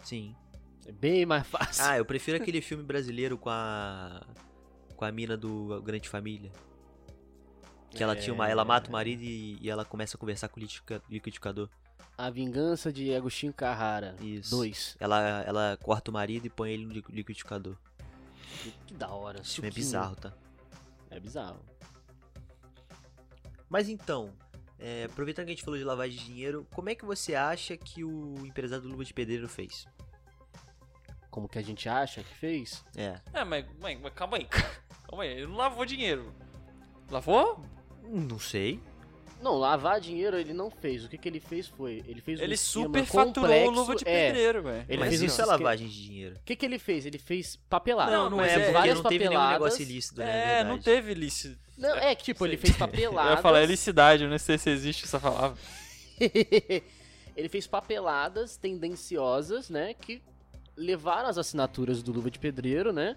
Sim. 0.03 0.35
É 0.87 0.93
bem 0.93 1.25
mais 1.27 1.47
fácil. 1.47 1.85
Ah, 1.85 1.99
eu 1.99 2.05
prefiro 2.05 2.37
aquele 2.39 2.61
filme 2.61 2.83
brasileiro 2.83 3.37
com 3.39 3.51
a. 3.51 4.27
com 4.97 5.05
a 5.05 5.13
mina 5.13 5.37
do 5.37 5.83
Grande 5.83 6.09
Família. 6.09 6.51
Que 7.91 8.03
ela 8.03 8.17
tinha 8.17 8.35
uma. 8.35 8.49
Ela 8.49 8.65
mata 8.65 8.89
o 8.89 8.93
marido 8.93 9.23
e, 9.23 9.59
e 9.61 9.71
ela 9.71 9.85
começa 9.85 10.17
a 10.17 10.21
conversar 10.21 10.49
com 10.49 10.57
o 10.57 10.61
liquidifica- 10.61 11.03
liquidificador. 11.09 11.69
A 12.17 12.31
Vingança 12.31 12.93
de 12.93 13.15
Agostinho 13.15 13.53
Carrara. 13.53 14.15
Isso. 14.21 14.51
2. 14.51 14.97
Ela, 15.01 15.43
ela 15.43 15.79
corta 15.83 16.11
o 16.11 16.15
marido 16.15 16.47
e 16.47 16.51
põe 16.51 16.71
ele 16.73 16.87
no 16.87 16.93
li- 16.93 17.05
liquidificador. 17.11 17.77
Que, 18.63 18.71
que 18.87 18.95
da 18.95 19.09
hora. 19.11 19.41
Esse 19.41 19.55
filme 19.57 19.69
é 19.69 19.73
bizarro, 19.73 20.17
tá? 20.17 20.33
É 21.11 21.19
bizarro. 21.19 21.61
Mas 23.69 23.89
então, 23.89 24.33
é, 24.79 25.05
aproveitando 25.05 25.47
que 25.47 25.53
a 25.53 25.55
gente 25.55 25.65
falou 25.65 25.79
de 25.79 25.85
lavagem 25.85 26.17
de 26.19 26.25
dinheiro, 26.25 26.67
como 26.73 26.89
é 26.89 26.95
que 26.95 27.05
você 27.05 27.35
acha 27.35 27.77
que 27.77 28.05
o 28.05 28.47
empresário 28.47 28.83
do 28.85 28.89
Luva 28.91 29.05
de 29.05 29.13
Pedreiro 29.13 29.49
fez? 29.49 29.87
Como 31.31 31.49
que 31.49 31.59
a 31.59 31.63
gente 31.63 31.89
acha 31.89 32.23
que 32.23 32.33
fez? 32.35 32.85
É. 32.95 33.21
É, 33.33 33.45
mas, 33.45 33.67
mas, 33.81 34.01
mas 34.01 34.13
calma 34.15 34.37
aí. 34.37 34.47
Calma 35.09 35.25
aí, 35.25 35.31
ele 35.31 35.47
não 35.49 35.57
lavou 35.57 35.85
dinheiro. 35.85 36.33
Lavou? 37.11 37.63
Não 38.05 38.39
sei. 38.39 38.81
Não, 39.45 39.59
lavar 39.59 40.01
dinheiro 40.01 40.39
ele 40.39 40.55
não 40.55 40.71
fez. 40.71 41.05
O 41.05 41.09
que, 41.09 41.19
que 41.19 41.29
ele 41.29 41.39
fez 41.39 41.69
foi. 41.69 42.03
Ele 42.09 42.23
fez 42.23 42.41
um 42.41 42.43
Ele 42.43 42.55
esquema 42.55 42.85
super 42.87 43.05
faturou 43.05 43.67
o 43.67 43.71
luva 43.71 43.95
de 43.95 44.09
é. 44.09 44.29
pedreiro, 44.29 44.63
velho. 44.63 44.87
Ele 44.89 44.99
Mas 44.99 45.09
fez 45.11 45.21
um 45.21 45.27
isso 45.27 45.43
é 45.43 45.45
lavagem 45.45 45.87
de 45.87 46.03
dinheiro. 46.03 46.37
O 46.37 46.45
que, 46.47 46.57
que 46.57 46.65
ele 46.65 46.79
fez? 46.79 47.05
Ele 47.05 47.19
fez 47.19 47.57
papelada. 47.69 48.11
Não, 48.11 48.31
não 48.31 48.39
Mas 48.39 48.53
é, 48.53 48.55
é 48.55 48.59
porque 48.61 48.73
várias 48.73 48.97
não 48.97 49.03
teve 49.03 49.29
nenhum 49.29 49.33
papeladas. 49.39 49.63
negócio 49.63 49.83
ilícito, 49.83 50.19
né? 50.21 50.31
É, 50.31 50.47
verdade. 50.47 50.69
não 50.71 50.79
teve 50.79 51.13
lícito. 51.13 51.59
Não, 51.77 51.95
é 51.95 52.15
que 52.15 52.25
tipo, 52.25 52.47
ele 52.47 52.57
fez 52.57 52.73
Eu 52.75 52.79
papeladas. 52.79 53.37
ia 53.37 53.43
falar 53.43 53.63
helicidade, 53.63 54.23
eu 54.25 54.31
não 54.31 54.39
sei 54.39 54.57
se 54.57 54.71
existe 54.71 55.05
essa 55.05 55.21
palavra. 55.21 55.59
ele 57.37 57.49
fez 57.51 57.67
papeladas 57.67 58.57
tendenciosas, 58.57 59.69
né? 59.69 59.93
Que 59.93 60.23
levaram 60.75 61.29
as 61.29 61.37
assinaturas 61.37 62.03
do 62.03 62.13
Luva 62.13 62.31
de 62.31 62.39
Pedreiro, 62.39 62.95
né? 62.95 63.15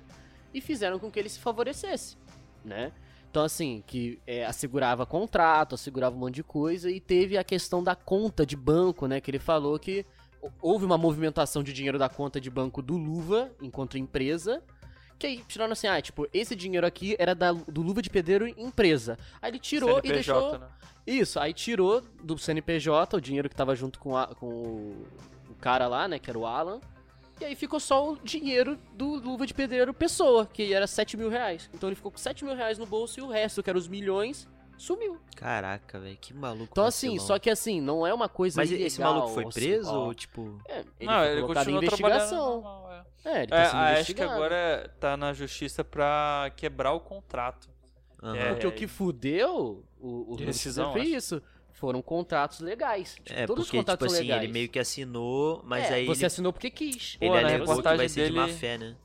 E 0.53 0.59
fizeram 0.59 0.99
com 0.99 1.09
que 1.09 1.17
ele 1.17 1.29
se 1.29 1.39
favorecesse, 1.39 2.17
né? 2.65 2.91
Então, 3.37 3.45
assim, 3.45 3.83
que 3.85 4.19
é, 4.25 4.43
assegurava 4.47 5.05
contrato, 5.05 5.75
assegurava 5.75 6.15
um 6.15 6.19
monte 6.19 6.33
de 6.33 6.43
coisa, 6.43 6.89
e 6.89 6.99
teve 6.99 7.37
a 7.37 7.43
questão 7.43 7.83
da 7.83 7.95
conta 7.95 8.43
de 8.43 8.55
banco, 8.55 9.05
né? 9.05 9.21
Que 9.21 9.29
ele 9.29 9.37
falou 9.37 9.77
que 9.77 10.03
hou- 10.41 10.51
houve 10.59 10.85
uma 10.85 10.97
movimentação 10.97 11.61
de 11.61 11.71
dinheiro 11.71 11.99
da 11.99 12.09
conta 12.09 12.41
de 12.41 12.49
banco 12.49 12.81
do 12.81 12.97
Luva, 12.97 13.51
enquanto 13.61 13.95
empresa, 13.95 14.63
que 15.19 15.27
aí 15.27 15.43
tiraram 15.47 15.73
assim, 15.73 15.85
ah, 15.85 16.01
tipo, 16.01 16.27
esse 16.33 16.55
dinheiro 16.55 16.87
aqui 16.87 17.15
era 17.19 17.35
da, 17.35 17.51
do 17.51 17.83
Luva 17.83 18.01
de 18.01 18.09
Pedreiro 18.09 18.47
empresa. 18.47 19.19
Aí 19.39 19.51
ele 19.51 19.59
tirou 19.59 19.99
e 19.99 20.01
CNPJ, 20.01 20.13
deixou... 20.41 20.57
né? 20.59 20.67
Isso, 21.05 21.39
aí 21.39 21.53
tirou 21.53 22.01
do 22.23 22.39
CNPJ 22.39 23.15
o 23.17 23.21
dinheiro 23.21 23.47
que 23.47 23.55
tava 23.55 23.75
junto 23.75 23.99
com, 23.99 24.17
a- 24.17 24.33
com 24.33 24.47
o, 24.47 25.05
o 25.51 25.53
cara 25.61 25.87
lá, 25.87 26.07
né, 26.07 26.17
que 26.17 26.27
era 26.27 26.39
o 26.39 26.45
Alan. 26.47 26.81
E 27.39 27.45
aí 27.45 27.55
ficou 27.55 27.79
só 27.79 28.11
o 28.13 28.17
dinheiro 28.17 28.77
do 28.93 29.15
Luva 29.15 29.45
de 29.45 29.53
Pedreiro 29.53 29.93
Pessoa, 29.93 30.45
que 30.45 30.73
era 30.73 30.87
7 30.87 31.15
mil 31.15 31.29
reais. 31.29 31.69
Então 31.73 31.87
ele 31.89 31.95
ficou 31.95 32.11
com 32.11 32.17
7 32.17 32.43
mil 32.43 32.55
reais 32.55 32.77
no 32.77 32.85
bolso 32.85 33.19
e 33.19 33.23
o 33.23 33.27
resto, 33.29 33.61
que 33.61 33.69
era 33.69 33.77
os 33.77 33.87
milhões, 33.87 34.47
sumiu. 34.75 35.17
Caraca, 35.35 35.99
velho, 35.99 36.17
que 36.19 36.33
maluco. 36.33 36.69
Então 36.71 36.85
assim, 36.85 37.09
vacilão. 37.09 37.27
só 37.27 37.39
que 37.39 37.49
assim, 37.49 37.79
não 37.79 38.07
é 38.07 38.13
uma 38.13 38.27
coisa 38.27 38.59
Mas 38.59 38.69
ilegal. 38.69 38.87
esse 38.87 38.99
maluco 39.01 39.27
foi 39.29 39.43
assim, 39.43 39.51
preso 39.59 39.91
ó. 39.93 40.05
ou 40.05 40.13
tipo. 40.15 40.59
É, 40.67 40.79
ele 40.99 41.09
não, 41.11 41.23
ele 41.25 41.41
continua 41.43 41.77
investigação. 41.83 42.53
normal, 42.55 42.91
é. 42.91 43.29
É, 43.29 43.37
ele 43.43 43.47
tá 43.47 43.57
É, 43.57 43.65
sendo 43.65 43.77
a 43.77 43.89
acho 43.99 44.13
que 44.15 44.21
agora 44.23 44.95
tá 44.99 45.15
na 45.17 45.33
justiça 45.33 45.83
pra 45.83 46.51
quebrar 46.55 46.93
o 46.93 46.99
contrato. 46.99 47.69
aham. 48.23 48.35
É, 48.35 48.49
Porque 48.53 48.65
o 48.67 48.71
que 48.71 48.87
fudeu 48.87 49.83
o, 49.99 50.07
o 50.21 50.23
De 50.23 50.31
Luva 50.31 50.45
rescisão, 50.45 50.91
foi 50.93 51.01
isso. 51.03 51.41
Foram 51.79 52.01
contratos 52.01 52.59
legais. 52.59 53.15
Tipo, 53.23 53.39
É, 53.39 53.45
todos 53.45 53.65
porque, 53.65 53.77
os 53.77 53.81
contratos 53.81 54.05
tipo 54.07 54.09
são 54.09 54.19
assim, 54.19 54.27
legais. 54.27 54.43
ele 54.43 54.51
meio 54.51 54.67
que 54.69 54.79
assinou, 54.79 55.61
mas 55.63 55.85
É, 55.91 55.93
aí 55.95 56.05
você 56.07 56.21
ele, 56.21 56.25
assinou 56.25 56.51
porque 56.51 56.71
quis. 56.71 57.17
ele 57.21 57.29
Pô, 57.29 57.35
na 57.35 57.41
que 57.41 57.47
vai 57.49 57.57
reportagem 57.59 58.09
ser 58.09 58.25
de 58.27 58.31
má 58.35 58.45
dele- 58.45 58.57
fé, 58.57 58.77
né? 58.79 58.95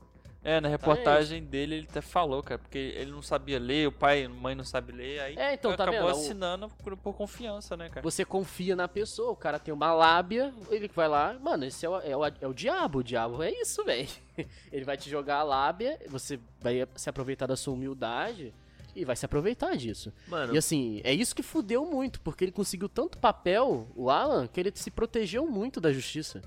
É, 0.45 0.59
na 0.59 0.67
reportagem 0.67 1.41
dele 1.41 1.75
ele 1.75 1.87
até 1.89 2.01
falou, 2.01 2.43
cara, 2.43 2.57
porque 2.59 2.77
ele 2.97 3.11
não 3.11 3.21
sabia 3.21 3.57
ler, 3.57 3.87
o 3.87 3.91
pai 3.93 4.23
e 4.23 4.25
a 4.25 4.29
mãe 4.29 4.53
não 4.55 4.65
sabem 4.65 4.93
ler, 4.93 5.19
aí 5.21 5.35
É, 5.37 5.53
então, 5.53 5.73
tá 5.73 5.85
acabou 5.85 6.07
vendo? 6.07 6.17
Assinando 6.19 6.67
por, 6.83 6.97
por 6.97 7.13
confiança, 7.13 7.77
né, 7.77 7.87
cara? 7.87 8.01
Você 8.01 8.25
confia 8.25 8.75
na 8.75 8.85
pessoa, 8.87 9.31
o 9.31 9.37
cara 9.37 9.57
tem 9.57 9.73
uma 9.73 9.93
lábia, 9.93 10.53
ele 10.69 10.89
vai 10.93 11.07
lá, 11.07 11.37
mano, 11.41 11.63
esse 11.63 11.85
é 11.85 11.89
o, 11.89 11.95
é 12.01 12.17
o, 12.17 12.25
é 12.25 12.47
o 12.47 12.53
diabo, 12.53 12.99
o 12.99 13.03
diabo 13.03 13.41
é 13.41 13.51
isso, 13.51 13.85
velho. 13.85 14.09
Ele 14.73 14.83
vai 14.83 14.97
te 14.97 15.09
jogar 15.09 15.37
a 15.37 15.43
lábia, 15.43 15.97
você 16.09 16.37
vai 16.59 16.85
se 16.95 17.07
aproveitar 17.09 17.45
da 17.45 17.55
sua 17.55 17.73
humildade 17.75 18.53
e 18.95 19.05
vai 19.05 19.15
se 19.15 19.25
aproveitar 19.25 19.75
disso. 19.75 20.13
Mano, 20.27 20.53
E 20.53 20.57
assim, 20.57 21.01
é 21.03 21.13
isso 21.13 21.35
que 21.35 21.43
fudeu 21.43 21.85
muito, 21.85 22.21
porque 22.21 22.43
ele 22.43 22.51
conseguiu 22.51 22.87
tanto 22.89 23.17
papel, 23.17 23.91
o 23.95 24.09
Alan, 24.09 24.47
que 24.47 24.59
ele 24.59 24.71
se 24.75 24.91
protegeu 24.91 25.47
muito 25.47 25.79
da 25.81 25.91
justiça. 25.91 26.41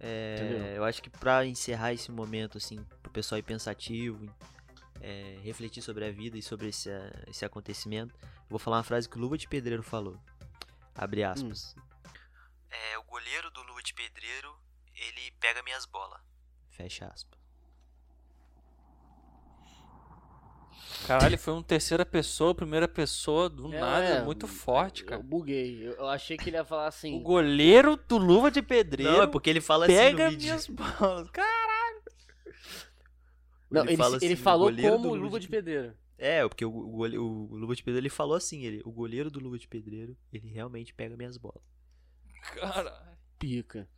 é, 0.00 0.36
entendeu? 0.38 0.66
eu 0.76 0.84
acho 0.84 1.02
que 1.02 1.10
pra 1.10 1.44
encerrar 1.44 1.92
esse 1.92 2.10
momento, 2.10 2.56
assim, 2.58 2.84
pro 3.02 3.12
pessoal 3.12 3.38
ir 3.38 3.42
pensativo, 3.42 4.26
é, 5.00 5.38
refletir 5.42 5.82
sobre 5.82 6.04
a 6.04 6.10
vida 6.10 6.36
e 6.36 6.42
sobre 6.42 6.68
esse, 6.68 6.90
eh, 6.90 7.24
esse 7.28 7.44
acontecimento, 7.44 8.14
eu 8.22 8.48
vou 8.50 8.58
falar 8.58 8.78
uma 8.78 8.82
frase 8.84 9.08
que 9.08 9.16
o 9.16 9.20
Luva 9.20 9.36
de 9.38 9.48
Pedreiro 9.48 9.82
falou. 9.82 10.18
Abre 10.94 11.22
aspas. 11.24 11.74
É, 12.70 12.98
o 12.98 13.02
goleiro 13.04 13.50
do 13.50 13.62
Luva 13.62 13.82
de 13.82 13.94
Pedreiro, 13.94 14.54
ele 14.94 15.32
pega 15.40 15.62
minhas 15.62 15.86
bolas. 15.86 16.20
Fecha 16.70 17.06
aspas. 17.06 17.39
Caralho, 21.06 21.38
foi 21.38 21.52
um 21.54 21.62
terceira 21.62 22.04
pessoa, 22.06 22.54
primeira 22.54 22.86
pessoa, 22.88 23.48
do 23.48 23.72
É, 23.72 23.80
nada, 23.80 24.24
muito 24.24 24.46
forte, 24.46 25.02
Eu 25.02 25.08
cara. 25.08 25.22
buguei, 25.22 25.86
eu, 25.86 25.92
eu 25.92 26.08
achei 26.08 26.36
que 26.36 26.50
ele 26.50 26.56
ia 26.56 26.64
falar 26.64 26.84
O 26.84 26.88
assim... 26.88 27.22
goleiro 27.22 27.96
do 27.96 28.18
Luva 28.18 28.50
de 28.50 28.62
Pedreiro 28.62 29.12
Não, 29.12 29.22
é 29.22 29.26
porque 29.26 29.50
ele 29.50 29.60
fala 29.60 29.86
assim 29.86 29.94
pega 29.94 30.24
no 30.24 30.30
vídeo. 30.30 30.44
minhas 30.44 30.66
bolas. 30.66 31.30
Cara, 31.30 32.02
Não, 33.70 33.84
ele, 33.84 33.96
fala 33.96 34.16
ele 34.16 34.34
assim, 34.34 34.34
o 34.34 34.36
falou 34.36 34.70
como 34.74 35.08
do 35.08 35.14
luva 35.14 35.38
de 35.38 35.46
de 35.46 35.48
pedreiro. 35.48 35.94
É, 36.18 36.46
porque 36.46 36.64
o, 36.64 36.70
o, 36.70 36.90
gole- 36.90 37.16
o 37.18 37.48
Luva 37.56 37.74
de 37.74 37.82
Pedreiro 37.82 38.02
ele 38.04 38.10
falou 38.10 38.36
assim, 38.36 38.62
ele, 38.64 38.82
o 38.84 38.90
goleiro 38.92 39.30
do 39.30 39.40
Luva 39.40 39.58
de 39.58 39.66
Pedreiro, 39.66 40.14
ele 40.32 40.48
realmente 40.48 40.92
pega 40.92 41.16
minhas 41.16 41.38
bolas. 41.38 41.62
cara. 42.54 43.16
Pica. 43.38 43.88